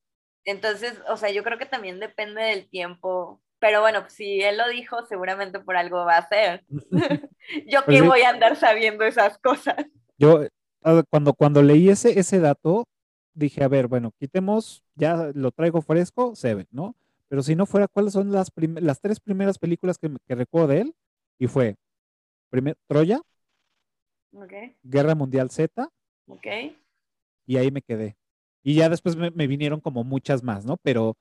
[0.45, 3.41] Entonces, o sea, yo creo que también depende del tiempo.
[3.59, 6.63] Pero bueno, pues, si él lo dijo, seguramente por algo va a ser.
[7.67, 8.07] Yo Pues que sí.
[8.07, 9.77] voy a andar sabiendo esas cosas.
[10.17, 10.41] Yo,
[10.83, 12.85] ah, cuando, cuando leí ese, ese dato,
[13.33, 16.95] dije, a ver, bueno, quitemos, ya lo traigo fresco, Seven, ¿no?
[17.29, 20.81] Pero si no fuera, ¿cuáles son las, las tres primeras películas que, que recuerdo de
[20.81, 20.95] él?
[21.39, 21.75] Y fue,
[22.49, 23.21] primer, Troya,
[24.35, 24.51] Ok,
[24.83, 25.89] Guerra Mundial Z,
[26.27, 26.47] ok.
[27.45, 28.17] y ahí me quedé.
[28.63, 30.77] Y ya después me, me vinieron como muchas más, ¿no?
[30.77, 31.15] Pero,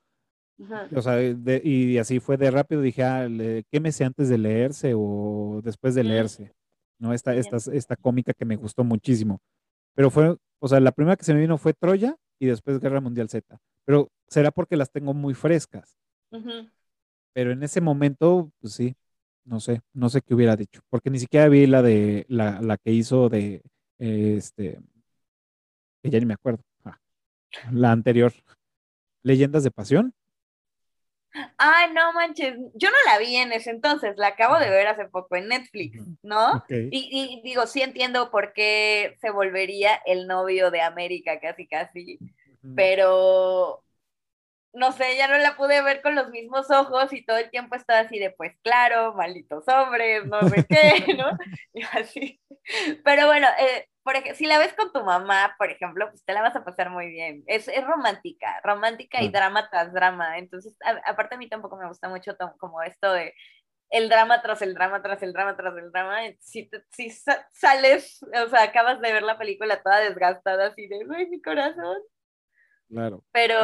[0.57, 0.73] Ujú.
[0.95, 4.93] o sea, de- y así fue de rápido, dije, ah, le- quémese antes de leerse
[4.95, 6.07] o después de Mm.
[6.07, 6.51] leerse,
[6.99, 7.13] ¿no?
[7.13, 9.39] Esta, esta, esta cómica que me gustó muchísimo.
[9.95, 13.01] Pero fue, o sea, la primera que se me vino fue Troya y después Guerra
[13.01, 13.59] Mundial Z.
[13.83, 15.97] Pero será porque las tengo muy frescas.
[17.33, 18.95] Pero en ese momento, pues sí,
[19.43, 20.79] no sé, no sé qué hubiera dicho.
[20.89, 23.61] Porque ni siquiera vi la de, la, la que hizo de,
[23.99, 24.79] eh, este,
[26.01, 26.63] que ya ni me acuerdo.
[26.85, 26.97] Ah,
[27.73, 28.31] la anterior.
[29.21, 30.13] Leyendas de Pasión.
[31.57, 35.05] Ay, no manches, yo no la vi en ese entonces, la acabo de ver hace
[35.05, 36.63] poco en Netflix, ¿no?
[36.69, 42.19] Y, y digo, sí entiendo por qué se volvería el novio de América, casi, casi,
[42.75, 43.82] pero
[44.73, 47.75] no sé, ya no la pude ver con los mismos ojos y todo el tiempo
[47.75, 51.29] estaba así de, pues claro, malditos hombres, no sé qué, ¿no?
[51.73, 52.41] Y así.
[53.03, 56.33] Pero bueno, eh, por ej- si la ves con tu mamá, por ejemplo, pues te
[56.33, 57.43] la vas a pasar muy bien.
[57.47, 59.31] Es, es romántica, romántica y Ah.
[59.31, 60.37] drama tras drama.
[60.37, 63.33] Entonces, a- aparte a mí tampoco me gusta mucho como esto de
[63.89, 66.17] el drama tras el drama, tras el drama, tras el drama.
[66.39, 70.87] Si, te- si sa- sales, o sea, acabas de ver la película toda desgastada, así
[70.87, 71.97] de, uy, mi corazón.
[72.89, 73.23] Claro.
[73.31, 73.55] Pero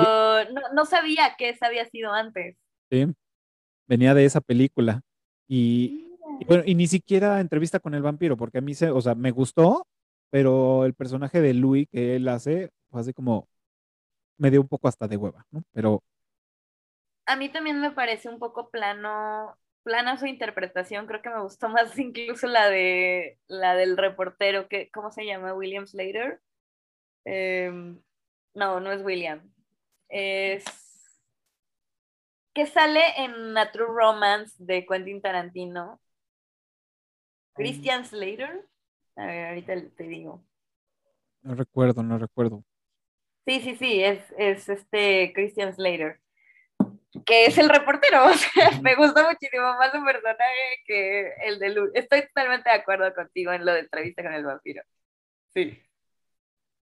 [0.52, 2.58] no, no sabía que esa había sido antes.
[2.92, 3.06] Sí.
[3.88, 5.02] Venía de esa película.
[5.48, 6.08] Y,
[6.40, 9.16] y bueno, y ni siquiera entrevista con el vampiro, porque a mí se, o sea,
[9.16, 9.88] me gustó,
[10.30, 13.50] pero el personaje de Louis que él hace, fue así como,
[14.38, 15.64] me dio un poco hasta de hueva, ¿no?
[15.74, 16.04] Pero
[17.26, 21.06] A mí también me parece un poco plano, plana su interpretación.
[21.08, 25.54] Creo que me gustó más incluso la de la del reportero que, ¿cómo se llama?
[25.54, 26.42] William Slater.
[27.26, 28.02] Em,
[28.60, 29.42] no, no es William.
[30.10, 30.66] Es
[32.54, 36.00] que sale en A True Romance de Quentin Tarantino.
[37.56, 38.66] Christian Slater.
[39.16, 40.44] A ver, ahorita te digo.
[41.42, 42.64] no recuerdo, no recuerdo.
[43.46, 46.20] Sí, sí, sí, es, es este Christian Slater,
[47.26, 48.26] que es el reportero.
[48.30, 51.92] O sea, me gusta muchísimo más su personaje que el de Lu.
[51.94, 54.84] Estoy totalmente de acuerdo contigo en lo de entrevista con el vampiro.
[55.54, 55.82] Sí.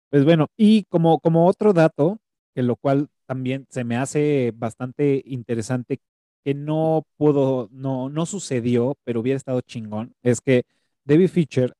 [0.09, 2.19] Pues bueno, y como, como otro dato,
[2.53, 5.99] que lo cual también se me hace bastante interesante,
[6.43, 10.63] que no pudo, no, no sucedió, pero hubiera estado chingón, es que
[11.05, 11.73] David Fincher,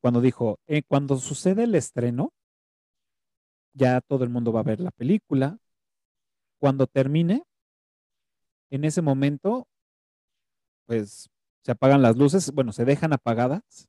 [0.00, 2.32] cuando dijo, eh, cuando sucede el estreno,
[3.74, 5.58] ya todo el mundo va a ver la película.
[6.58, 7.44] Cuando termine,
[8.70, 9.66] en ese momento,
[10.86, 11.28] pues
[11.62, 13.88] se apagan las luces, bueno, se dejan apagadas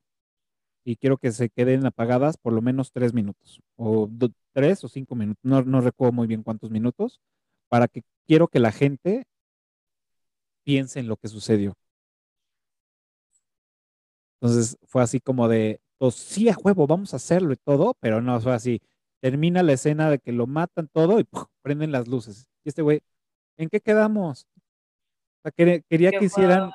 [0.84, 4.88] y quiero que se queden apagadas por lo menos tres minutos, o do- tres o
[4.90, 7.20] cinco minutos, no, no recuerdo muy bien cuántos minutos,
[7.70, 9.26] para que quiero que la gente
[10.64, 11.76] piense en lo que sucedió.
[14.40, 18.22] Entonces fue así como de, pues sí, a huevo, vamos a hacerlo y todo, pero
[18.22, 18.82] no fue así.
[19.20, 21.46] Termina la escena de que lo matan todo y ¡puf!
[21.62, 22.48] prenden las luces.
[22.64, 23.02] Y este güey,
[23.58, 24.48] ¿en qué quedamos?
[24.56, 26.72] O sea, quería, quería que hicieran,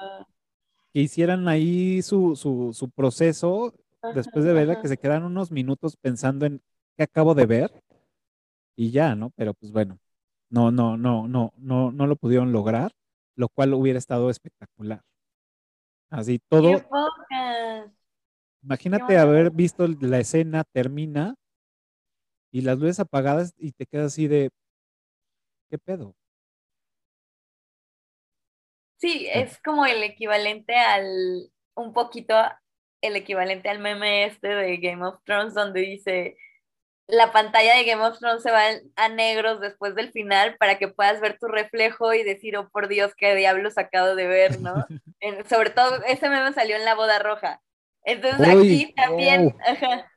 [0.93, 3.75] que hicieran ahí su, su, su proceso
[4.15, 6.63] después de verla, que se quedaran unos minutos pensando en
[6.97, 7.83] qué acabo de ver
[8.77, 9.31] y ya, ¿no?
[9.37, 9.99] Pero pues bueno,
[10.51, 12.93] no, no, no, no, no, no lo pudieron lograr,
[13.37, 15.03] lo cual hubiera estado espectacular.
[16.11, 17.91] Así ¡Qué todo, pocas!
[18.63, 21.35] imagínate haber visto la escena, termina
[22.53, 24.51] y las luces apagadas y te quedas así de,
[25.71, 26.15] ¿qué pedo?
[28.99, 32.35] Sí, es como el equivalente al, un poquito
[33.03, 36.37] el equivalente al meme este de Game of Thrones, donde dice,
[37.09, 38.63] la pantalla de Game of Thrones se va
[38.97, 42.89] a negros después del final para que puedas ver tu reflejo y decir, oh por
[42.89, 44.85] Dios, qué diablos acabo de ver, ¿no?
[45.21, 47.61] En- sobre todo, ese meme salió en la boda roja.
[48.05, 49.71] Entonces Uy, aquí también, oh.
[49.71, 50.13] ajá.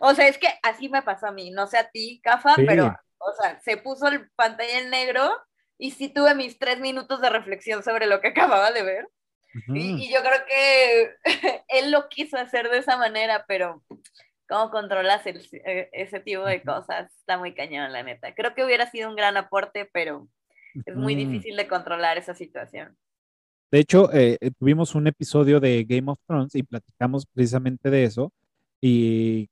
[0.00, 2.64] O sea, es que así me pasó a mí, no sé a ti, Cafa, Sí.
[2.66, 5.30] pero, o sea, se puso el pantalla en negro
[5.78, 9.08] y sí tuve mis tres minutos de reflexión sobre lo que acababa de ver.
[9.74, 11.10] Y, y yo creo que
[11.68, 13.82] él lo quiso hacer de esa manera, pero
[14.48, 17.12] ¿cómo controlas el- eh, ese tipo de cosas?
[17.16, 18.34] Está muy cañón, la neta.
[18.34, 20.28] Creo que hubiera sido un gran aporte, pero
[20.84, 22.96] es muy difícil de controlar esa situación.
[23.70, 28.04] De hecho, eh, eh, tuvimos un episodio de Game of Thrones y platicamos precisamente de
[28.04, 28.32] eso.
[28.80, 29.50] Y,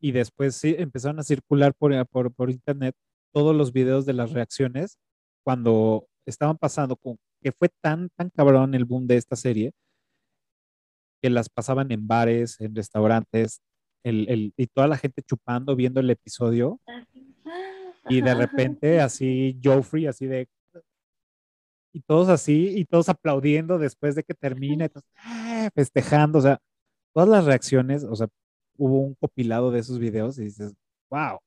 [0.00, 2.94] y después sí, empezaron a circular por, por, por internet
[3.32, 4.96] todos los videos de las reacciones
[5.44, 9.72] cuando estaban pasando, con, que fue tan, tan cabrón el boom de esta serie,
[11.22, 13.60] que las pasaban en bares, en restaurantes,
[14.02, 16.80] el, el- y toda la gente chupando, viendo el episodio.
[18.08, 20.48] Y de repente así Joffrey, así de...
[21.94, 26.42] Y todos así, y todos aplaudiendo después de que termina, y todos, "Ah", festejando, o
[26.42, 26.58] sea,
[27.14, 28.26] todas las reacciones, o sea,
[28.76, 30.74] hubo un compilado de esos videos y dices,
[31.10, 31.38] wow,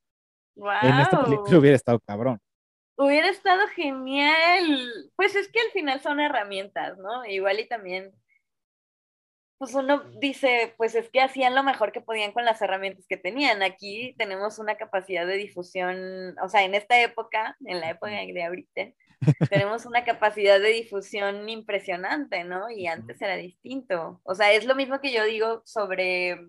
[0.84, 2.40] en esta película hubiera estado cabrón.
[2.98, 5.12] Hubiera estado genial.
[5.16, 7.26] Pues es que al final son herramientas, ¿no?
[7.26, 8.12] Igual y también,
[9.60, 13.18] pues uno dice, pues es que hacían lo mejor que podían con las herramientas que
[13.18, 13.62] tenían.
[13.62, 18.44] Aquí tenemos una capacidad de difusión, o sea, en esta época, en la época de
[18.44, 18.82] ahorita,
[19.50, 22.70] tenemos una capacidad de difusión impresionante, ¿no?
[22.72, 24.22] Y antes era distinto.
[24.24, 26.40] O sea, es lo mismo que yo digo sobre,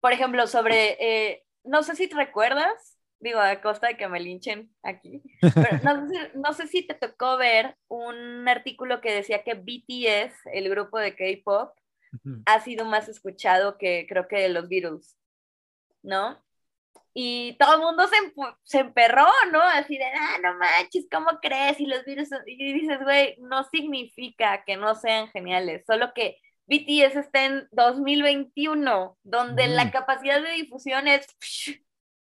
[0.00, 2.89] por ejemplo, sobre, eh, no sé si te recuerdas
[3.20, 6.86] digo, a costa de que me linchen aquí, pero no, sé, si- no sé si
[6.86, 11.72] te tocó ver un artículo que decía que BTS, el grupo de K-pop,
[12.12, 12.42] Ujú.
[12.46, 15.16] ha sido más escuchado que creo que los Beatles,
[16.02, 16.42] ¿no?
[17.12, 18.16] Y todo el mundo se,
[18.62, 19.60] se emperró, ¿no?
[19.60, 21.78] Así de, ah, no manches, ¿cómo crees?
[21.80, 22.42] Y los Beatles, son-".
[22.46, 29.18] y dices, güey, no significa que no sean geniales, solo que BTS está en 2021,
[29.24, 29.70] donde Mm.
[29.72, 31.26] la capacidad de difusión es,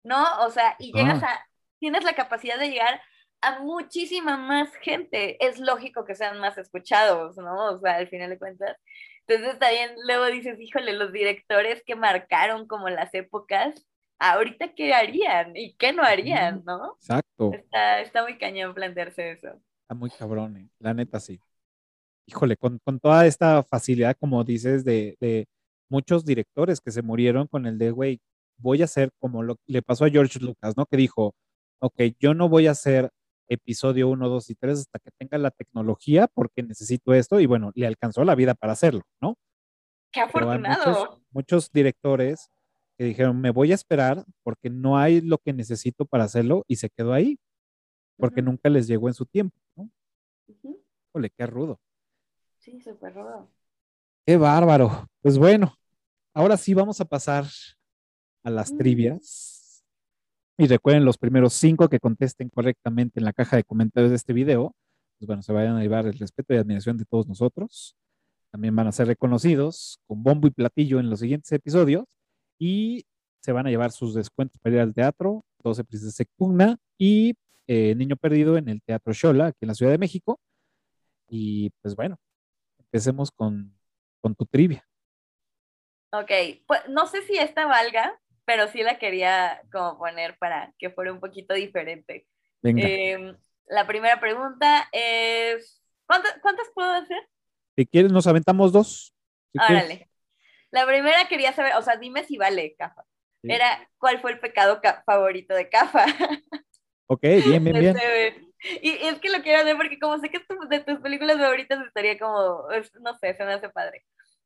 [0.10, 0.26] ¿no?
[0.46, 1.46] O sea, y llegas a,
[1.80, 3.00] tienes la capacidad de llegar
[3.42, 5.38] a muchísima más gente.
[5.46, 7.74] Es lógico que sean más escuchados, ¿no?
[7.74, 8.76] O sea, al final de cuentas.
[9.28, 13.86] Entonces también luego dices, híjole, los directores que marcaron como las épocas,
[14.18, 16.96] ahorita qué harían y qué no harían, ¿no?
[17.00, 17.52] Exacto.
[17.54, 19.62] Está, está muy cañón plantearse eso.
[19.84, 21.40] Está muy cabrón, eh, la neta sí.
[22.26, 25.48] Híjole, con, con toda esta facilidad, como dices, de, de
[25.88, 28.20] muchos directores que se murieron con el de, güey,
[28.60, 30.86] voy a hacer como lo le pasó a George Lucas, ¿no?
[30.86, 31.36] Que dijo,
[31.80, 33.12] ok, yo no voy a hacer
[33.48, 37.72] episodio 1, 2 y 3 hasta que tenga la tecnología porque necesito esto y bueno,
[37.76, 39.38] le alcanzó la vida para hacerlo, ¿no?
[40.12, 40.86] Qué afortunado.
[40.86, 42.50] muchos, muchos directores
[42.98, 46.76] que dijeron, me voy a esperar porque no hay lo que necesito para hacerlo y
[46.76, 47.40] se quedó ahí
[48.18, 49.90] porque nunca les llegó en su tiempo, ¿no?
[50.48, 50.84] ujú.
[51.10, 51.80] Híjole, qué rudo.
[52.58, 53.50] Sí, súper rudo.
[54.26, 55.08] Qué bárbaro.
[55.22, 55.74] Pues bueno,
[56.34, 57.46] ahora sí vamos a pasar
[58.44, 58.78] a las Mm.
[58.78, 59.84] trivias.
[60.58, 64.34] Y recuerden los primeros cinco que contesten correctamente en la caja de comentarios de este
[64.34, 64.76] video.
[65.18, 67.96] Pues bueno, se vayan a llevar el respeto y admiración de todos nosotros.
[68.52, 72.06] También van a ser reconocidos con bombo y platillo en los siguientes episodios.
[72.58, 73.06] Y
[73.42, 77.36] se van a llevar sus descuentos para ir al teatro, 12 Princesas de Pugna y
[77.68, 80.40] eh, Niño Perdido en el Teatro Xola, aquí en la Ciudad de México.
[81.30, 82.18] Y pues bueno,
[82.80, 83.74] empecemos con,
[84.20, 84.86] con tu trivia.
[86.12, 86.32] Ok,
[86.68, 88.20] pues no sé si esta valga,
[88.50, 92.26] pero sí la quería como poner para que fuera un poquito diferente.
[92.64, 97.30] Venga, Em, la primera pregunta es, ¿cuántas, cuántas puedo hacer?
[97.78, 99.14] si quieres, nos aventamos dos.
[99.54, 99.84] Si quieres.
[99.86, 100.10] Órale.
[100.72, 103.04] La primera quería saber, o sea, dime si vale, Cafa.
[103.44, 103.52] Sí.
[103.52, 106.06] Era, ¿cuál fue el pecado ca- favorito de Cafa?
[107.12, 107.98] Ok, bien, bien, bien.
[107.98, 108.42] Este,
[108.82, 111.38] Y es que lo quiero hacer porque como sé que es tu- de tus películas
[111.38, 112.64] favoritas estaría como,
[113.02, 114.06] no sé, se me hace padre.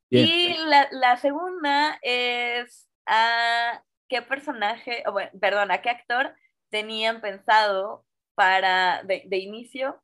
[0.10, 0.26] Bien.
[0.28, 6.36] Y la, la segunda es a qué personaje, o bueno, perdón, a qué actor
[6.70, 8.06] tenían pensado
[8.36, 10.02] para, de, de inicio,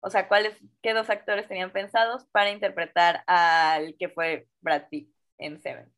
[0.00, 5.12] o sea, cuáles, qué dos actores tenían pensados para interpretar al que fue Brad Pitt
[5.38, 5.92] en Seven.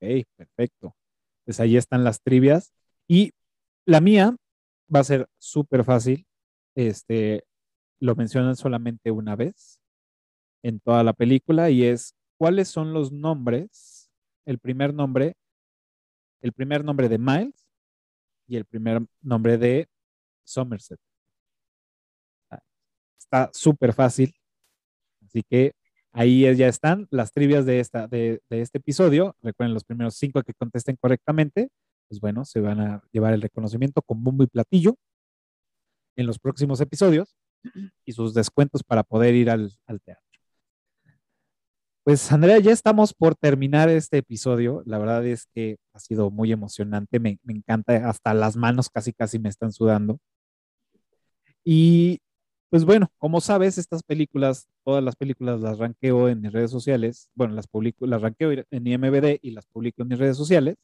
[0.00, 0.96] Ok, perfecto.
[1.44, 2.72] Pues ahí están las trivias.
[3.08, 3.32] Y
[3.86, 4.36] la mía
[4.94, 6.26] va a ser súper fácil.
[6.74, 7.44] Este,
[8.00, 9.80] lo mencionan solamente una vez
[10.62, 14.10] en toda la película y es cuáles son los nombres,
[14.46, 15.34] el primer nombre,
[16.42, 17.66] el primer nombre de Miles
[18.46, 19.88] y el primer nombre de
[20.44, 21.00] Somerset.
[22.50, 22.60] Ah,
[23.18, 24.34] Está súper fácil.
[25.24, 25.72] Así que
[26.12, 29.34] ahí ya están las trivias de, esta, de, de este episodio.
[29.40, 31.70] Recuerden, los primeros cinco que contesten correctamente,
[32.08, 34.96] pues bueno, se van a llevar el reconocimiento con bombo y platillo
[36.16, 37.36] en los próximos episodios
[38.04, 40.31] y sus descuentos para poder ir al, al teatro.
[42.04, 44.82] Pues Andrea, ya estamos por terminar este episodio.
[44.86, 47.20] La verdad es que ha sido muy emocionante.
[47.20, 50.18] Me, me encanta, hasta las manos casi casi me están sudando.
[51.64, 52.20] Y
[52.70, 57.30] pues bueno, como sabes, estas películas, todas las películas las ranqueo en mis redes sociales.
[57.34, 60.76] Bueno, las publico, las ranqueo en IMBD y las publico en mis redes sociales.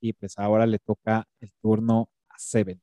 [0.00, 2.80] Y pues ahora le toca el turno a Seven.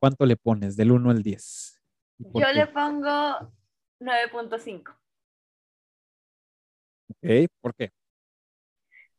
[0.00, 1.80] ¿Cuánto le pones del 1 al 10?
[2.18, 2.54] ¿Y por Yo qué?
[2.54, 3.52] le pongo
[4.00, 4.94] 9.5.
[7.08, 7.90] Ok, ¿por qué?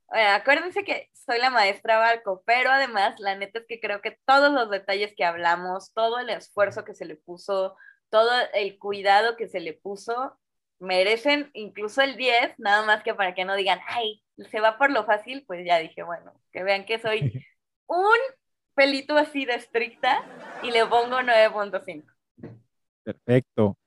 [0.09, 4.17] Bueno, acuérdense que soy la maestra Barco, pero además la neta es que creo que
[4.25, 7.75] todos los detalles que hablamos, todo el esfuerzo que se le puso,
[8.09, 10.37] todo el cuidado que se le puso,
[10.79, 14.91] merecen incluso el 10, nada más que para que no digan, ay, se va por
[14.91, 17.19] lo fácil, pues ya dije, bueno, que vean que soy
[17.87, 18.17] un
[18.75, 20.23] pelito así de estricta
[20.63, 22.05] y le pongo 9.5.
[23.03, 23.77] Perfecto.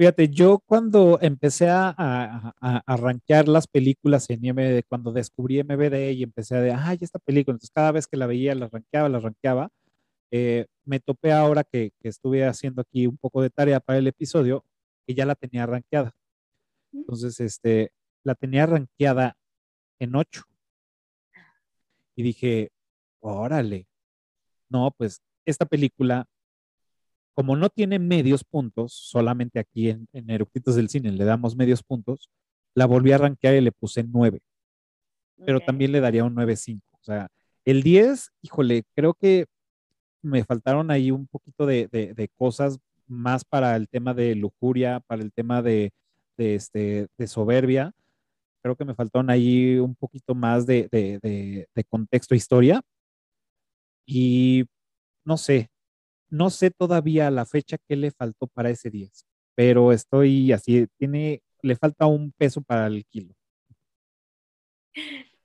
[0.00, 5.62] Fíjate, yo cuando empecé a, a, a, a rankear las películas en IMDb, cuando descubrí
[5.62, 8.68] MBD y empecé a de, ay, esta película, entonces cada vez que la veía, la
[8.68, 9.68] rankeaba, la rankeaba,
[10.30, 14.06] eh, me topé ahora que, que estuve haciendo aquí un poco de tarea para el
[14.06, 14.64] episodio,
[15.06, 16.12] que ya la tenía rankeada.
[16.94, 17.92] Entonces, este,
[18.24, 19.36] la tenía rankeada
[19.98, 20.44] en 8.
[22.16, 22.72] Y dije,
[23.20, 23.86] órale,
[24.70, 26.26] no, pues esta película
[27.34, 31.82] como no tiene medios puntos, solamente aquí en, en Eructitos del Cine le damos medios
[31.82, 32.28] puntos,
[32.74, 34.40] la volví a rankear y le puse 9,
[35.44, 36.82] pero también le daría un 9.5.
[37.00, 37.28] O sea,
[37.64, 39.46] el 10, híjole, creo que
[40.22, 45.00] me faltaron ahí un poquito de, de- de cosas más para el tema de lujuria,
[45.00, 45.92] para el tema de,
[46.36, 47.92] de, este, de soberbia.
[48.62, 52.82] Creo que me faltaron ahí un poquito más de, de, de, de contexto, historia.
[54.06, 54.64] Y
[55.24, 55.70] no sé,
[56.30, 60.86] no sé todavía a la fecha qué le faltó para ese 10, pero estoy así,
[60.98, 63.34] tiene, le falta un peso para el kilo.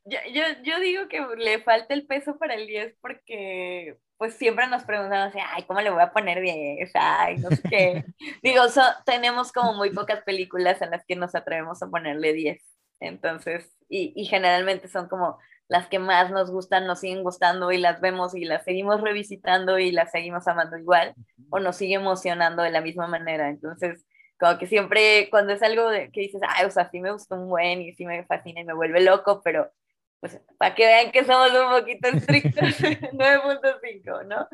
[0.04, 4.68] Yo, yo, yo digo que le falta el peso para el 10 porque pues siempre
[4.68, 6.92] nos preguntamos, ay, ¿cómo le voy a poner 10?
[6.94, 8.06] Ay, no sé qué.
[8.44, 12.64] Digo, so- tenemos como muy pocas películas en las que nos atrevemos a ponerle 10.
[13.00, 15.38] Entonces, y, y generalmente son como
[15.68, 19.80] las que más nos gustan, nos siguen gustando y las vemos y las seguimos revisitando
[19.80, 21.16] y las seguimos amando igual
[21.50, 23.50] o nos sigue emocionando de la misma manera.
[23.50, 24.06] Entonces,
[24.40, 27.36] como que siempre cuando es algo de- que dices, ay, o sea, sí me gustó
[27.36, 29.72] un buen y sí me fascina y me vuelve loco, pero
[30.20, 32.72] pues para que vean que somos un poquito estrictos,
[33.14, 34.48] 9.5, ¿no?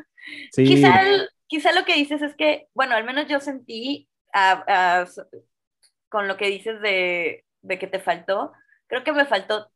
[0.52, 5.04] Sí, Quizá, el- quizá lo que dices es que, bueno, al menos yo sentí ah,
[5.08, 5.22] s-
[6.10, 8.54] con lo que dices de, de que te faltó,
[8.88, 9.72] creo que me faltó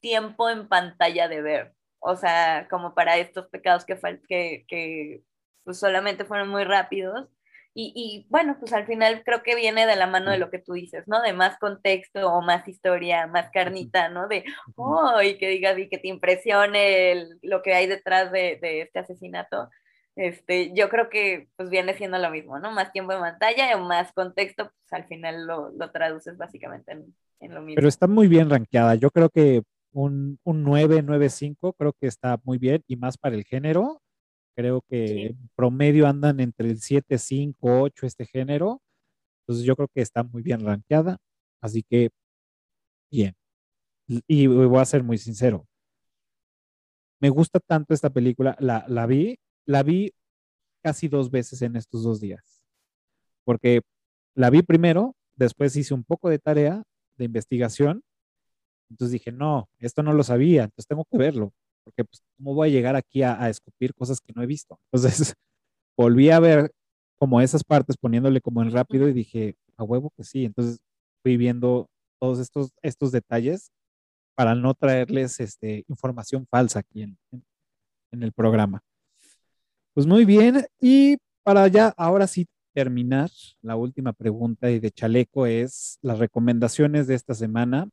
[0.00, 3.96] tiempo en pantalla de ver, o sea, como para estos pecados que,
[4.28, 5.22] que, que
[5.64, 7.28] pues solamente fueron muy rápidos.
[7.72, 10.58] Y, y bueno, pues al final creo que viene de la mano de lo que
[10.58, 11.22] tú dices, ¿no?
[11.22, 14.26] De más contexto o más historia, más carnita, ¿no?
[14.26, 14.44] De,
[14.74, 18.82] oh, y que digas y que te impresione el- lo que hay detrás de, de
[18.82, 19.68] este asesinato.
[20.16, 22.72] Este, yo creo que pues viene siendo lo mismo, ¿no?
[22.72, 27.14] Más tiempo en pantalla o más contexto, pues al final lo, lo traduces básicamente en,
[27.40, 27.70] en lo mismo.
[27.74, 28.94] pero está muy bien rankeada.
[28.94, 33.34] Yo creo que un, un 9, 9.5 creo que está muy bien y más para
[33.36, 34.02] el género.
[34.56, 35.20] Creo que Sí.
[35.26, 38.82] en promedio andan entre el 7, 5, 8 este género.
[39.42, 41.18] Entonces yo creo que está muy bien rankeada.
[41.62, 42.10] Así que
[43.10, 43.34] bien.
[44.08, 45.66] Y y voy a ser muy sincero.
[47.20, 48.56] Me gusta tanto esta película.
[48.60, 50.12] La, la vi, la vi
[50.82, 52.62] casi dos veces en estos dos días.
[53.44, 53.80] Porque
[54.34, 56.82] la vi primero, después hice un poco de tarea
[57.16, 58.02] de investigación.
[58.90, 61.52] Entonces dije, no, esto no lo sabía, entonces tengo que verlo.
[61.84, 64.78] Porque pues, ¿cómo voy a llegar aquí a, a escupir cosas que no he visto?
[64.92, 65.34] Entonces
[65.96, 66.72] volví a ver
[67.18, 70.44] como esas partes poniéndole como en rápido y dije, a huevo que sí.
[70.44, 70.80] Entonces
[71.22, 71.88] fui viendo
[72.20, 73.70] todos estos, estos detalles
[74.36, 77.44] para no traerles este, información falsa aquí en, en-
[78.12, 78.82] en el programa.
[79.94, 83.30] Pues muy bien, y para ya ahora sí terminar,
[83.62, 87.88] la última pregunta y de Chaleco es las recomendaciones de esta semana.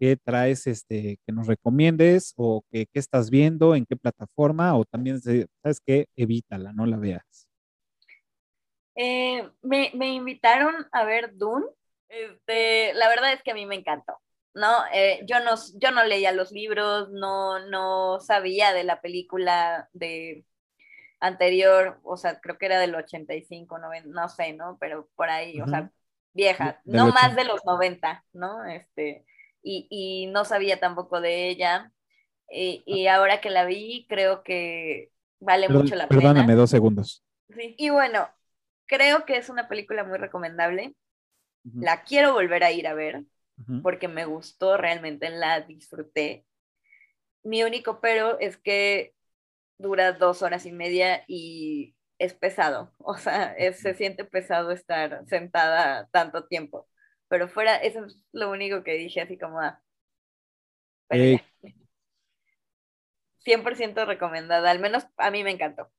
[0.00, 4.86] ¿Qué traes este, que nos recomiendes o que, qué estás viendo, en qué plataforma o
[4.86, 6.06] también, ¿sabes qué?
[6.16, 7.46] Evítala, no la veas.
[8.96, 11.66] Eh, me, me invitaron a ver Dune.
[12.08, 14.14] Este, la verdad es que a mí me encantó.
[14.54, 14.84] ¿no?
[14.92, 20.44] Eh, yo no, yo no leía los libros, no, no sabía de la película de
[21.20, 24.78] anterior, o sea, creo que era del 85, 90, no sé, ¿no?
[24.80, 25.90] Pero por ahí, o sea,
[26.32, 27.42] vieja, no más 80.
[27.42, 28.64] de los 90, ¿no?
[28.64, 29.24] Este,
[29.62, 31.92] y, y no sabía tampoco de ella.
[32.50, 36.54] Y, y ahora que la vi, creo que vale Perdón- mucho la perdóname, pena.
[36.54, 37.22] dos segundos.
[37.50, 37.74] Sí.
[37.78, 38.28] Y bueno,
[38.86, 40.94] creo que es una película muy recomendable.
[41.78, 43.24] La quiero volver a ir a ver
[43.82, 46.46] porque me gustó, realmente la disfruté.
[47.42, 49.14] Mi único pero es que
[49.78, 55.24] dura dos horas y media y es pesado, o sea, es- se siente pesado estar
[55.28, 56.88] sentada tanto tiempo.
[57.30, 59.80] Pero fuera, eso es lo único que dije, así como, ah,
[61.10, 61.72] Eh, ya.
[63.38, 65.90] 100% recomendada, al menos a mí me encantó.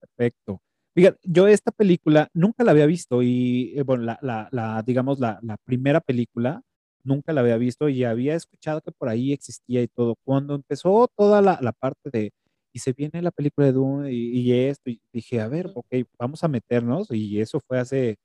[0.00, 0.60] Perfecto.
[0.94, 5.18] Fíjate, yo esta película nunca la había visto y, eh, bueno, la, la, la, digamos,
[5.18, 6.62] la, la primera película
[7.02, 10.16] nunca la había visto y había escuchado que por ahí existía y todo.
[10.24, 12.32] Cuando empezó toda la, la parte de,
[12.72, 15.86] y se viene la película de Dune y, y esto, y dije, a ver, ok,
[16.18, 18.16] vamos a meternos y eso fue hace,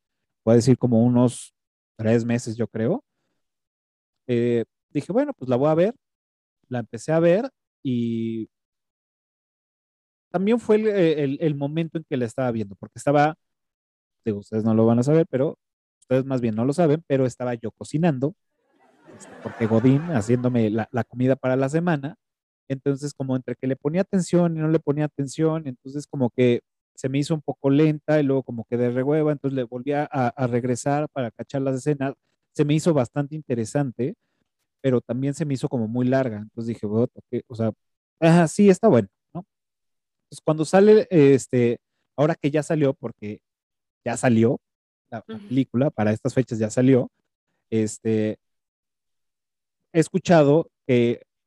[0.45, 1.53] voy a decir, como unos
[1.99, 3.03] tres meses, yo creo.
[4.27, 5.95] Eh, dije, bueno, pues la voy a ver,
[6.69, 7.49] la empecé a ver
[7.83, 8.49] y
[10.31, 13.35] también fue el, el- momento en que la estaba viendo, porque estaba,
[14.25, 15.57] digo, ustedes no lo van a saber, pero
[16.01, 18.35] ustedes más bien no lo saben, pero estaba yo cocinando,
[19.17, 22.15] este, porque Godín haciéndome la comida para la semana,
[22.69, 26.61] entonces como entre que le ponía atención y no le ponía atención, entonces como que
[26.99, 29.93] se me hizo un poco lenta y luego como que de rehueva, entonces le volví
[29.93, 32.13] a, a regresar para cachar las escenas,
[32.53, 34.15] se me hizo bastante interesante,
[34.81, 37.71] pero también se me hizo como muy larga, entonces dije, "Bueno, ok", o sea,
[38.49, 39.45] sí, está bueno, ¿no?
[40.29, 41.79] Pues cuando sale, este,
[42.17, 43.39] ahora que ya salió, porque
[44.03, 44.59] ya salió
[45.09, 47.09] la, película, para estas fechas ya salió,
[47.69, 48.39] este,
[49.93, 50.69] he escuchado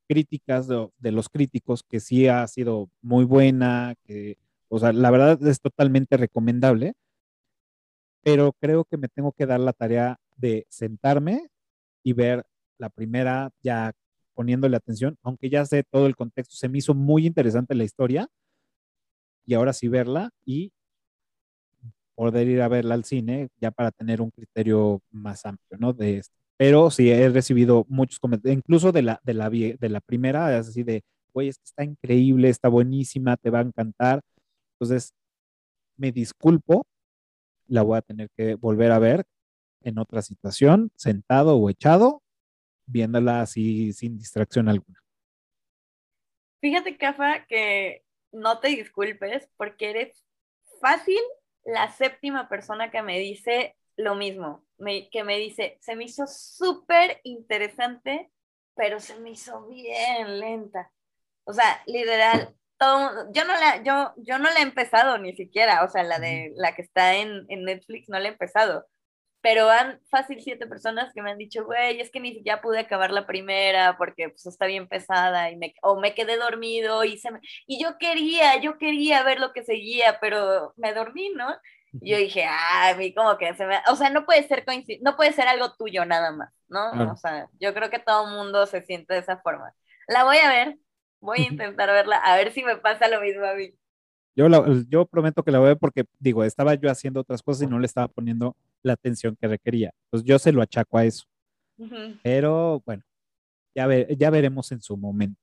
[0.09, 4.39] críticas de, de los críticos que sí ha sido muy buena, que
[4.75, 6.95] O sea, la verdad es totalmente recomendable,
[8.23, 11.49] pero creo que me tengo que dar la tarea de sentarme
[12.03, 12.45] y ver
[12.79, 13.93] la primera ya
[14.35, 18.29] poniéndole atención, aunque ya sé todo el contexto, se me hizo muy interesante la historia
[19.47, 20.73] y ahora sí verla y
[22.15, 25.93] poder ir a verla al cine ya para tener un criterio más amplio, ¿no?
[25.93, 26.35] De esto.
[26.57, 30.69] Pero sí he recibido muchos comentarios, incluso de la, de la, de la primera, es
[30.69, 31.03] así de,
[31.35, 34.23] güey, es que está increíble, está buenísima, te va a encantar.
[34.83, 35.15] Entonces,
[35.97, 36.87] me disculpo,
[37.69, 39.25] la voy a tener que volver a ver
[39.83, 42.23] en otra situación, sentado o echado,
[42.87, 45.01] viéndola así sin distracción alguna.
[46.61, 50.25] Fíjate, Cafa, que no te disculpes porque eres
[50.81, 51.21] fácil
[51.65, 56.27] la séptima persona que me dice lo mismo, me- que me dice, se me hizo
[56.27, 58.33] súper interesante,
[58.75, 60.91] pero se me hizo bien lenta.
[61.45, 65.85] O sea, literal, todo, yo no la, yo, yo no la he empezado ni siquiera,
[65.85, 68.87] o sea, la de la que está en, en Netflix no la he empezado.
[69.43, 72.79] Pero han fácil siete personas que me han dicho, güey, es que ni siquiera pude
[72.81, 77.19] acabar la primera porque pues está bien pesada y me, o me quedé dormido y
[77.19, 81.49] se me, y yo quería, yo quería ver lo que seguía, pero me dormí, ¿no?
[82.01, 84.65] Y yo dije, ah, a mí como que se me, o sea, no puede ser
[84.65, 86.91] coincid- no puede ser algo tuyo nada más, ¿no?
[86.91, 87.13] Claro.
[87.13, 89.73] O sea, yo creo que todo el mundo se siente de esa forma.
[90.09, 90.77] La voy a ver,
[91.23, 93.75] voy a intentar verla, a ver si me pasa lo mismo a mí.
[94.35, 97.43] Yo, la- yo prometo que la voy a ver porque, digo, estaba yo haciendo otras
[97.43, 99.93] cosas y no le estaba poniendo la atención que requería.
[100.11, 101.25] Pues yo se lo achaco a eso.
[102.23, 103.03] Pero bueno,
[103.75, 105.39] ya, ve- ya veremos en su momento.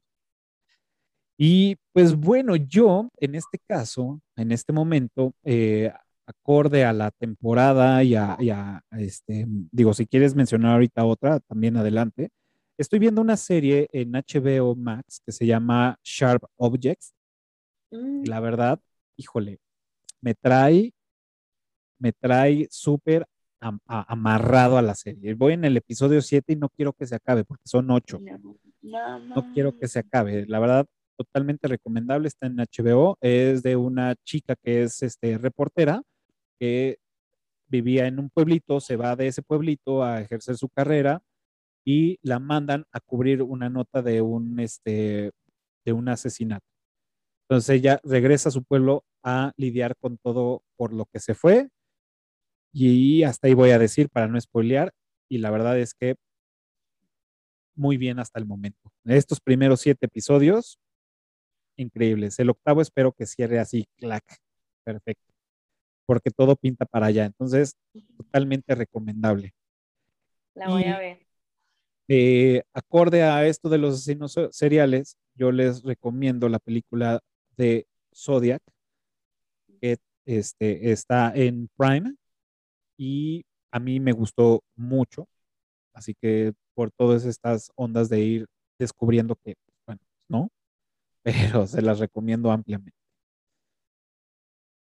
[1.38, 5.91] Y pues bueno, yo en este caso, en este momento, eh,
[6.26, 11.39] acorde a la temporada y a, y a, este, digo, si quieres mencionar ahorita otra,
[11.39, 12.30] también adelante.
[12.80, 17.14] Estoy viendo una serie en HBO Max que se llama Sharp Objects.
[17.91, 18.23] Mm.
[18.26, 18.80] La verdad,
[19.18, 19.60] híjole,
[20.22, 20.93] me trae,
[21.99, 23.26] me trae súper
[23.60, 25.34] am- amarrado a la serie.
[25.34, 28.18] Voy en el episodio 7 y no quiero que se acabe porque son 8
[28.81, 30.45] No, no, no quiero que se acabe.
[30.47, 30.85] La verdad,
[31.18, 32.30] totalmente recomendable.
[32.30, 33.18] Está en HBO.
[33.19, 36.01] Es de una chica que es este, reportera
[36.57, 36.97] que
[37.68, 41.22] vivía en un pueblito, se va de ese pueblito a ejercer su carrera
[41.91, 45.32] y la mandan a cubrir una nota de un, este,
[45.84, 46.64] de un asesinato.
[47.48, 51.68] Entonces ella regresa a su pueblo a lidiar con todo por lo que se fue
[52.72, 54.91] y hasta ahí voy a decir para no spoilear
[55.28, 56.16] y la verdad es que
[57.76, 58.91] muy bien hasta el momento.
[59.06, 60.78] Estos primeros siete episodios,
[61.76, 62.38] increíbles.
[62.38, 64.24] El octavo espero que cierre así, clac,
[64.84, 65.34] perfecto,
[66.06, 67.26] porque todo pinta para allá.
[67.26, 67.74] Entonces,
[68.16, 69.56] totalmente recomendable.
[70.53, 71.28] La voy Y- a ver.
[72.11, 77.19] Eh, acorde a esto de los asesinos se- seriales, yo les recomiendo la película
[77.56, 78.61] de Zodiac,
[79.80, 82.15] que este, está en Prime
[82.98, 85.27] y a mí me gustó mucho.
[85.94, 88.45] Así que por todas estas ondas de ir
[88.80, 89.56] descubriendo que,
[89.86, 90.49] bueno, no,
[91.23, 92.98] pero se las recomiendo ampliamente.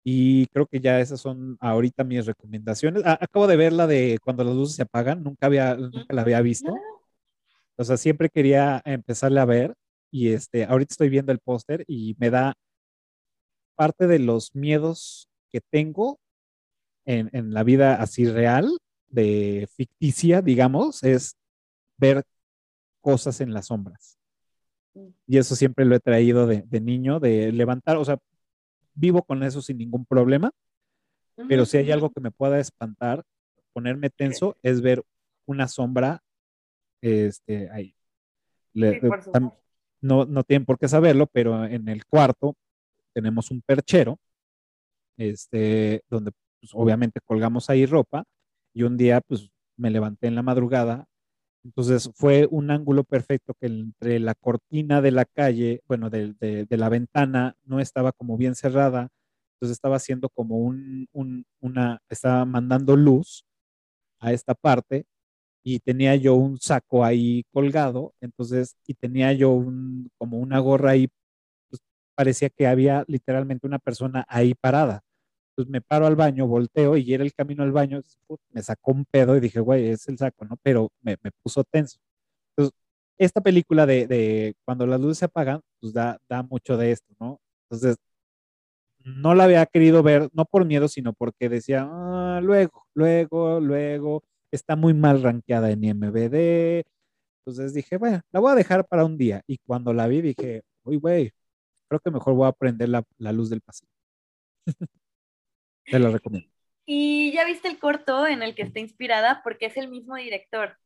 [0.07, 3.01] Y creo que ya esas son ahorita mis recomendaciones.
[3.05, 6.41] Acabo de ver la de cuando las luces se apagan, nunca había, nunca la había
[6.41, 6.75] visto.
[7.77, 9.75] O sea, siempre quería empezarle a ver
[10.11, 12.55] y este, ahorita estoy viendo el póster y me da
[13.75, 16.19] parte de los miedos que tengo
[17.05, 18.77] en, en la vida así real,
[19.07, 21.35] de ficticia, digamos, es
[21.97, 22.23] ver
[23.01, 24.17] cosas en las sombras.
[25.27, 28.17] Y eso siempre lo he traído de, de niño, de levantar, o sea,
[28.93, 30.51] vivo con eso sin ningún problema,
[31.49, 33.23] pero si hay algo que me pueda espantar,
[33.73, 35.03] ponerme tenso, es ver
[35.45, 36.23] una sombra
[37.01, 37.95] este, ahí.
[38.73, 39.61] Le- Sí, por tam- supuesto.
[40.01, 42.55] no, no tienen por qué saberlo, pero en el cuarto
[43.13, 44.19] tenemos un perchero,
[45.17, 48.23] este, donde pues, obviamente colgamos ahí ropa,
[48.73, 51.05] y un día pues me levanté en la madrugada,
[51.63, 56.65] entonces fue un ángulo perfecto que entre la cortina de la calle, bueno, de, de-
[56.65, 59.09] de la ventana no estaba como bien cerrada,
[59.55, 63.45] entonces estaba haciendo como un, un- una, estaba mandando luz
[64.19, 65.05] a esta parte
[65.65, 70.91] y tenía yo un saco ahí colgado, entonces, y tenía yo un, como una gorra
[70.91, 71.09] ahí,
[71.69, 71.81] pues,
[72.15, 75.01] parecía que había literalmente una persona ahí parada.
[75.51, 78.01] Entonces me paro al baño, volteo y era el camino al baño,
[78.51, 80.57] me sacó un pedo y dije, güey, es el saco, ¿no?
[80.63, 81.97] Pero me, me puso tenso.
[82.57, 82.75] Entonces,
[83.19, 87.13] esta película de, de cuando las luces se apagan, pues da, da mucho de esto,
[87.19, 87.39] ¿no?
[87.69, 87.97] Entonces,
[89.03, 94.23] no la había querido ver, no por miedo, sino porque decía, "Ah, luego, luego, luego,
[94.55, 96.83] está muy mal rankeada en IMBD.
[97.45, 99.41] Entonces dije, bueno, la voy a dejar para un día.
[99.47, 101.31] Y cuando la vi dije, uy, güey,
[101.87, 103.91] creo que mejor voy a prender la, la luz del pasillo.
[105.85, 106.49] Te la recomiendo.
[106.87, 110.77] Y ya viste el corto en el que está inspirada porque es el mismo director.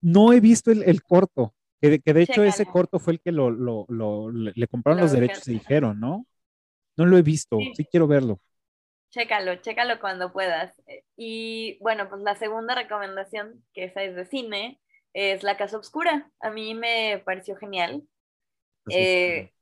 [0.00, 3.20] No he visto el, el corto, que, de- que de hecho ese corto fue el
[3.20, 6.26] que lo, lo- lo- le, le compraron Lo los derechos y dijeron, ¿no?
[6.96, 7.72] No lo he visto, Sí.
[7.76, 8.40] sí quiero verlo.
[9.14, 10.74] Chécalo, chécalo cuando puedas.
[10.88, 14.80] Eh, Y bueno, pues la segunda recomendación, que esa es de cine,
[15.12, 16.30] es La Casa Oscura.
[16.40, 18.02] A mí me pareció genial.
[18.90, 19.52] Eh,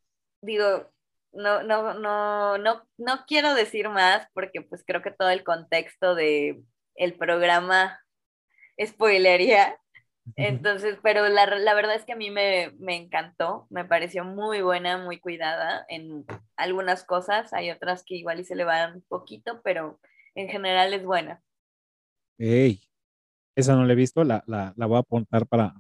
[0.43, 0.91] digo,
[1.33, 6.15] no, no, no, no, no quiero decir más porque pues creo que todo el contexto
[6.15, 6.63] de
[6.97, 8.01] el programa
[8.85, 9.79] spoilería.
[10.37, 14.63] Entonces, pero la, la verdad es que a mí me, me encantó, me pareció muy
[14.63, 16.25] buena, muy cuidada en
[16.63, 20.01] algunas cosas, hay otras que igual y se le van un poquito, pero
[20.35, 21.43] en general es buena.
[22.39, 22.81] Ey,
[23.55, 25.75] esa no la he visto, la, la, la voy a apuntar para...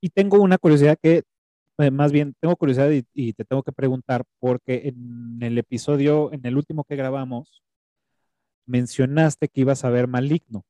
[0.00, 1.22] Y tengo una curiosidad que,
[1.78, 6.32] eh, más bien, tengo curiosidad y, y te tengo que preguntar, porque en el episodio,
[6.32, 7.62] en el último que grabamos,
[8.66, 10.64] mencionaste que ibas a ver Maligno.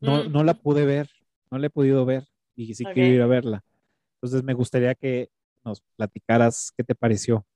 [0.00, 0.32] No, Mm.
[0.32, 1.08] no la pude ver,
[1.50, 3.64] no la he podido ver y sí quiero ir a verla.
[4.16, 5.30] Entonces me gustaría que
[5.64, 7.46] nos platicaras qué te pareció.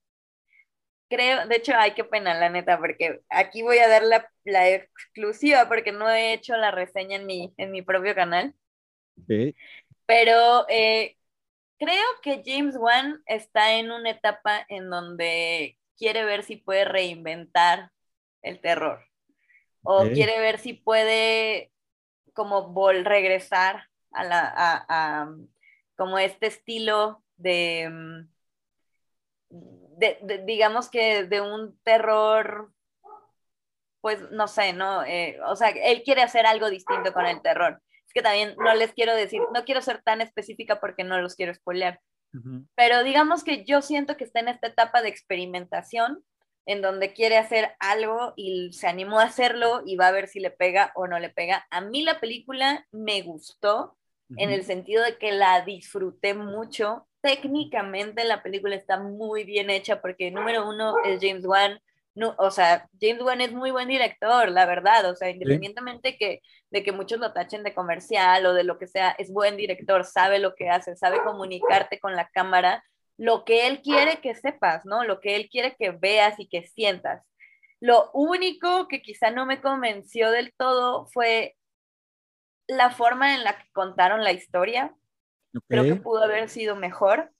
[1.11, 4.69] Creo, de hecho, ay, qué pena, la neta, porque aquí voy a dar la, la
[4.69, 8.55] exclusiva porque no he hecho la reseña en mi, en mi propio canal.
[9.17, 9.53] Ok.
[10.05, 11.17] Pero eh,
[11.77, 17.91] creo que James Wan está en una etapa en donde quiere ver si puede reinventar
[18.41, 19.03] el terror.
[19.83, 21.73] O quiere ver si puede
[22.33, 25.35] como vol regresar a la a, a,
[25.97, 28.29] como este estilo de, mm,
[29.97, 32.71] de, de- digamos que de un terror
[34.01, 35.03] pues no sé, ¿no?
[35.03, 37.81] Eh, o sea, él quiere hacer algo distinto con el terror.
[38.07, 41.35] Es que también no les quiero decir, no quiero ser tan específica porque no los
[41.35, 41.99] quiero spoilear,
[42.75, 46.23] pero digamos que yo siento que está en esta etapa de experimentación
[46.65, 50.39] en donde quiere hacer algo y se animó a hacerlo y va a ver si
[50.39, 51.65] le pega o no le pega.
[51.71, 53.97] A mí la película me gustó
[54.35, 57.07] en el sentido de que la disfruté mucho.
[57.21, 61.79] Técnicamente la película está muy bien hecha porque número uno es James Wan.
[62.13, 65.09] No, o sea, James Wan es muy buen director, la verdad.
[65.09, 68.87] O sea, independientemente que, de que muchos lo tachen de comercial o de lo que
[68.87, 72.83] sea, es buen director, sabe lo que hace, sabe comunicarte con la cámara,
[73.17, 75.03] lo que él quiere que sepas, ¿no?
[75.03, 77.23] Lo que él quiere que veas y que sientas.
[77.79, 81.55] Lo único que quizá no me convenció del todo fue
[82.67, 84.95] la forma en la que contaron la historia.
[85.69, 87.31] Creo que pudo haber sido mejor.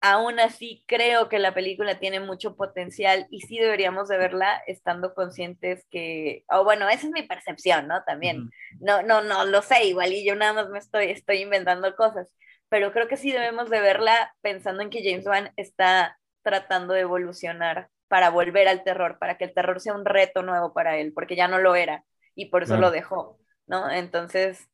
[0.00, 5.14] Aún así, creo que la película tiene mucho potencial y sí deberíamos de verla estando
[5.14, 8.02] conscientes que, o bueno, esa es mi percepción, ¿no?
[8.04, 8.38] También.
[8.38, 8.50] Ujú.
[8.80, 12.28] No, no, no lo sé, igual y yo nada más me estoy, estoy inventando cosas,
[12.68, 17.00] pero creo que sí debemos de verla pensando en que James Wan está tratando de
[17.00, 21.12] evolucionar para volver al terror, para que el terror sea un reto nuevo para él,
[21.14, 22.04] porque ya no lo era
[22.34, 22.82] y por eso Claro.
[22.82, 23.90] lo dejó, ¿no?
[23.90, 24.68] Entonces,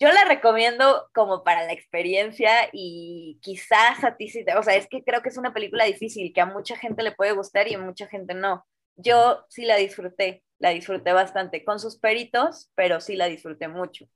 [0.00, 4.74] yo la recomiendo como para la experiencia y quizás a ti sí te, o sea,
[4.74, 7.68] es que creo que es una película difícil, que a mucha gente le puede gustar
[7.68, 8.66] y a mucha gente no.
[8.96, 14.06] Yo sí la disfruté, la disfruté bastante, con sus peritos, pero sí la disfruté mucho.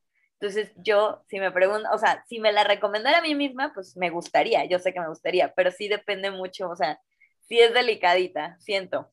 [0.41, 3.95] Entonces yo, si me preguntan, o sea, si me la recomendara a mí misma, pues
[3.95, 6.99] me gustaría, yo sé que me gustaría, pero sí depende mucho, o sea,
[7.41, 9.13] sí es delicadita, siento,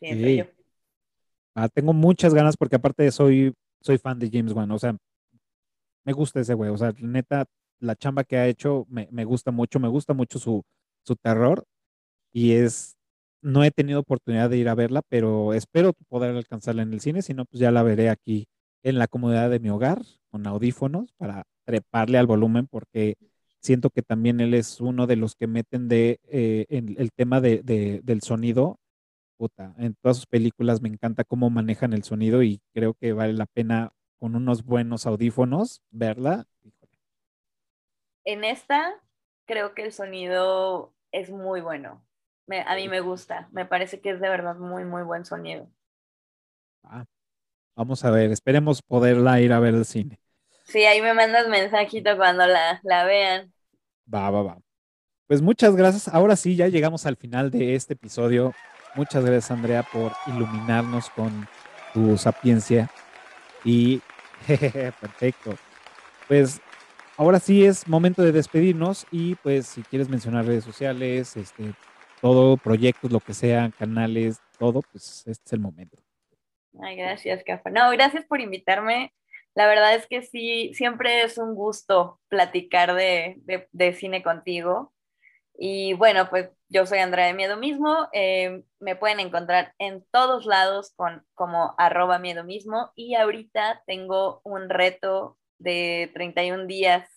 [0.00, 0.44] siento yo.
[1.54, 4.96] Ah, tengo muchas ganas porque aparte soy, soy fan de James Wan, o sea,
[6.06, 7.46] me gusta ese güey, o sea, neta,
[7.80, 10.64] la chamba que ha hecho me, me gusta mucho, me gusta mucho su,
[11.04, 11.66] su terror
[12.32, 12.96] y es,
[13.42, 17.22] no he tenido oportunidad de ir a verla, pero espero poder alcanzarla en el cine,
[17.22, 18.46] si no, pues ya la veré aquí
[18.82, 23.16] en la comodidad de mi hogar con audífonos para treparle al volumen porque
[23.60, 27.40] siento que también él es uno de los que meten de eh, en el tema
[27.40, 28.78] de, de- del sonido.
[29.38, 33.34] Puta, en todas sus películas me encanta cómo manejan el sonido y creo que vale
[33.34, 36.46] la pena con unos buenos audífonos verla.
[38.24, 38.92] En esta,
[39.46, 42.04] creo que el sonido es muy bueno.
[42.46, 45.70] Me- a mí me gusta, me parece que es de verdad muy, muy buen sonido.
[46.84, 47.04] ah,
[47.76, 50.20] vamos a ver, esperemos poderla ir a ver al cine.
[50.64, 53.52] Sí, ahí me mandas mensajito cuando la, la vean.
[54.12, 54.58] Va, va, va.
[55.28, 56.08] Pues muchas gracias.
[56.08, 58.56] Ahora sí, ya llegamos al final de este episodio.
[58.94, 61.48] Muchas gracias, Andrea, por iluminarnos con
[61.92, 62.92] tu sapiencia.
[63.64, 64.05] Y
[65.00, 65.54] perfecto.
[66.28, 66.60] Pues
[67.16, 71.72] ahora sí es momento de despedirnos y pues si quieres mencionar redes sociales, este,
[72.20, 75.96] todo, proyectos, lo que sea, canales, todo, pues este es el momento.
[76.72, 77.70] Gracias, Cafa.
[77.70, 79.12] No, gracias por invitarme.
[79.54, 83.38] La verdad es que sí, siempre es un gusto platicar de-
[83.72, 84.92] de cine contigo.
[85.58, 88.08] Y bueno, pues yo soy Andrea de Miedo Mismo.
[88.12, 92.92] Eh, me pueden encontrar en todos lados con, como arroba miedo mismo.
[92.94, 97.08] Y ahorita tengo un reto de 31 días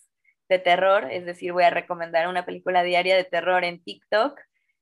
[0.48, 4.38] de terror, es decir, voy a recomendar una película diaria de terror en TikTok.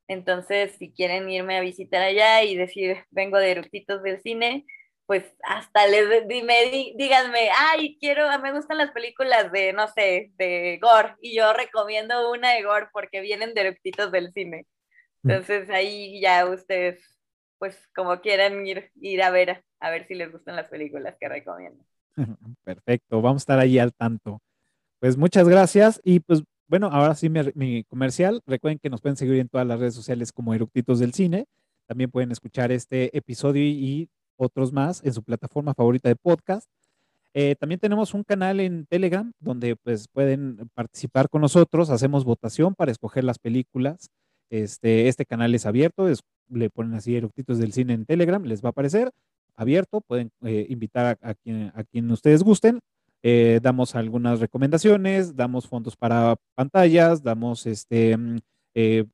[0.09, 4.65] Entonces, si quieren irme a visitar allá y decir, vengo de eructitos del cine,
[5.09, 10.79] pues hasta les dime, díganme, ay, quiero, me gustan las películas de, no sé, de
[10.83, 14.67] gore, y yo recomiendo una de gore porque vienen de eructitos del cine.
[15.23, 15.31] Mm.
[15.31, 17.19] Entonces ahí ya ustedes,
[17.59, 21.27] pues como quieran ir, ir a ver, a ver si les gustan las películas que
[21.27, 21.83] recomiendo.
[22.65, 24.43] Perfecto, vamos a estar ahí al tanto.
[25.01, 28.43] Pues muchas gracias y pues bueno, ahora sí mi, mi, comercial.
[28.45, 31.47] Recuerden que nos pueden seguir en todas las redes sociales como Eructitos del Cine.
[31.87, 36.69] También pueden escuchar este episodio y otros más en su plataforma favorita de podcast.
[37.35, 42.74] Eh, también tenemos un canal en Telegram donde pues pueden participar con nosotros, hacemos votación
[42.74, 44.10] para escoger las películas.
[44.51, 46.09] Este, este canal es abierto,
[46.48, 49.10] le ponen así eructitos del cine en Telegram, les va a aparecer
[49.56, 52.81] abierto, pueden eh, invitar a, quien, a quien ustedes gusten.
[53.23, 58.39] Eh, damos algunas recomendaciones, damos fondos para pantallas, damos este, mm,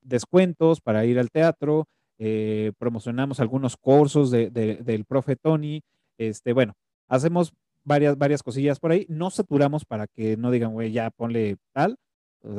[0.03, 1.89] descuentos para ir al teatro,
[2.19, 5.83] eh, promocionamos algunos cursos de, del profe Tony,
[6.17, 6.75] este, bueno,
[7.09, 11.57] hacemos varias, varias cosillas por ahí, no saturamos para que no digan, güey, ya ponle
[11.73, 11.97] tal,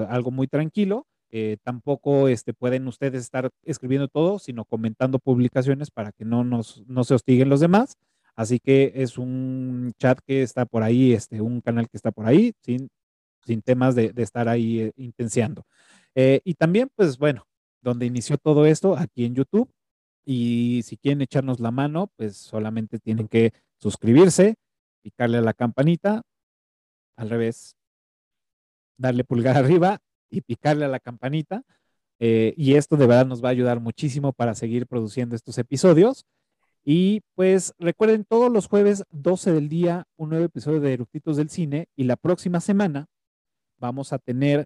[0.10, 6.11] algo muy tranquilo, eh, tampoco este, pueden ustedes estar escribiendo todo, sino comentando publicaciones para
[6.11, 7.98] que no, nos, no se hostiguen los demás.
[8.36, 12.26] Así que es un chat que está por ahí, este, un canal que está por
[12.26, 12.90] ahí, sin,
[13.45, 15.65] sin temas de, estar ahí eh, intenciando.
[16.15, 17.45] y también, pues bueno,
[17.86, 19.72] donde inició todo esto, aquí en YouTube.
[20.26, 24.56] Y si quieren echarnos la mano, pues solamente tienen que suscribirse,
[25.03, 26.24] picarle a la campanita,
[27.16, 27.76] al revés,
[28.98, 29.99] darle pulgar arriba
[30.32, 31.62] y picarle a la campanita.
[32.18, 36.26] Eh, y esto de verdad nos va a ayudar muchísimo para seguir produciendo estos episodios.
[36.84, 41.49] Y pues recuerden, todos los jueves 12 del día, un nuevo episodio de Eructitos del
[41.49, 41.88] Cine.
[41.95, 43.06] Y la próxima semana
[43.78, 44.66] vamos a tener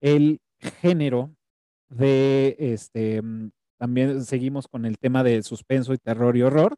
[0.00, 0.40] el
[0.80, 1.34] género
[1.88, 6.76] de este, mm, también seguimos con el tema de suspenso y terror y horror.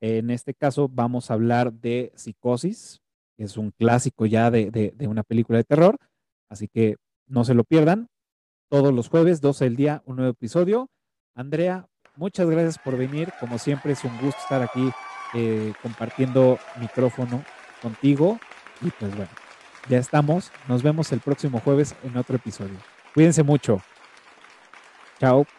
[0.00, 3.00] En este caso vamos a hablar de Psicosis,
[3.36, 5.96] que es un clásico ya de, una película de terror,
[6.48, 8.08] así que no se lo pierdan.
[8.68, 10.90] Todos los jueves, 12 del día, un nuevo episodio.
[11.34, 13.32] Andrea, muchas gracias por venir.
[13.40, 14.90] Como siempre, es un gusto estar aquí
[15.34, 17.44] eh, compartiendo micrófono
[17.80, 18.38] contigo.
[18.82, 19.30] Y pues bueno,
[19.88, 20.52] ya estamos.
[20.68, 22.76] Nos vemos el próximo jueves en otro episodio.
[23.14, 23.80] Cuídense mucho.
[25.20, 25.57] Ciao.